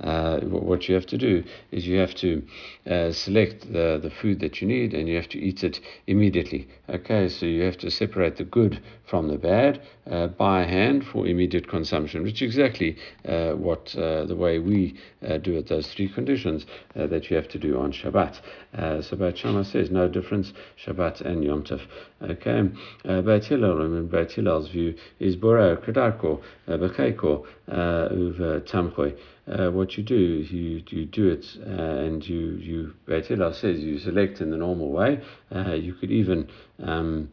uh, 0.00 0.40
what 0.40 0.88
you 0.88 0.94
have 0.94 1.06
to 1.06 1.18
do 1.18 1.44
is 1.70 1.86
you 1.86 1.98
have 1.98 2.14
to 2.14 2.42
uh, 2.86 3.12
select 3.12 3.70
the, 3.72 3.98
the 4.02 4.10
food 4.20 4.40
that 4.40 4.60
you 4.60 4.66
need 4.66 4.94
and 4.94 5.08
you 5.08 5.16
have 5.16 5.28
to 5.28 5.38
eat 5.38 5.62
it 5.62 5.80
immediately. 6.06 6.68
Okay, 6.88 7.28
so 7.28 7.46
you 7.46 7.62
have 7.62 7.76
to 7.78 7.90
separate 7.90 8.36
the 8.36 8.44
good 8.44 8.82
from 9.06 9.28
the 9.28 9.36
bad 9.36 9.82
uh, 10.10 10.28
by 10.28 10.64
hand 10.64 11.04
for 11.04 11.26
immediate 11.26 11.68
consumption, 11.68 12.22
which 12.22 12.40
is 12.40 12.42
exactly 12.42 12.96
uh, 13.26 13.52
what 13.52 13.94
uh, 13.96 14.24
the 14.24 14.36
way 14.36 14.58
we 14.58 14.96
do 15.42 15.56
it, 15.56 15.68
those 15.68 15.92
three 15.92 16.08
conditions 16.08 16.64
that 16.94 17.28
you 17.28 17.36
have 17.36 17.48
to 17.48 17.58
do 17.58 17.78
on 17.78 17.92
Shabbat. 17.92 18.40
so 19.02 19.16
Beit 19.16 19.66
says 19.66 19.90
no 19.90 20.08
difference, 20.08 20.52
Shabbat 20.84 21.20
and 21.20 21.44
Yom 21.44 21.62
Tov. 21.62 21.80
Okay, 22.22 22.70
uh, 23.04 23.20
Beit 23.20 23.44
Hillel, 23.44 23.82
in 23.82 24.06
Beit 24.06 24.32
Hillel's 24.32 24.68
view, 24.68 24.94
is 25.18 25.36
Boreo, 25.36 25.76
Kedarko, 25.76 26.40
Becheiko, 26.68 27.44
Uv 27.68 28.60
Tamchoi 28.68 29.16
uh, 29.50 29.70
what 29.70 29.96
you 29.96 30.02
do 30.02 30.40
is 30.42 30.50
you, 30.52 30.82
you 30.88 31.06
do 31.06 31.28
it 31.28 31.44
uh, 31.66 32.04
and 32.04 32.26
you, 32.26 32.38
you 32.38 32.94
Beit 33.06 33.26
Hillel 33.26 33.52
says 33.52 33.80
you 33.80 33.98
select 33.98 34.40
in 34.40 34.50
the 34.50 34.56
normal 34.56 34.90
way. 34.90 35.20
Uh, 35.54 35.72
you 35.72 35.94
could 35.94 36.10
even 36.10 36.48
um, 36.82 37.30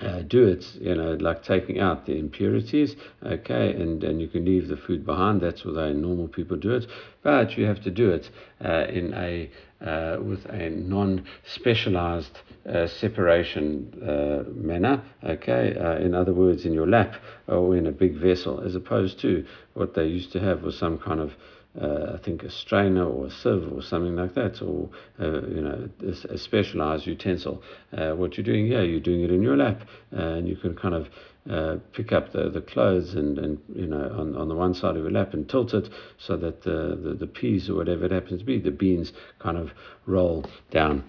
uh, 0.00 0.22
do 0.22 0.46
it, 0.46 0.64
you 0.80 0.94
know, 0.94 1.12
like 1.14 1.42
taking 1.42 1.78
out 1.78 2.06
the 2.06 2.18
impurities, 2.18 2.96
okay, 3.24 3.72
and, 3.72 4.02
and 4.02 4.20
you 4.20 4.28
can 4.28 4.44
leave 4.44 4.68
the 4.68 4.76
food 4.76 5.04
behind. 5.04 5.40
That's 5.40 5.64
way 5.64 5.92
normal 5.92 6.28
people 6.28 6.56
do 6.56 6.74
it. 6.74 6.86
But 7.22 7.56
you 7.56 7.66
have 7.66 7.82
to 7.82 7.90
do 7.90 8.10
it 8.10 8.30
uh, 8.64 8.86
in 8.88 9.12
a 9.14 9.50
uh, 9.84 10.18
with 10.20 10.44
a 10.46 10.70
non-specialized 10.70 12.38
uh, 12.68 12.86
separation 12.86 13.90
uh, 14.02 14.42
manner, 14.54 15.02
okay, 15.24 15.74
uh, 15.76 15.96
in 15.96 16.14
other 16.14 16.34
words, 16.34 16.64
in 16.64 16.72
your 16.72 16.86
lap 16.86 17.14
or 17.46 17.76
in 17.76 17.86
a 17.86 17.92
big 17.92 18.14
vessel, 18.14 18.60
as 18.60 18.74
opposed 18.74 19.18
to 19.20 19.44
what 19.74 19.94
they 19.94 20.04
used 20.04 20.32
to 20.32 20.40
have 20.40 20.62
was 20.62 20.78
some 20.78 20.98
kind 20.98 21.20
of 21.20 21.32
uh, 21.80 22.14
I 22.14 22.18
think 22.24 22.42
a 22.42 22.50
strainer 22.50 23.04
or 23.04 23.26
a 23.26 23.30
sieve 23.30 23.72
or 23.72 23.80
something 23.80 24.16
like 24.16 24.34
that, 24.34 24.60
or 24.60 24.90
uh, 25.20 25.46
you 25.46 25.60
know 25.60 25.88
a, 26.02 26.34
a 26.34 26.36
specialized 26.36 27.06
utensil. 27.06 27.62
What 27.90 28.36
you're 28.36 28.44
doing 28.44 28.66
here, 28.66 28.82
you're 28.82 28.98
doing 28.98 29.22
it 29.22 29.30
in 29.30 29.40
your 29.40 29.56
lap, 29.56 29.82
and 30.10 30.48
you 30.48 30.56
can 30.56 30.74
kind 30.74 30.94
of 30.94 31.08
uh, 31.48 31.76
pick 31.92 32.12
up 32.12 32.32
the, 32.32 32.50
the 32.50 32.60
clothes 32.60 33.14
and, 33.14 33.38
and 33.38 33.58
you 33.74 33.86
know 33.86 34.14
on, 34.18 34.36
on 34.36 34.48
the 34.48 34.54
one 34.54 34.74
side 34.74 34.96
of 34.96 35.02
your 35.02 35.10
lap 35.10 35.32
and 35.32 35.48
tilt 35.48 35.72
it 35.72 35.88
so 36.18 36.36
that 36.36 36.62
the, 36.62 36.98
the, 37.02 37.14
the 37.14 37.26
peas 37.26 37.70
or 37.70 37.74
whatever 37.74 38.04
it 38.04 38.12
happens 38.12 38.40
to 38.40 38.44
be, 38.44 38.58
the 38.58 38.70
beans 38.70 39.12
kind 39.38 39.56
of 39.56 39.70
roll 40.06 40.44
down. 40.70 41.04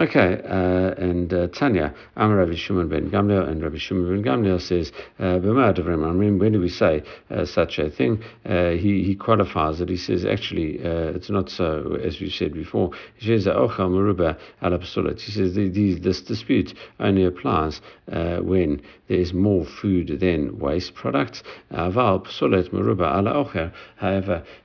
Okay, 0.00 0.40
uh, 0.48 0.94
and 0.96 1.34
uh, 1.34 1.48
Tanya, 1.48 1.94
Amar 2.16 2.38
Rabbi 2.38 2.54
Shimon 2.54 2.88
ben 2.88 3.10
Gamliel, 3.10 3.46
and 3.46 3.62
Rabbi 3.62 3.76
Shimon 3.76 4.08
ben 4.08 4.24
Gamliel 4.24 4.58
says, 4.58 4.90
uh, 5.18 5.38
Amrim, 5.38 6.38
when 6.40 6.52
do 6.52 6.60
we 6.60 6.70
say 6.70 7.02
uh, 7.30 7.44
such 7.44 7.78
a 7.78 7.90
thing? 7.90 8.22
Uh, 8.46 8.70
he, 8.70 9.04
he 9.04 9.14
qualifies 9.14 9.82
it. 9.82 9.90
He 9.90 9.98
says, 9.98 10.24
actually, 10.24 10.82
uh, 10.82 11.12
it's 11.14 11.28
not 11.28 11.50
so, 11.50 11.98
as 12.02 12.20
we 12.20 12.30
said 12.30 12.54
before. 12.54 12.92
He 13.16 13.26
says, 13.26 13.46
Maruba 13.46 14.38
He 15.20 15.30
says, 15.30 15.54
this 16.00 16.22
dispute 16.22 16.72
only 16.98 17.24
applies 17.24 17.82
when 18.06 18.80
there 19.08 19.18
is 19.18 19.34
more 19.34 19.66
food 19.66 20.20
than 20.20 20.58
waste 20.58 20.94
products. 20.94 21.42
However, 21.70 22.22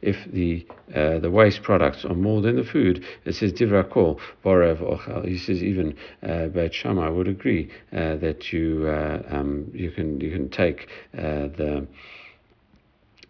if 0.01 0.31
the 0.31 0.65
uh, 0.95 1.19
the 1.19 1.29
waste 1.29 1.63
products 1.63 2.05
are 2.05 2.13
more 2.13 2.41
than 2.41 2.55
the 2.55 2.63
food, 2.63 3.03
it 3.25 3.35
says 3.35 3.51
divra 3.51 3.89
kol 3.89 4.19
borev 4.43 4.77
ochel. 4.77 5.16
He 5.21 5.37
says 5.37 5.63
even 5.63 5.95
uh, 6.23 6.47
Beit 6.47 6.73
Shammai 6.73 7.09
would 7.09 7.27
agree 7.27 7.69
uh, 7.91 8.15
that 8.17 8.51
you 8.51 8.87
uh, 8.87 9.21
um, 9.29 9.71
you 9.73 9.91
can 9.91 10.19
you 10.21 10.31
can 10.31 10.49
take 10.49 10.87
uh, 11.17 11.47
the 11.47 11.87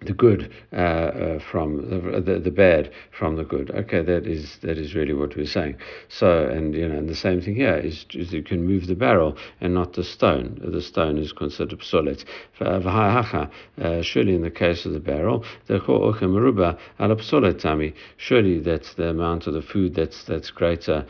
the 0.02 0.14
good 0.14 0.54
uh, 0.74 0.76
uh, 0.76 1.40
from 1.40 1.90
the, 1.90 2.22
the, 2.22 2.40
the 2.40 2.52
bad 2.52 2.92
from 3.18 3.36
the 3.36 3.44
good. 3.44 3.72
Okay, 3.72 4.04
that 4.04 4.28
is 4.28 4.58
that 4.62 4.78
is 4.78 4.94
really 4.94 5.14
what 5.14 5.36
we're 5.36 5.48
saying. 5.48 5.76
So, 6.08 6.48
and 6.48 6.76
you 6.76 6.88
know, 6.88 6.98
and 6.98 7.10
the 7.10 7.16
same 7.16 7.42
thing 7.42 7.56
here 7.56 7.76
is, 7.76 8.06
is 8.12 8.32
you 8.32 8.44
can 8.44 8.64
move 8.66 8.86
the 8.86 8.96
barrel 8.96 9.36
and 9.60 9.74
not 9.74 9.94
the 9.94 10.04
stone. 10.04 10.60
The 10.64 10.82
stone 10.82 11.18
is 11.18 11.34
considered 11.34 11.84
solid. 11.84 12.24
Uh, 12.60 14.02
surely, 14.02 14.36
in 14.36 14.42
the 14.44 14.52
case 14.52 14.86
of 14.86 14.94
the 14.94 15.00
barrel, 15.00 15.44
surely 18.18 18.60
that's 18.60 18.94
the 18.94 19.10
amount 19.10 19.48
of 19.48 19.54
the 19.54 19.62
food 19.62 19.96
that's 19.96 20.24
that's 20.24 20.52
greater 20.52 21.06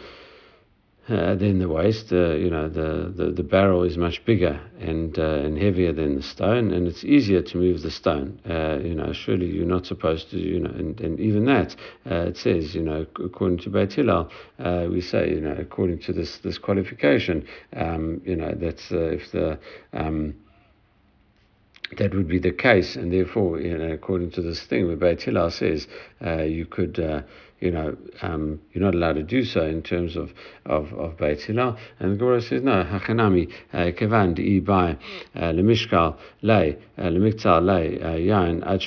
uh, 1.10 1.36
than 1.36 1.60
the 1.60 1.68
waste. 1.68 2.12
Uh, 2.12 2.34
you 2.34 2.50
know, 2.50 2.68
the, 2.68 3.12
the, 3.16 3.32
the 3.32 3.44
barrel 3.44 3.84
is 3.84 3.98
much 3.98 4.24
bigger 4.26 4.60
and 4.80 5.18
uh, 5.18 5.46
and 5.46 5.58
heavier 5.58 5.94
than 5.94 6.16
the 6.16 6.22
stone, 6.22 6.72
and 6.72 6.88
it's 6.88 7.04
easier 7.04 7.42
to 7.42 7.58
move 7.58 7.82
the 7.82 7.92
stone. 7.92 8.40
Uh, 8.50 8.78
you 8.80 8.94
know, 8.94 9.14
surely 9.14 9.46
you're 9.46 9.66
not 9.66 9.86
supposed 9.86 10.30
to. 10.32 10.38
You 10.38 10.60
know, 10.60 10.72
and, 10.72 11.00
and 11.00 11.20
even 11.20 11.46
that 11.46 11.76
uh, 12.10 12.28
it 12.28 12.38
says, 12.38 12.76
you 12.76 12.82
know, 12.82 13.06
according 13.24 13.60
to 13.60 13.70
Beit 13.70 13.94
Hillel, 13.94 14.30
we 14.90 15.02
say, 15.02 15.30
you 15.30 15.42
know, 15.42 15.56
according 15.58 16.00
to 16.00 16.14
this 16.14 16.40
this 16.40 16.58
qualification, 16.58 17.48
um, 17.76 18.22
you 18.26 18.36
know, 18.36 18.54
that's 18.54 18.92
if 18.92 19.32
the 19.32 19.60
um, 19.94 20.36
that 21.96 22.14
would 22.14 22.28
be 22.28 22.40
the 22.40 22.52
case, 22.52 22.96
and 22.96 23.14
therefore, 23.14 23.62
you 23.62 23.78
know, 23.78 23.92
according 23.92 24.32
to 24.32 24.42
this 24.42 24.62
thing, 24.64 24.88
where 24.88 24.98
Beit 24.98 25.22
Hillel 25.22 25.52
says 25.52 25.88
uh, 26.26 26.44
you 26.44 26.66
could, 26.66 27.00
uh, 27.00 27.22
you 27.60 27.72
know, 27.72 27.98
um, 28.22 28.62
you're 28.72 28.84
not 28.84 28.94
allowed 28.94 29.14
to 29.14 29.24
do 29.24 29.44
so 29.44 29.64
in 29.66 29.82
terms 29.82 30.16
of 30.16 30.32
of, 30.66 30.94
of 30.94 31.18
Beit 31.18 31.42
Hillel, 31.42 31.78
and 32.00 32.14
the 32.14 32.18
Gemara 32.18 32.42
says 32.42 32.62
no, 32.62 32.84
hachanami 32.84 33.52
uh, 33.74 33.92
kevan 33.98 34.34
di 34.34 34.60
by 34.60 34.98
uh, 35.36 35.52
lemishkal 35.52 36.18
lay 36.42 36.78
uh, 36.98 37.04
lemiktal 37.04 37.66
lay 37.66 37.98
yain 37.98 38.64
ad 38.66 38.82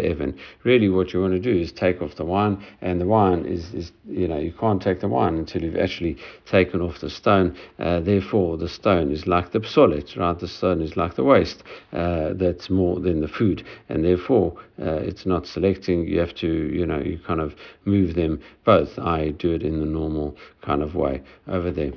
even. 0.00 0.36
Really, 0.64 0.88
what 0.88 1.12
you 1.12 1.20
want 1.20 1.34
to 1.34 1.40
do 1.40 1.56
is 1.56 1.72
take 1.72 2.02
off 2.02 2.16
the 2.16 2.24
wine, 2.24 2.64
and 2.80 3.00
the 3.00 3.06
wine 3.06 3.46
is, 3.46 3.72
is 3.72 3.92
you 4.08 4.26
know 4.26 4.38
you 4.38 4.52
can't 4.52 4.82
take 4.82 5.00
the 5.00 5.08
wine 5.08 5.36
until 5.36 5.62
you've 5.62 5.76
actually 5.76 6.16
taken 6.46 6.80
off 6.80 7.00
the 7.00 7.10
stone. 7.10 7.56
Uh, 7.78 8.00
therefore, 8.00 8.56
the 8.56 8.68
stone 8.68 9.12
is 9.12 9.26
like 9.26 9.52
the 9.52 9.60
psolit, 9.60 10.16
right? 10.16 10.38
The 10.38 10.48
stone 10.48 10.82
is 10.82 10.96
like 10.96 11.14
the 11.14 11.24
waste. 11.24 11.62
Uh, 11.92 12.32
that's 12.34 12.68
more 12.68 13.00
than 13.00 13.20
the 13.20 13.28
food, 13.28 13.64
and 13.88 14.04
therefore 14.04 14.56
uh, 14.80 15.00
it's 15.02 15.26
not 15.26 15.46
selecting. 15.46 16.06
You 16.06 16.20
have 16.20 16.34
to 16.36 16.48
you 16.48 16.86
know 16.86 16.98
you 16.98 17.18
kind 17.26 17.40
of 17.40 17.54
move 17.84 18.14
them 18.14 18.40
both. 18.64 18.98
I 18.98 19.30
do 19.30 19.52
it 19.52 19.62
in 19.62 19.80
the 19.80 19.86
normal 19.86 20.36
kind 20.62 20.82
of 20.82 20.94
way 20.94 21.22
over 21.46 21.70
there. 21.70 21.92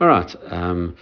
All 0.00 0.08
right. 0.08 0.34
Um, 0.50 0.96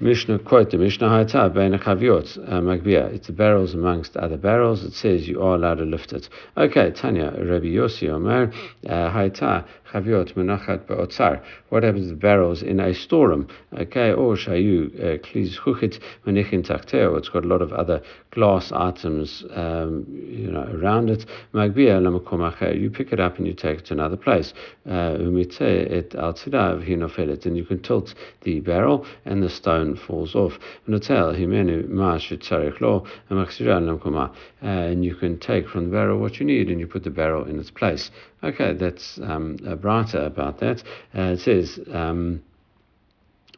Mishnah 0.00 0.38
quote 0.38 0.70
the 0.70 0.78
Mishnah 0.78 1.08
Hayata 1.08 1.52
Bein 1.52 1.72
Chaviot 1.72 2.38
uh, 2.38 2.60
Magbia. 2.60 3.12
It's 3.12 3.26
the 3.26 3.32
barrels 3.32 3.74
amongst 3.74 4.16
other 4.16 4.36
barrels. 4.36 4.84
It 4.84 4.92
says 4.92 5.26
you 5.26 5.42
are 5.42 5.56
allowed 5.56 5.78
to 5.78 5.84
lift 5.84 6.12
it. 6.12 6.28
Okay, 6.56 6.92
Tanya 6.92 7.32
Rabbi 7.32 7.66
Yossi 7.66 8.08
Omer 8.08 8.52
uh, 8.86 8.88
Hayata 8.88 9.66
Chaviot 9.90 10.34
Menachat 10.34 10.86
Beotzar. 10.86 11.42
What 11.70 11.82
happens 11.82 12.04
to 12.04 12.10
the 12.10 12.20
barrels 12.20 12.62
in 12.62 12.78
a 12.78 12.94
storeroom? 12.94 13.48
Okay, 13.76 14.12
or 14.12 14.36
Shayu 14.36 14.94
uh, 15.00 15.18
Klis 15.18 15.58
Chuchit 15.58 16.00
Menichin 16.24 16.64
Tachteo. 16.64 17.18
It's 17.18 17.28
got 17.28 17.44
a 17.44 17.48
lot 17.48 17.60
of 17.60 17.72
other 17.72 18.00
glass 18.30 18.70
items, 18.70 19.44
um, 19.50 20.06
you 20.08 20.52
know, 20.52 20.62
around 20.74 21.10
it. 21.10 21.26
Magbia 21.52 22.00
Lamakomacher. 22.00 22.80
You 22.80 22.88
pick 22.88 23.12
it 23.12 23.18
up 23.18 23.38
and 23.38 23.48
you 23.48 23.52
take 23.54 23.80
it 23.80 23.86
to 23.86 23.94
another 23.94 24.16
place. 24.16 24.54
Umite 24.86 25.90
et 25.90 26.10
Altidav 26.10 26.86
Hinofelet. 26.86 27.46
And 27.46 27.56
you 27.56 27.64
can 27.64 27.82
tilt 27.82 28.14
the 28.42 28.60
barrel 28.60 29.04
and 29.24 29.42
the 29.42 29.48
stone 29.48 29.87
falls 29.96 30.34
off. 30.34 30.58
And 34.62 35.04
you 35.04 35.14
can 35.14 35.38
take 35.38 35.68
from 35.68 35.84
the 35.84 35.90
barrel 35.90 36.18
what 36.18 36.38
you 36.40 36.46
need 36.46 36.70
and 36.70 36.80
you 36.80 36.86
put 36.86 37.04
the 37.04 37.10
barrel 37.10 37.44
in 37.44 37.58
its 37.58 37.70
place. 37.70 38.10
Okay, 38.42 38.74
that's 38.74 39.18
um, 39.22 39.56
brighter 39.80 40.24
about 40.24 40.60
that. 40.60 40.82
Uh, 41.16 41.32
it 41.32 41.40
says. 41.40 41.80
Um, 41.92 42.42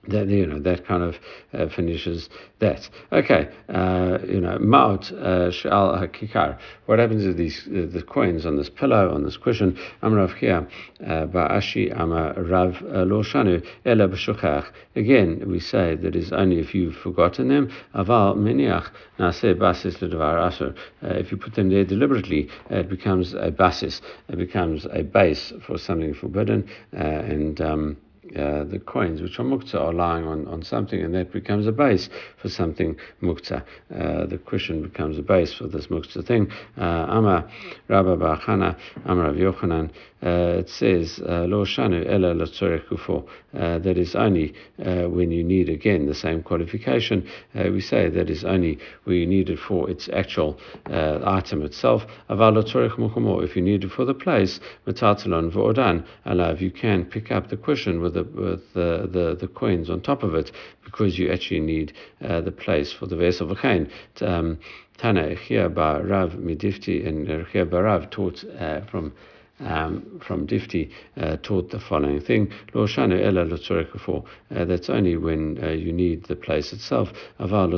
that 0.09 0.29
you 0.29 0.47
know 0.47 0.59
that 0.59 0.87
kind 0.87 1.03
of 1.03 1.17
uh, 1.53 1.69
finishes 1.69 2.31
that. 2.61 2.89
Okay, 3.13 3.49
uh, 3.69 4.19
you 4.27 4.41
know 4.41 4.59
maut 4.59 5.13
uh, 5.13 5.51
shal 5.51 5.93
hakikar. 5.95 6.59
What 6.87 6.99
happens 6.99 7.25
to 7.25 7.35
these 7.35 7.69
uh, 7.69 7.87
the 7.93 8.03
coins 8.03 8.47
on 8.47 8.57
this 8.57 8.71
pillow 8.71 9.15
on 9.15 9.25
this 9.25 9.37
cushion? 9.37 9.79
Amrav 10.03 10.35
here 10.37 10.67
uh, 11.05 11.27
ba'ashi 11.27 11.95
ama 11.99 12.33
rav 12.37 12.81
lo 12.83 13.23
shanu 13.23 13.65
ela 13.85 14.09
b'shuchach. 14.09 14.67
Again, 14.97 15.45
we 15.47 15.61
say 15.61 15.97
that 15.97 16.17
is 16.17 16.33
only 16.33 16.59
if 16.61 16.75
you've 16.75 16.97
forgotten 16.97 17.49
them. 17.49 17.71
Aval 17.95 18.37
miniach 18.37 18.91
naseh 19.19 19.59
basis 19.59 19.97
ledavar 19.97 20.51
asur. 20.51 20.75
If 21.03 21.31
you 21.31 21.37
put 21.37 21.55
them 21.55 21.69
there 21.69 21.85
deliberately, 21.85 22.49
it 22.71 22.89
becomes 22.89 23.35
a 23.35 23.51
basis. 23.51 24.01
It 24.29 24.39
becomes 24.39 24.87
a 24.91 25.03
base 25.03 25.53
for 25.67 25.77
something 25.77 26.15
forbidden, 26.15 26.69
and 26.93 27.61
um, 27.61 27.97
uh, 28.37 28.65
the 28.65 28.79
coins 28.79 29.21
which 29.21 29.39
are 29.41 29.45
muktzah 29.45 29.81
are 29.81 29.93
lying 29.93 30.25
on, 30.25 30.47
on 30.47 30.63
something 30.63 31.01
and 31.03 31.15
that 31.15 31.33
becomes 31.33 31.67
a 31.67 31.73
base 31.73 32.09
for 32.41 32.49
something 32.49 32.97
muktzah. 33.23 33.63
Uh, 33.93 34.27
the 34.27 34.39
cushion 34.39 34.83
becomes 34.83 35.19
a 35.19 35.23
base 35.23 35.53
for 35.53 35.67
this 35.67 35.89
muktzah 35.89 36.25
thing. 36.25 36.51
Uh, 36.79 37.07
Ama 37.09 37.51
Rabba 37.89 38.17
Bachana, 38.17 38.77
Ama 39.05 39.23
Rav 39.23 39.35
Yochanan, 39.35 39.91
uh, 40.23 40.59
it 40.61 40.69
says, 40.69 41.19
Lo 41.19 41.65
Shanu 41.65 42.07
Ela 42.07 42.35
Kufo, 42.35 43.27
that 43.53 43.97
is 43.97 44.15
only 44.15 44.55
when 44.77 45.31
you 45.31 45.43
need 45.43 45.69
again 45.69 46.07
the 46.07 46.15
same 46.15 46.43
qualification. 46.43 47.27
we 47.55 47.81
say 47.81 48.09
that 48.09 48.29
is 48.31 48.45
only 48.45 48.79
where 49.05 49.17
you 49.17 49.27
need 49.27 49.49
it 49.49 49.59
for 49.59 49.89
its 49.91 50.09
actual 50.13 50.59
item 50.87 51.63
itself. 51.63 52.05
If 52.29 53.57
you 53.57 53.63
need 53.63 53.85
it 53.85 53.91
for 53.91 54.05
the 54.05 54.15
place, 54.15 54.61
Matatalon 54.87 55.51
Vo'odan, 55.51 56.05
Alav, 56.27 56.61
you 56.61 56.71
can 56.71 57.07
pick 57.07 57.33
up 57.33 57.49
the 57.49 57.57
cushion 57.57 58.01
with 58.01 58.17
the 58.25 58.41
with 58.41 58.73
the, 58.75 59.09
the, 59.11 59.37
the 59.41 59.49
coins 59.49 59.91
on 59.91 60.01
top 60.01 60.23
of 60.23 60.35
it 60.35 60.51
because 60.85 61.19
you 61.19 61.31
actually 61.31 61.61
need 61.61 61.93
uh, 62.23 62.41
the 62.41 62.53
place 62.53 62.93
for 62.93 63.07
the 63.07 63.17
vase 63.17 63.41
of 63.41 63.51
a 63.51 63.57
chain. 63.57 63.91
Um, 64.21 64.59
Tana 64.99 65.35
Echia 65.35 65.75
Rav 65.75 66.33
Midifti 66.33 67.07
and 67.07 67.27
Echia 67.27 67.71
Rav 67.71 68.11
taught 68.11 68.45
uh, 68.59 68.83
from 68.87 69.13
um, 69.61 70.21
from 70.27 70.47
Difti 70.47 70.91
uh, 71.19 71.37
taught 71.43 71.71
the 71.71 71.81
following 71.81 72.21
thing: 72.21 72.53
Lo 72.75 72.87
for. 72.87 74.25
Uh, 74.55 74.65
that's 74.65 74.89
only 74.89 75.17
when 75.17 75.63
uh, 75.63 75.69
you 75.69 75.93
need 75.93 76.25
the 76.25 76.37
place 76.37 76.73
itself. 76.73 77.13
Aval 77.39 77.71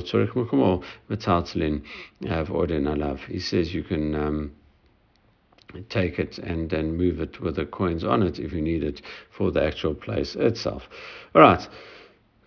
metaltalin 1.10 1.82
of 2.28 2.50
orden 2.50 2.84
alav. 2.84 3.18
He 3.26 3.40
says 3.40 3.74
you 3.74 3.82
can. 3.82 4.14
Um, 4.14 4.52
take 5.88 6.18
it 6.18 6.38
and 6.38 6.70
then 6.70 6.96
move 6.96 7.20
it 7.20 7.40
with 7.40 7.56
the 7.56 7.66
coins 7.66 8.04
on 8.04 8.22
it 8.22 8.38
if 8.38 8.52
you 8.52 8.62
need 8.62 8.82
it 8.82 9.02
for 9.30 9.50
the 9.50 9.62
actual 9.62 9.94
place 9.94 10.34
itself. 10.36 10.88
All 11.34 11.42
right. 11.42 11.66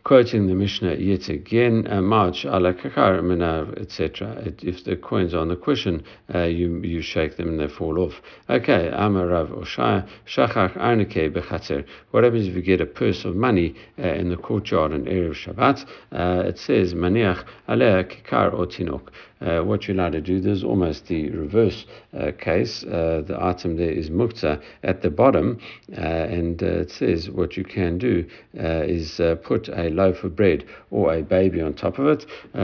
quoting 0.06 0.46
the 0.46 0.54
Mishnah 0.54 0.94
yet 0.98 1.30
again, 1.30 1.88
uh, 1.90 2.00
March 2.00 2.46
ala 2.46 2.76
kakar 2.76 3.82
etc. 3.82 4.54
If 4.62 4.84
the 4.84 4.96
coins 4.96 5.34
are 5.34 5.40
on 5.40 5.48
the 5.48 5.56
cushion, 5.56 6.04
uh, 6.34 6.44
you 6.44 6.80
you 6.84 7.02
shake 7.02 7.38
them 7.38 7.50
and 7.50 7.60
they 7.60 7.68
fall 7.68 8.00
off. 8.00 8.22
Okay, 8.48 8.92
Amarav 8.94 9.50
Oshaya, 9.50 10.08
Shachach 10.28 10.74
Arnike 10.78 11.34
Bechatzer. 11.34 11.84
What 12.12 12.24
happens 12.24 12.48
if 12.48 12.54
you 12.54 12.62
get 12.62 12.82
a 12.82 12.86
purse 12.86 13.26
of 13.26 13.36
money 13.36 13.74
uh, 13.98 14.10
in 14.10 14.30
the 14.30 14.38
courtyard 14.38 14.94
on 14.94 15.06
Erev 15.06 15.34
Shabbat? 15.34 15.86
Uh, 16.12 16.50
it 16.50 16.60
says, 16.60 16.94
Maniach 16.94 17.44
aleh 17.68 18.06
kikar 18.06 18.54
otinok. 18.54 19.10
Uh, 19.42 19.62
what 19.62 19.88
you're 19.88 19.96
allowed 19.96 20.14
to 20.14 20.22
do, 20.22 20.40
there's 20.40 20.64
almost 20.64 21.08
the 21.08 21.30
reverse 21.32 21.86
uh, 22.18 22.32
case. 22.40 22.84
Uh, 22.86 23.22
the 23.28 23.38
item 23.40 23.76
there 23.76 23.92
is 23.92 24.10
muktzah 24.10 24.62
at 24.84 25.02
the 25.02 25.10
bottom, 25.10 25.60
uh, 25.98 26.02
and 26.02 26.64
uh, 26.64 26.68
it 26.68 26.92
says 26.92 27.30
what 27.30 27.58
you 27.58 27.64
can 27.64 27.98
do 27.98 28.26
is 28.54 29.20
put 29.44 29.68
a 29.70 29.90
loaf 29.90 30.24
of 30.24 30.36
bread 30.36 30.64
or 30.90 31.14
a 31.14 31.22
baby 31.22 31.62
on 31.62 31.74
top 31.74 32.00
of 32.00 32.08
it, 32.08 32.26
uh, 32.54 32.60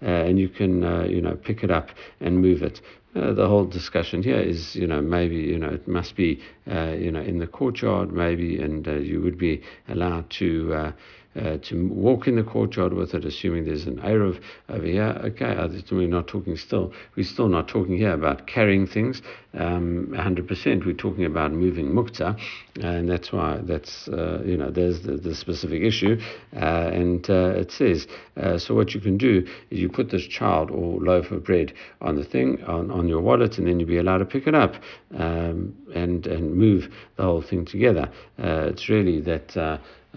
and 0.00 0.38
you 0.38 0.48
can 0.48 1.10
you 1.10 1.20
know 1.20 1.34
pick 1.34 1.64
it 1.64 1.70
up 1.70 1.88
and 2.20 2.40
move 2.40 2.62
it. 2.62 2.80
Uh, 3.16 3.32
the 3.32 3.48
whole 3.48 3.64
discussion 3.64 4.22
here 4.22 4.38
is, 4.38 4.76
you 4.76 4.86
know, 4.86 5.00
maybe, 5.00 5.36
you 5.36 5.58
know, 5.58 5.70
it 5.70 5.88
must 5.88 6.14
be, 6.14 6.40
uh, 6.70 6.90
you 6.90 7.10
know, 7.10 7.20
in 7.20 7.38
the 7.38 7.46
courtyard, 7.46 8.12
maybe, 8.12 8.60
and 8.60 8.86
uh, 8.86 8.92
you 8.94 9.20
would 9.20 9.38
be 9.38 9.62
allowed 9.88 10.28
to 10.28 10.92
uh, 11.38 11.58
to 11.58 11.88
walk 11.88 12.26
in 12.26 12.36
the 12.36 12.42
courtyard 12.42 12.92
with 12.92 13.14
it, 13.14 13.24
assuming 13.24 13.64
there's 13.64 13.86
an 13.86 13.98
Eruv 13.98 14.40
over 14.68 14.84
here. 14.84 15.20
Okay, 15.24 15.56
we're 15.90 16.08
not 16.08 16.26
talking 16.26 16.56
still, 16.56 16.92
we're 17.16 17.24
still 17.24 17.48
not 17.48 17.68
talking 17.68 17.96
here 17.96 18.12
about 18.12 18.46
carrying 18.46 18.86
things 18.86 19.22
um, 19.54 20.08
100%. 20.12 20.84
We're 20.84 20.92
talking 20.94 21.24
about 21.24 21.52
moving 21.52 21.90
muktzah, 21.90 22.38
and 22.80 23.08
that's 23.08 23.32
why 23.32 23.60
that's, 23.62 24.08
uh, 24.08 24.42
you 24.44 24.56
know, 24.56 24.70
there's 24.70 25.02
the, 25.02 25.12
the 25.16 25.34
specific 25.34 25.82
issue. 25.82 26.20
Uh, 26.54 26.90
and 26.92 27.28
uh, 27.30 27.52
it 27.56 27.70
says, 27.70 28.06
uh, 28.36 28.58
so 28.58 28.74
what 28.74 28.94
you 28.94 29.00
can 29.00 29.16
do 29.16 29.46
is 29.70 29.78
you 29.78 29.88
put 29.88 30.10
this 30.10 30.26
child 30.26 30.70
or 30.70 31.00
loaf 31.00 31.30
of 31.30 31.44
bread 31.44 31.72
on 32.00 32.16
the 32.16 32.24
thing, 32.24 32.62
on, 32.64 32.90
on 32.90 33.08
your 33.08 33.20
wallet, 33.20 33.58
and 33.58 33.66
then 33.66 33.78
you'll 33.78 33.88
be 33.88 33.98
allowed 33.98 34.18
to 34.18 34.24
pick 34.24 34.46
it 34.46 34.54
up 34.54 34.74
um, 35.16 35.74
and, 35.94 36.26
and 36.26 36.54
move 36.54 36.88
the 37.16 37.22
whole 37.22 37.42
thing 37.42 37.64
together. 37.64 38.10
Uh, 38.38 38.68
it's 38.70 38.88
really 38.88 39.20
that 39.20 39.56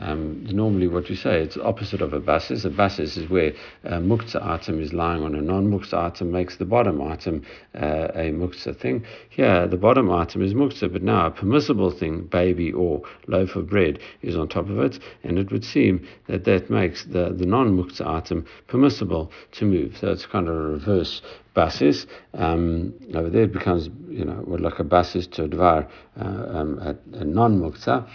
um, 0.02 0.46
normally, 0.46 0.88
what 0.88 1.10
you 1.10 1.16
say, 1.16 1.42
it's 1.42 1.58
opposite 1.58 2.02
of 2.02 2.14
a 2.14 2.20
basis. 2.20 2.66
A 2.66 2.70
basis 2.70 3.18
is 3.18 3.30
where 3.30 3.54
a 3.84 4.00
muktzah 4.00 4.44
item 4.44 4.82
is 4.82 4.94
lying 4.94 5.24
on 5.24 5.36
a 5.36 5.42
non 5.42 5.70
muktzah 5.70 6.12
item, 6.12 6.32
makes 6.32 6.58
the 6.58 6.66
bottom 6.66 7.02
item 7.02 7.44
uh, 7.76 8.08
a 8.16 8.32
muktzah 8.32 8.76
thing. 8.76 9.06
Here, 9.30 9.68
the 9.68 9.78
bottom 9.78 10.12
item 10.12 10.42
is 10.42 10.54
muktzah, 10.54 10.92
but 10.92 11.04
now 11.04 11.28
a 11.28 11.32
permissible 11.32 11.92
thing, 11.92 12.24
baby 12.24 12.72
or 12.72 13.04
loaf 13.28 13.56
of 13.56 13.70
bread, 13.70 14.00
is 14.24 14.36
on 14.36 14.48
top 14.48 14.70
of 14.70 14.80
it, 14.80 15.00
and 15.24 15.38
it 15.38 15.52
would 15.52 15.64
seem 15.64 16.08
that 16.28 16.46
that 16.46 16.70
makes 16.70 17.06
the, 17.06 17.30
the 17.32 17.46
non 17.46 17.78
muktzah 17.78 18.08
item 18.08 18.46
permissible 18.68 19.32
to 19.52 19.66
move. 19.66 19.98
So 19.98 20.12
it's 20.12 20.26
kind 20.26 20.48
of 20.48 20.56
a 20.56 20.60
reverse 20.60 21.22
basis. 21.54 22.08
Um, 22.34 22.94
over 23.14 23.30
there, 23.30 23.44
it 23.44 23.54
becomes, 23.54 23.90
you 24.10 24.26
know, 24.26 24.44
like 24.48 24.80
a 24.80 24.84
basis 24.84 25.28
to 25.28 25.44
a 25.44 25.48
dvar, 25.48 25.88
uh, 26.20 26.24
um, 26.24 26.80
a, 26.80 27.18
a 27.18 27.26
non-muktzah. 27.26 28.08
Uh, 28.08 28.10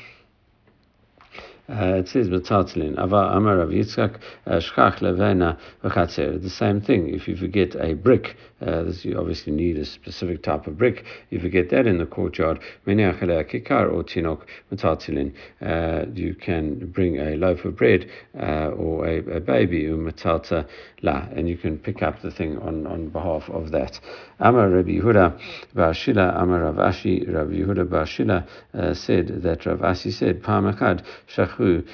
it 1.68 2.08
says 2.08 2.28
B'tzaltzlin, 2.28 3.02
Ava 3.02 3.30
Amar 3.34 3.58
Rav 3.58 3.70
Yitzchak, 3.70 4.18
uh, 4.46 4.60
Shchach 4.60 4.98
Levena 5.00 5.58
V'chatzer. 5.82 6.40
The 6.40 6.50
same 6.50 6.80
thing, 6.80 7.14
if 7.14 7.26
you 7.26 7.36
forget 7.36 7.74
a 7.76 7.94
brick, 7.94 8.36
uh, 8.60 8.84
this, 8.84 9.04
you 9.04 9.18
obviously 9.18 9.52
need 9.52 9.76
a 9.76 9.84
specific 9.84 10.42
type 10.42 10.66
of 10.66 10.78
brick. 10.78 11.04
If 11.30 11.42
you 11.42 11.50
get 11.50 11.70
that 11.70 11.86
in 11.86 11.98
the 11.98 12.06
courtyard, 12.06 12.60
Meneach 12.86 13.20
Kikar 13.20 13.92
or 13.92 14.04
Tinok 14.04 14.42
B'tzaltzlin, 14.72 15.34
uh, 15.60 16.06
you 16.14 16.34
can 16.34 16.86
bring 16.90 17.16
a 17.18 17.36
loaf 17.36 17.64
of 17.64 17.76
bread 17.76 18.08
uh, 18.38 18.68
or 18.68 19.06
a, 19.06 19.18
a 19.36 19.40
baby, 19.40 19.84
U'metalta 19.84 20.66
La, 21.02 21.26
and 21.34 21.48
you 21.48 21.56
can 21.56 21.78
pick 21.78 22.02
up 22.02 22.22
the 22.22 22.30
thing 22.30 22.58
on, 22.58 22.86
on 22.86 23.08
behalf 23.08 23.48
of 23.50 23.70
that. 23.72 24.00
Amar 24.38 24.70
Rabbi 24.70 25.00
Yehuda 25.00 25.38
Barshila, 25.74 26.40
Amar 26.40 26.62
Rav 26.62 26.76
Ashi, 26.76 27.26
Rabbi 27.32 27.54
Yehuda 27.54 27.86
Barshila 27.86 28.46
uh, 28.74 28.94
said 28.94 29.42
that 29.42 29.66
Rav 29.66 29.80
Ashi 29.80 30.12
said, 30.12 30.42
Pa'amachad 30.42 31.04
Shach 31.34 31.55
Yahu 31.58 31.84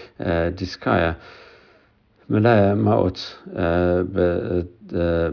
Diskaya 0.55 1.17
Malaya 2.29 2.75
Maot 2.75 3.19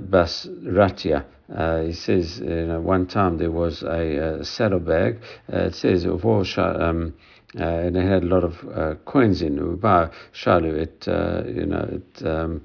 Basratia. 0.09 1.25
Uh, 1.55 1.81
he 1.81 1.93
says, 1.93 2.39
you 2.39 2.65
know, 2.67 2.79
one 2.79 3.07
time 3.07 3.37
there 3.37 3.51
was 3.51 3.81
a, 3.81 4.39
a 4.39 4.45
saddlebag. 4.45 5.19
Uh, 5.51 5.57
it 5.57 5.73
says, 5.75 6.05
um, 6.05 7.13
uh, 7.59 7.63
and 7.63 7.97
it 7.97 8.05
had 8.05 8.23
a 8.23 8.27
lot 8.27 8.43
of 8.43 8.63
uh, 8.71 8.93
coins 9.05 9.41
in. 9.41 9.57
Shalu, 9.57 10.73
it, 10.77 11.07
uh, 11.07 11.43
you 11.47 11.65
know, 11.65 11.89
it. 11.91 12.25
Um, 12.25 12.61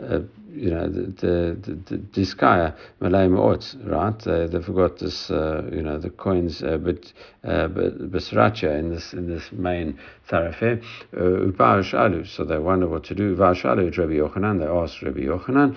uh, 0.00 0.20
you 0.58 0.70
know, 0.70 0.88
the, 0.88 1.02
the, 1.02 1.72
the, 1.86 2.02
this 2.14 2.34
guy, 2.34 2.72
Malay 3.00 3.28
Ma'ot, 3.28 3.64
right? 3.86 4.26
Uh, 4.26 4.46
they 4.46 4.60
forgot 4.60 4.98
this, 4.98 5.30
uh, 5.30 5.62
you 5.72 5.82
know, 5.82 5.98
the 5.98 6.10
coins, 6.10 6.62
uh, 6.62 6.78
but 6.78 7.12
uh, 7.44 7.68
Basracha 7.68 8.78
in 8.78 8.90
this 8.90 9.12
in 9.12 9.28
this 9.28 9.52
main 9.52 9.98
thoroughfare. 10.28 10.80
Uh, 11.16 11.52
so 12.24 12.44
they 12.44 12.58
wonder 12.58 12.88
what 12.88 13.04
to 13.04 13.14
do. 13.14 13.36
Uba'ashalu 13.36 13.96
Rabbi 13.96 14.14
Yochanan, 14.14 14.58
they 14.58 14.66
asked 14.66 15.00
Rabbi 15.02 15.20
Yochanan, 15.20 15.76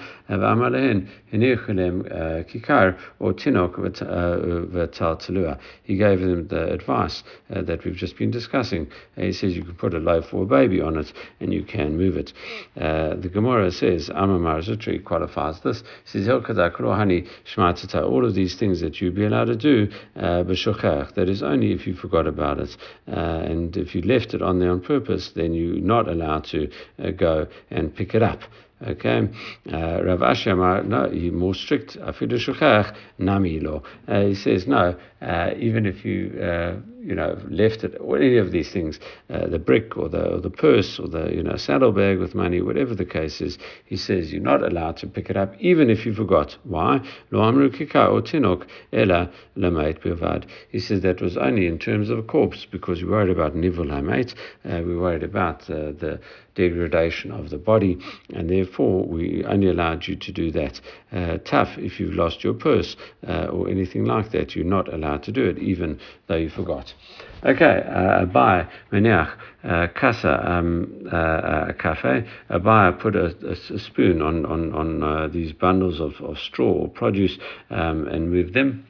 uh, 2.12 2.44
Kikar, 2.44 2.98
or 3.20 3.34
Tinok 3.34 3.76
V'tal 3.76 5.22
Talua. 5.22 5.60
He 5.84 5.98
gave 5.98 6.20
them 6.20 6.48
the 6.48 6.74
advice 6.74 7.24
uh, 7.54 7.62
that 7.62 7.86
we've 7.86 7.96
just 7.96 8.18
been 8.18 8.32
discussing. 8.32 8.88
he 9.16 9.32
says 9.32 9.56
you 9.56 9.64
can 9.64 9.76
put 9.76 9.94
a 9.94 10.00
loaf 10.00 10.34
or 10.34 10.44
a 10.44 10.48
baby 10.48 10.82
on 10.82 10.98
it 10.98 11.14
and 11.40 11.54
you 11.54 11.64
can 11.64 11.96
move 11.98 12.18
it. 12.18 12.34
the 12.76 13.30
Gemara 13.32 13.72
says, 13.72 14.10
Amamar 14.10 14.62
Zutri 14.72 15.04
qualifies 15.04 15.60
this. 15.62 15.84
He 16.06 16.24
says, 16.24 16.30
all 16.30 18.26
of 18.26 18.34
these 18.36 18.56
things 18.56 18.82
that 18.82 19.02
you'd 19.02 19.16
be 19.16 19.26
allowed 19.26 19.46
to 19.46 19.56
do, 19.56 19.88
uh, 20.16 20.44
that 20.44 21.26
is 21.28 21.44
only 21.44 21.72
if 21.72 21.88
you 21.88 21.94
forgot 21.94 22.28
about 22.28 22.60
it. 22.60 22.78
Uh, 23.08 23.12
and 23.12 23.76
if 23.78 23.96
you 23.96 24.02
left 24.02 24.34
it 24.34 24.42
on 24.42 24.60
there 24.60 24.72
on 24.72 24.82
purpose, 24.82 25.32
then 25.36 25.54
you're 25.54 25.76
not 25.82 26.08
allowed 26.08 26.44
to 26.46 26.70
uh, 27.04 27.12
go 27.12 27.48
and 27.70 27.96
pick 27.96 28.16
it 28.16 28.24
up. 28.24 28.42
Okay, 28.88 29.30
uh, 29.72 30.04
Rav 30.04 30.22
Ashi 30.22 30.86
no, 30.88 31.08
he's 31.12 31.32
more 31.32 31.54
strict. 31.54 31.98
Afidu 32.00 32.40
shukach 32.40 32.96
nami 33.20 33.60
lo. 33.60 33.84
Uh, 34.08 34.22
he 34.22 34.34
says 34.34 34.66
no, 34.66 34.96
uh, 35.22 35.52
even 35.58 35.86
if 35.86 36.04
you 36.04 36.40
uh, 36.42 36.76
you 37.00 37.14
know 37.16 37.38
left 37.50 37.84
it 37.84 37.96
or 38.00 38.18
any 38.18 38.38
of 38.38 38.52
these 38.52 38.72
things, 38.72 39.00
uh, 39.30 39.48
the 39.48 39.60
brick 39.60 39.98
or 39.98 40.10
the 40.10 40.36
or 40.36 40.40
the 40.40 40.50
purse 40.50 41.00
or 41.00 41.08
the 41.08 41.32
you 41.34 41.44
know 41.44 41.56
saddlebag 41.56 42.18
with 42.18 42.34
money, 42.34 42.62
whatever 42.62 42.96
the 42.96 43.06
case 43.06 43.42
is, 43.42 43.58
he 43.86 43.96
says 43.96 44.32
you're 44.32 44.42
not 44.42 44.64
allowed 44.64 44.98
to 44.98 45.08
pick 45.08 45.30
it 45.30 45.38
up 45.38 45.54
even 45.60 45.90
if 45.90 46.06
you 46.06 46.14
forgot. 46.14 46.58
Why? 46.64 47.02
He 50.70 50.80
says 50.80 51.02
that 51.02 51.22
was 51.22 51.38
only 51.38 51.68
in 51.68 51.78
terms 51.78 52.10
of 52.10 52.18
a 52.18 52.24
corpse 52.24 52.66
because 52.66 53.04
we 53.04 53.10
worried 53.10 53.30
about 53.30 53.56
nivul 53.56 53.88
hamait. 53.88 54.34
Uh, 54.66 54.82
we 54.84 54.98
worried 54.98 55.24
about 55.24 55.62
the 55.68 56.20
degradation 56.56 57.32
of 57.32 57.50
the 57.50 57.58
body, 57.58 57.98
and 58.34 58.50
therefore 58.50 59.06
we 59.06 59.44
only 59.46 59.70
allowed 59.70 60.06
you 60.08 60.16
to 60.16 60.32
do 60.32 60.52
that. 60.52 60.82
Uh, 61.12 61.38
tough 61.46 61.78
if 61.78 62.00
you've 62.00 62.14
lost 62.14 62.44
your 62.44 62.54
purse 62.54 62.96
uh, 63.28 63.46
or 63.46 63.70
anything 63.70 64.06
like 64.06 64.32
that, 64.32 64.56
you're 64.56 64.66
not 64.66 64.92
allowed 64.94 65.11
to 65.18 65.32
do 65.32 65.46
it, 65.46 65.58
even 65.58 66.00
though 66.28 66.36
you 66.36 66.50
forgot. 66.50 66.94
Okay, 67.44 67.84
uh, 67.88 68.26
Abai 68.26 68.70
Meneach 68.92 69.32
uh, 69.64 69.88
Casa 70.00 70.50
um, 70.50 71.08
uh, 71.12 71.16
uh 71.16 71.74
Cafe. 71.74 72.28
Abai 72.50 73.00
put 73.00 73.16
a, 73.16 73.36
a, 73.48 73.80
spoon 73.80 74.22
on 74.22 74.46
on 74.46 74.74
on 74.74 75.04
uh, 75.04 75.28
these 75.28 75.54
bundles 75.54 76.00
of, 76.00 76.14
of 76.22 76.38
straw 76.38 76.72
or 76.72 76.88
produce 76.88 77.38
um, 77.70 78.08
and 78.08 78.32
moved 78.32 78.54
them 78.54 78.86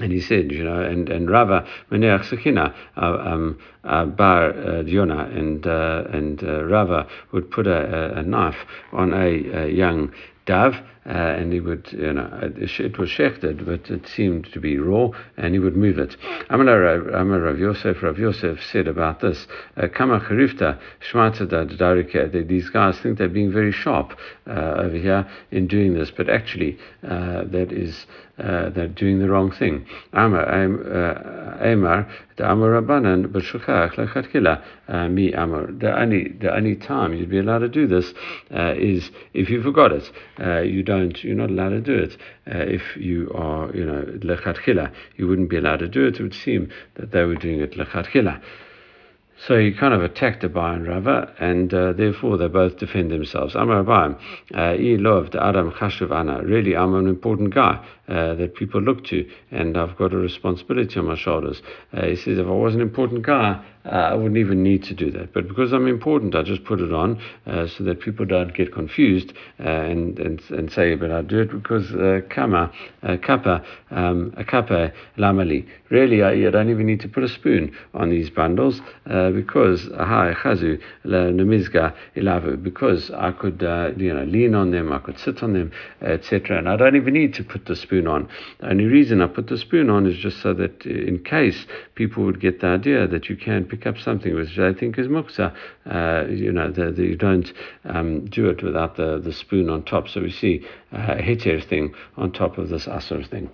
and 0.00 0.10
he 0.10 0.20
said, 0.20 0.50
you 0.50 0.64
know, 0.64 0.80
and, 0.80 1.10
and 1.10 1.30
Rava 1.30 1.66
Meneach 1.90 2.24
Sakina 2.24 2.74
um, 2.96 3.58
Bar 3.82 4.52
Diona 4.84 5.36
and 5.36 5.66
uh, 5.66 6.04
and 6.10 6.42
uh, 6.42 6.64
Rava 6.64 7.06
would 7.32 7.50
put 7.50 7.66
a, 7.66 8.18
a, 8.18 8.22
knife 8.22 8.56
on 8.92 9.12
a, 9.12 9.64
a 9.64 9.68
young 9.68 10.12
dove, 10.46 10.74
uh, 11.06 11.10
and 11.10 11.52
he 11.52 11.60
would, 11.60 11.92
you 11.92 12.12
know, 12.12 12.28
it 12.42 12.98
was 12.98 13.10
shechted, 13.10 13.66
but 13.66 13.90
it 13.90 14.06
seemed 14.06 14.52
to 14.52 14.60
be 14.60 14.78
raw, 14.78 15.08
and 15.36 15.54
he 15.54 15.58
would 15.58 15.76
move 15.76 15.98
it. 15.98 16.16
Amar 16.48 16.78
Rav 16.78 17.58
Yosef, 17.58 18.02
Rav 18.02 18.18
Yosef 18.18 18.62
said 18.62 18.86
about 18.86 19.20
this, 19.20 19.46
Kama 19.94 20.20
Charifta, 20.20 20.78
Shmata 21.00 22.48
these 22.48 22.70
guys 22.70 22.98
think 23.00 23.18
they're 23.18 23.28
being 23.28 23.52
very 23.52 23.72
sharp 23.72 24.16
uh, 24.46 24.74
over 24.76 24.96
here 24.96 25.28
in 25.50 25.66
doing 25.66 25.94
this, 25.94 26.10
but 26.10 26.28
actually 26.28 26.78
uh, 27.02 27.44
that 27.44 27.72
is 27.72 28.06
uh, 28.38 28.70
they're 28.70 28.88
doing 28.88 29.18
the 29.18 29.28
wrong 29.28 29.50
thing. 29.50 29.86
Amar, 30.12 30.44
Amar, 30.44 32.08
the 32.36 32.50
Amar 32.50 32.80
Rabbanan, 32.80 33.26
lechatchila 33.26 35.10
mi 35.10 35.32
Amar. 35.32 35.66
The 35.66 35.98
only 35.98 36.28
the 36.40 36.54
only 36.54 36.76
time 36.76 37.12
you'd 37.12 37.30
be 37.30 37.38
allowed 37.38 37.58
to 37.58 37.68
do 37.68 37.86
this 37.86 38.12
uh, 38.54 38.74
is 38.76 39.10
if 39.34 39.50
you 39.50 39.62
forgot 39.62 39.92
it. 39.92 40.10
Uh, 40.40 40.60
you 40.60 40.82
don't. 40.82 41.22
You're 41.22 41.36
not 41.36 41.50
allowed 41.50 41.70
to 41.70 41.80
do 41.80 41.94
it 41.94 42.16
uh, 42.46 42.58
if 42.58 42.96
you 42.96 43.30
are, 43.34 43.74
you 43.74 43.84
know, 43.84 44.02
lechatchila. 44.22 44.92
You 45.16 45.28
wouldn't 45.28 45.50
be 45.50 45.58
allowed 45.58 45.80
to 45.80 45.88
do 45.88 46.06
it. 46.06 46.16
It 46.16 46.22
would 46.22 46.34
seem 46.34 46.70
that 46.94 47.12
they 47.12 47.24
were 47.24 47.36
doing 47.36 47.60
it 47.60 47.72
lechatchila. 47.72 48.40
So 49.46 49.58
he 49.58 49.72
kind 49.72 49.92
of 49.92 50.02
attacked 50.02 50.44
Abai 50.44 50.76
and 50.76 50.86
Rava, 50.86 51.34
and 51.40 51.74
uh, 51.74 51.92
therefore 51.94 52.36
they 52.36 52.46
both 52.46 52.78
defend 52.78 53.10
themselves. 53.10 53.56
Amar 53.56 53.82
Abai, 53.82 54.16
uh, 54.54 54.74
he 54.74 54.96
loved 54.96 55.34
Adam 55.34 55.72
Chashuv. 55.72 56.10
Really, 56.48 56.76
I'm 56.76 56.94
an 56.94 57.08
important 57.08 57.52
guy 57.52 57.84
uh, 58.06 58.34
that 58.34 58.54
people 58.54 58.80
look 58.80 59.04
to, 59.06 59.28
and 59.50 59.76
I've 59.76 59.96
got 59.96 60.12
a 60.12 60.16
responsibility 60.16 60.96
on 61.00 61.06
my 61.06 61.16
shoulders. 61.16 61.60
Uh, 61.92 62.06
he 62.06 62.16
says, 62.16 62.38
if 62.38 62.46
I 62.46 62.50
was 62.50 62.76
an 62.76 62.80
important 62.80 63.22
guy, 63.22 63.60
uh, 63.84 63.88
I 63.88 64.14
wouldn't 64.14 64.36
even 64.36 64.62
need 64.62 64.84
to 64.84 64.94
do 64.94 65.10
that. 65.12 65.32
But 65.32 65.48
because 65.48 65.72
I'm 65.72 65.86
important, 65.86 66.34
I 66.34 66.42
just 66.42 66.64
put 66.64 66.80
it 66.80 66.92
on 66.92 67.20
uh, 67.46 67.66
so 67.66 67.84
that 67.84 68.00
people 68.00 68.24
don't 68.26 68.54
get 68.54 68.72
confused 68.72 69.32
and, 69.58 70.18
and, 70.18 70.40
and 70.50 70.70
say, 70.72 70.94
but 70.94 71.10
I 71.10 71.22
do 71.22 71.40
it 71.40 71.52
because 71.52 71.90
kama, 72.30 72.72
kappa, 73.22 73.64
um, 73.90 74.32
kappa 74.46 74.92
lamali. 75.18 75.68
Really, 75.90 76.22
I, 76.22 76.30
I, 76.30 76.50
don't 76.50 76.70
even 76.70 76.86
need 76.86 77.00
to 77.00 77.08
put 77.08 77.22
a 77.22 77.28
spoon 77.28 77.76
on 77.92 78.10
these 78.10 78.30
bundles 78.30 78.80
because 79.04 79.82
chazu 79.82 80.80
ilavu 82.16 82.62
because 82.62 83.10
I 83.10 83.32
could 83.32 83.62
uh, 83.62 83.90
you 83.96 84.12
know 84.14 84.24
lean 84.24 84.54
on 84.54 84.70
them, 84.70 84.92
I 84.92 84.98
could 84.98 85.18
sit 85.18 85.42
on 85.42 85.52
them, 85.52 85.72
etc. 86.00 86.58
And 86.58 86.68
I 86.68 86.76
don't 86.76 86.96
even 86.96 87.14
need 87.14 87.34
to 87.34 87.44
put 87.44 87.66
the 87.66 87.76
spoon 87.76 88.06
on. 88.06 88.28
The 88.60 88.70
only 88.70 88.84
reason 88.84 89.20
I 89.20 89.26
put 89.26 89.48
the 89.48 89.58
spoon 89.58 89.90
on 89.90 90.06
is 90.06 90.16
just 90.18 90.40
so 90.40 90.54
that 90.54 90.86
in 90.86 91.22
case 91.24 91.66
people 91.94 92.24
would 92.24 92.40
get 92.40 92.60
the 92.60 92.68
idea 92.68 93.06
that 93.06 93.28
you 93.28 93.36
can 93.36 93.64
pick 93.72 93.86
up 93.86 93.96
something 93.96 94.34
which 94.34 94.58
I 94.58 94.74
think 94.74 94.98
is 94.98 95.08
muktzah, 95.08 95.54
uh, 95.86 96.28
you 96.28 96.52
know, 96.52 96.70
the, 96.70 96.92
the, 96.92 97.04
you 97.04 97.16
don't 97.16 97.50
um, 97.86 98.26
do 98.26 98.50
it 98.50 98.62
without 98.62 98.96
the, 98.96 99.18
the 99.18 99.32
spoon 99.32 99.70
on 99.70 99.82
top. 99.84 100.08
So 100.08 100.20
we 100.20 100.30
see 100.30 100.66
uh, 100.92 101.16
a 101.18 101.22
heter 101.22 101.66
thing 101.66 101.94
on 102.18 102.32
top 102.32 102.58
of 102.58 102.68
this 102.68 102.84
asr 102.84 103.26
thing. 103.26 103.48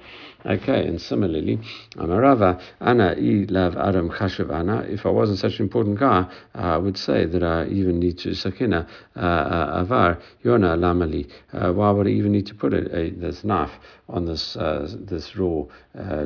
Okay, 0.49 0.87
and 0.87 0.99
similarly, 0.99 1.59
Amarava, 1.97 2.59
Ana 2.81 3.15
i 3.19 3.45
lav 3.51 3.77
Adam 3.77 4.09
chashav 4.09 4.51
Ana. 4.51 4.81
If 4.89 5.05
I 5.05 5.11
wasn't 5.11 5.41
such 5.41 5.59
an 5.59 5.65
important 5.65 6.01
guy, 6.01 6.25
I 6.55 6.79
would 6.79 6.97
say 6.97 7.27
that 7.27 7.43
I 7.43 7.67
even 7.67 7.99
need 7.99 8.17
to 8.21 8.35
sakina 8.35 8.87
uh, 9.15 9.21
uh, 9.21 9.71
avar 9.83 10.19
yona 10.43 10.75
lamali. 10.79 11.29
Uh, 11.53 11.75
why 11.75 11.91
would 11.91 12.07
I 12.07 12.11
even 12.11 12.33
need 12.33 12.47
to 12.47 12.55
put 12.55 12.73
a, 12.73 13.11
this 13.11 13.45
knife 13.45 13.73
on 14.09 14.25
this 14.25 14.55
this 14.55 15.37
raw 15.37 15.65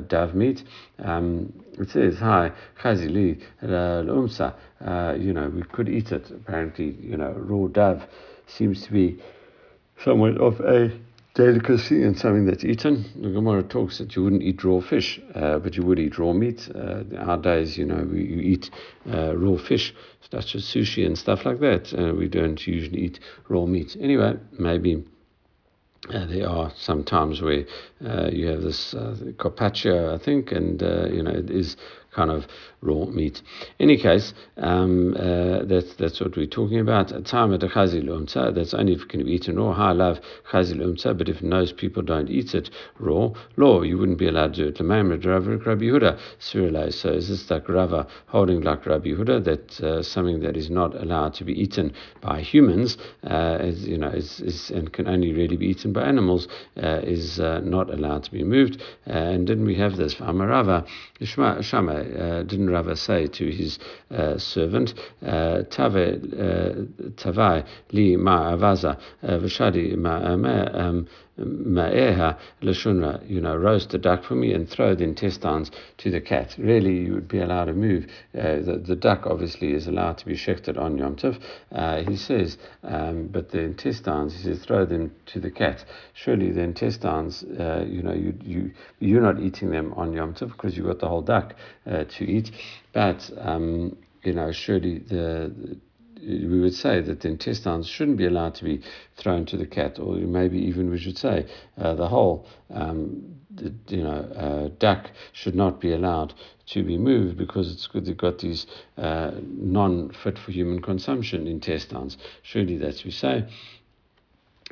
dove 0.06 0.36
meat? 0.36 0.62
Um, 1.00 1.52
it 1.80 1.90
says, 1.90 2.20
"Hi, 2.20 2.52
chazili 2.80 3.42
umsa." 3.60 4.54
You 5.20 5.32
know, 5.32 5.48
we 5.48 5.62
could 5.62 5.88
eat 5.88 6.12
it. 6.12 6.30
Apparently, 6.30 6.96
you 7.00 7.16
know, 7.16 7.32
raw 7.32 7.66
dove 7.66 8.04
seems 8.46 8.82
to 8.82 8.92
be 8.92 9.18
somewhat 10.04 10.36
of 10.36 10.60
a 10.60 10.92
delicacy 11.34 12.02
and 12.02 12.18
something 12.18 12.44
that's 12.44 12.64
eaten. 12.64 13.04
The 13.20 13.30
Gemara 13.30 13.62
talks 13.62 13.98
that 13.98 14.14
you 14.14 14.24
wouldn't 14.24 14.42
eat 14.42 14.64
raw 14.64 14.80
fish, 14.80 15.20
uh, 15.34 15.58
but 15.58 15.76
you 15.76 15.82
would 15.84 15.98
eat 15.98 16.18
raw 16.18 16.32
meat. 16.32 16.70
Uh, 16.74 17.04
nowadays, 17.10 17.78
you 17.78 17.86
know, 17.86 18.06
we, 18.10 18.24
you 18.24 18.40
eat 18.40 18.70
uh, 19.10 19.36
raw 19.36 19.56
fish, 19.56 19.94
such 20.30 20.54
as 20.54 20.64
sushi 20.64 21.06
and 21.06 21.16
stuff 21.16 21.44
like 21.44 21.60
that. 21.60 21.92
Uh, 21.94 22.14
we 22.14 22.28
don't 22.28 22.66
usually 22.66 23.00
eat 23.00 23.20
raw 23.48 23.64
meat. 23.64 23.96
Anyway, 24.00 24.34
maybe 24.58 25.04
uh, 26.10 26.26
there 26.26 26.48
are 26.48 26.72
some 26.76 27.04
times 27.04 27.40
where 27.40 27.64
uh, 28.04 28.28
you 28.32 28.48
have 28.48 28.62
this 28.62 28.92
uh, 28.92 29.16
carpaccio, 29.38 30.14
I 30.14 30.18
think, 30.18 30.52
and 30.52 30.82
uh, 30.82 31.06
you 31.06 31.22
know 31.22 31.30
it 31.30 31.50
is 31.50 31.76
kind 32.10 32.30
of 32.30 32.46
raw 32.82 33.06
meat. 33.06 33.40
In 33.78 33.88
any 33.88 33.96
case, 33.96 34.34
um, 34.58 35.14
uh, 35.16 35.64
that's 35.64 35.94
that's 35.94 36.20
what 36.20 36.36
we're 36.36 36.46
talking 36.46 36.80
about. 36.80 37.08
Time 37.24 37.54
at 37.54 37.60
chazil 37.60 38.04
umta. 38.04 38.54
That's 38.54 38.74
only 38.74 38.92
if 38.94 39.02
it 39.02 39.08
can 39.08 39.24
be 39.24 39.32
eaten 39.32 39.56
raw. 39.58 39.92
Love 39.92 40.20
chazil 40.50 40.78
umta, 40.78 41.16
but 41.16 41.28
if 41.28 41.42
most 41.42 41.76
people 41.76 42.02
don't 42.02 42.28
eat 42.28 42.54
it 42.54 42.70
raw, 42.98 43.30
law 43.56 43.82
you 43.82 43.98
wouldn't 43.98 44.18
be 44.18 44.28
allowed 44.28 44.54
to 44.54 44.62
do 44.62 44.68
it. 44.68 44.76
Lemaimer 44.76 45.24
Rabbi 45.24 45.84
Yehuda 45.84 46.18
Sirulai. 46.40 46.92
So 46.92 47.10
is 47.10 47.28
this 47.28 47.50
like 47.50 47.68
Rava 47.68 48.06
holding 48.26 48.60
like 48.60 48.84
Rabbi 48.86 49.10
Yehuda 49.10 49.44
that 49.44 49.80
uh, 49.80 50.02
something 50.02 50.40
that 50.40 50.56
is 50.56 50.68
not 50.70 51.00
allowed 51.00 51.34
to 51.34 51.44
be 51.44 51.52
eaten 51.52 51.94
by 52.20 52.40
humans, 52.40 52.98
uh, 53.24 53.58
is 53.60 53.86
you 53.86 53.98
know 53.98 54.08
is, 54.08 54.40
is 54.40 54.70
and 54.70 54.92
can 54.92 55.06
only 55.08 55.32
really 55.32 55.56
be 55.56 55.66
eaten 55.66 55.92
by 55.92 56.02
animals, 56.02 56.48
uh, 56.82 57.00
is 57.02 57.38
uh, 57.38 57.60
not 57.62 57.90
allowed 57.90 58.24
to 58.24 58.32
be 58.32 58.42
moved. 58.42 58.82
Uh, 59.06 59.12
and 59.12 59.46
didn't 59.46 59.66
we 59.66 59.76
have 59.76 59.96
this 59.96 60.14
Amarava 60.16 60.86
Shama? 61.22 61.92
uh, 61.92 62.42
didn't 62.42 62.70
Rava 62.72 62.96
say 62.96 63.26
to 63.26 63.50
his 63.50 63.78
uh, 64.10 64.38
servant, 64.38 64.94
uh, 65.22 65.62
Tavai 65.70 67.64
li 67.92 68.16
ma 68.16 68.52
avaza 68.56 68.98
v'shadi 69.22 69.96
ma 69.96 70.16
um, 70.18 71.06
ma'eha 71.38 72.38
lashunra, 72.62 73.28
you 73.28 73.40
know, 73.40 73.56
roast 73.56 73.90
the 73.90 73.98
duck 73.98 74.24
for 74.24 74.34
me 74.34 74.52
and 74.52 74.68
throw 74.68 74.94
the 74.94 75.04
intestines 75.04 75.70
to 75.98 76.10
the 76.10 76.20
cat. 76.20 76.54
Really, 76.58 76.98
you 76.98 77.14
would 77.14 77.28
be 77.28 77.38
allowed 77.38 77.66
to 77.66 77.72
move. 77.72 78.06
Uh, 78.36 78.56
the, 78.60 78.82
the 78.84 78.96
duck 78.96 79.26
obviously 79.26 79.72
is 79.72 79.86
allowed 79.86 80.18
to 80.18 80.26
be 80.26 80.34
shechted 80.34 80.78
on 80.78 80.98
Yom 80.98 81.16
Tov. 81.16 81.40
Uh, 81.72 82.02
he 82.02 82.16
says, 82.16 82.58
um, 82.82 83.28
but 83.28 83.50
the 83.50 83.60
intestines, 83.60 84.34
he 84.34 84.42
says, 84.42 84.64
throw 84.64 84.84
them 84.84 85.14
to 85.26 85.40
the 85.40 85.50
cat. 85.50 85.84
Surely 86.12 86.50
the 86.50 86.62
intestines, 86.62 87.42
uh, 87.42 87.84
you 87.88 88.02
know, 88.02 88.12
you, 88.12 88.34
you, 88.42 88.70
you're 88.98 89.22
not 89.22 89.40
eating 89.40 89.70
them 89.70 89.92
on 89.94 90.12
Yom 90.12 90.34
Tov 90.34 90.52
because 90.52 90.76
you've 90.76 90.86
got 90.86 90.98
the 90.98 91.08
whole 91.08 91.22
duck 91.22 91.54
uh, 91.86 92.04
to 92.04 92.24
eat. 92.24 92.50
But, 92.92 93.30
um, 93.38 93.96
you 94.22 94.34
know, 94.34 94.52
surely 94.52 94.98
the, 94.98 95.52
the 95.56 95.78
we 96.22 96.60
would 96.60 96.74
say 96.74 97.00
that 97.00 97.20
the 97.20 97.28
intestines 97.28 97.88
shouldn't 97.88 98.16
be 98.16 98.26
allowed 98.26 98.54
to 98.56 98.64
be 98.64 98.82
thrown 99.16 99.44
to 99.46 99.56
the 99.56 99.66
cat, 99.66 99.98
or 99.98 100.16
maybe 100.16 100.58
even 100.58 100.90
we 100.90 100.98
should 100.98 101.18
say 101.18 101.46
uh, 101.78 101.94
the 101.94 102.08
whole, 102.08 102.46
um, 102.70 103.36
the, 103.50 103.74
you 103.88 104.02
know, 104.02 104.10
uh, 104.10 104.68
duck 104.78 105.10
should 105.32 105.54
not 105.54 105.80
be 105.80 105.92
allowed 105.92 106.32
to 106.66 106.82
be 106.84 106.96
moved 106.96 107.36
because 107.36 107.72
it's 107.72 107.86
good 107.86 108.04
they've 108.04 108.16
got 108.16 108.38
these 108.38 108.66
uh, 108.96 109.32
non-fit 109.42 110.38
for 110.38 110.52
human 110.52 110.80
consumption 110.80 111.46
intestines. 111.46 112.16
Surely 112.42 112.76
that's 112.76 113.04
we 113.04 113.10
say. 113.10 113.46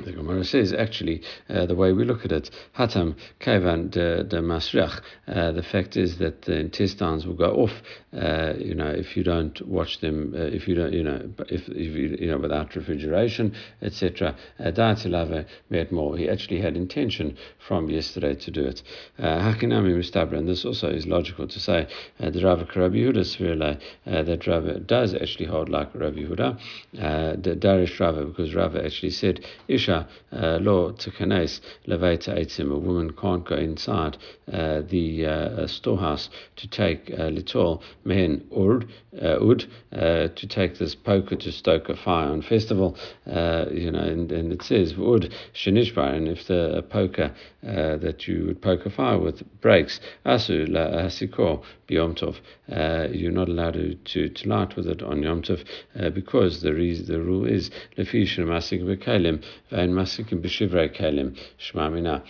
The 0.04 0.12
Gemara 0.12 0.44
says 0.44 0.72
actually 0.72 1.22
uh, 1.48 1.66
the 1.66 1.74
way 1.74 1.92
we 1.92 2.04
look 2.04 2.24
at 2.24 2.32
it, 2.32 2.50
hatam 2.76 3.16
kaivan 3.40 3.90
de, 3.90 4.24
de 4.24 4.40
masriach. 4.40 5.00
Uh, 5.28 5.52
the 5.52 5.62
fact 5.62 5.96
is 5.96 6.18
that 6.18 6.42
the 6.42 6.58
intestines 6.58 7.26
will 7.26 7.34
go 7.34 7.52
off. 7.54 7.72
Uh, 8.16 8.54
you 8.58 8.74
know, 8.74 8.88
if 8.88 9.16
you 9.16 9.22
don't 9.22 9.60
watch 9.68 10.00
them, 10.00 10.34
uh, 10.34 10.40
if 10.40 10.66
you 10.66 10.74
don't, 10.74 10.92
you 10.92 11.02
know, 11.02 11.30
if, 11.48 11.68
if 11.68 11.94
you, 11.94 12.16
you 12.18 12.28
know, 12.28 12.38
without 12.38 12.74
refrigeration, 12.74 13.54
etc. 13.82 14.34
Uh, 14.58 14.70
Daatilave 14.70 15.46
met 15.68 15.92
more. 15.92 16.16
He 16.16 16.28
actually 16.28 16.60
had 16.60 16.76
intention 16.76 17.36
from 17.66 17.90
yesterday 17.90 18.34
to 18.34 18.50
do 18.50 18.64
it. 18.64 18.82
Uh, 19.18 19.38
Hakinami 19.38 19.94
mustabra, 19.94 20.38
and 20.38 20.48
this 20.48 20.64
also 20.64 20.88
is 20.88 21.06
logical 21.06 21.46
to 21.46 21.60
say 21.60 21.86
the 22.18 22.42
Rav 22.42 22.60
Rabbi 22.74 22.96
Yehuda 22.96 23.80
that 24.06 24.46
Rav 24.46 24.86
does 24.86 25.14
actually 25.14 25.46
hold 25.46 25.68
like 25.68 25.94
Rabbi 25.94 26.20
Yehuda, 26.20 27.42
the 27.42 27.56
Darish 27.56 28.00
Rav, 28.00 28.26
because 28.26 28.54
Rav 28.54 28.76
actually 28.76 29.10
said 29.10 29.44
Isha 29.68 29.89
Isha 29.90 30.06
uh, 30.32 30.58
lo 30.60 30.92
tekanes 30.92 31.60
leveta 31.86 32.36
etzim. 32.38 32.72
A 32.72 32.78
woman 32.78 33.12
can't 33.12 33.44
go 33.44 33.56
inside 33.56 34.16
uh, 34.52 34.82
the 34.88 35.26
uh, 35.26 35.66
storehouse 35.66 36.28
to 36.56 36.68
take 36.68 37.10
uh, 37.10 37.30
litol 37.30 37.82
mehen 38.04 38.46
urd 38.56 38.88
uh, 39.20 39.38
ud 39.40 39.64
uh, 39.92 40.28
to 40.28 40.46
take 40.46 40.78
this 40.78 40.94
poker 40.94 41.36
to 41.36 41.50
stoke 41.50 41.88
a 41.88 41.96
fire 41.96 42.30
on 42.30 42.42
festival. 42.42 42.96
You 43.26 43.90
know, 43.90 44.00
and, 44.00 44.30
and 44.32 44.52
it 44.52 44.62
says 44.62 44.92
ud 44.92 45.32
shenishbar, 45.54 46.14
and 46.14 46.28
if 46.28 46.46
the 46.46 46.84
poker 46.88 47.34
Uh, 47.62 47.96
that 47.98 48.26
you 48.26 48.46
would 48.46 48.62
poke 48.62 48.86
a 48.86 48.90
fire 48.90 49.18
with 49.18 49.42
breaks, 49.60 50.00
asu 50.24 50.66
la 50.66 51.02
hasikor 51.02 51.62
biyom 51.88 52.14
tov, 52.18 52.36
uh, 52.72 53.06
you're 53.12 53.30
not 53.30 53.50
allowed 53.50 53.74
to, 53.74 53.94
to, 53.96 54.30
to 54.30 54.48
light 54.48 54.74
with 54.76 54.86
it 54.86 55.02
on 55.02 55.22
yom 55.22 55.42
tov 55.42 55.62
uh, 56.00 56.08
because 56.08 56.62
the 56.62 56.72
reason, 56.72 57.04
the 57.06 57.20
rule 57.20 57.44
is 57.44 57.70
lefish 57.98 58.38
masik 58.38 58.82
bekalim 58.82 59.44
and 59.70 59.92
masikim 59.92 60.40
b'shivrei 60.40 60.88
kalim 60.96 61.36
shmamina, 61.58 62.22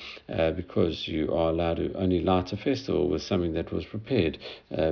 because 0.57 1.07
you 1.07 1.33
are 1.33 1.51
allowed 1.51 1.76
to 1.76 1.95
only 1.95 2.20
light 2.20 2.53
a 2.53 2.57
festival 2.57 3.09
with 3.09 3.22
something 3.22 3.53
that 3.53 3.70
was 3.72 3.85
prepared 3.85 4.37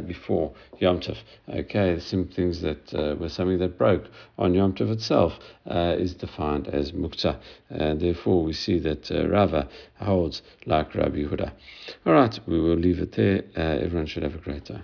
before 0.06 0.52
yom 0.78 1.00
tov. 1.00 1.16
Okay 1.48 1.98
some 1.98 2.26
things 2.28 2.60
that 2.62 2.94
uh, 2.94 3.16
were 3.18 3.28
something 3.28 3.58
that 3.58 3.78
broke 3.78 4.04
on 4.38 4.54
Yom 4.54 4.72
Tov 4.74 4.90
itself 4.90 5.34
uh, 5.70 5.96
is 5.98 6.14
defined 6.14 6.68
as 6.68 6.92
muktzah. 6.92 7.38
And 7.70 8.00
therefore, 8.00 8.42
we 8.44 8.52
see 8.52 8.78
that 8.78 9.10
uh, 9.10 9.28
Rava 9.28 9.68
holds 10.00 10.42
like 10.64 10.94
Rabbi 10.94 11.18
Yehuda. 11.18 11.52
All 12.06 12.14
right, 12.14 12.38
we 12.46 12.58
will 12.60 12.76
leave 12.76 12.98
it 12.98 13.12
there. 13.12 13.44
Uh, 13.56 13.82
everyone 13.84 14.06
should 14.06 14.22
have 14.22 14.34
a 14.34 14.38
great 14.38 14.64
day. 14.64 14.80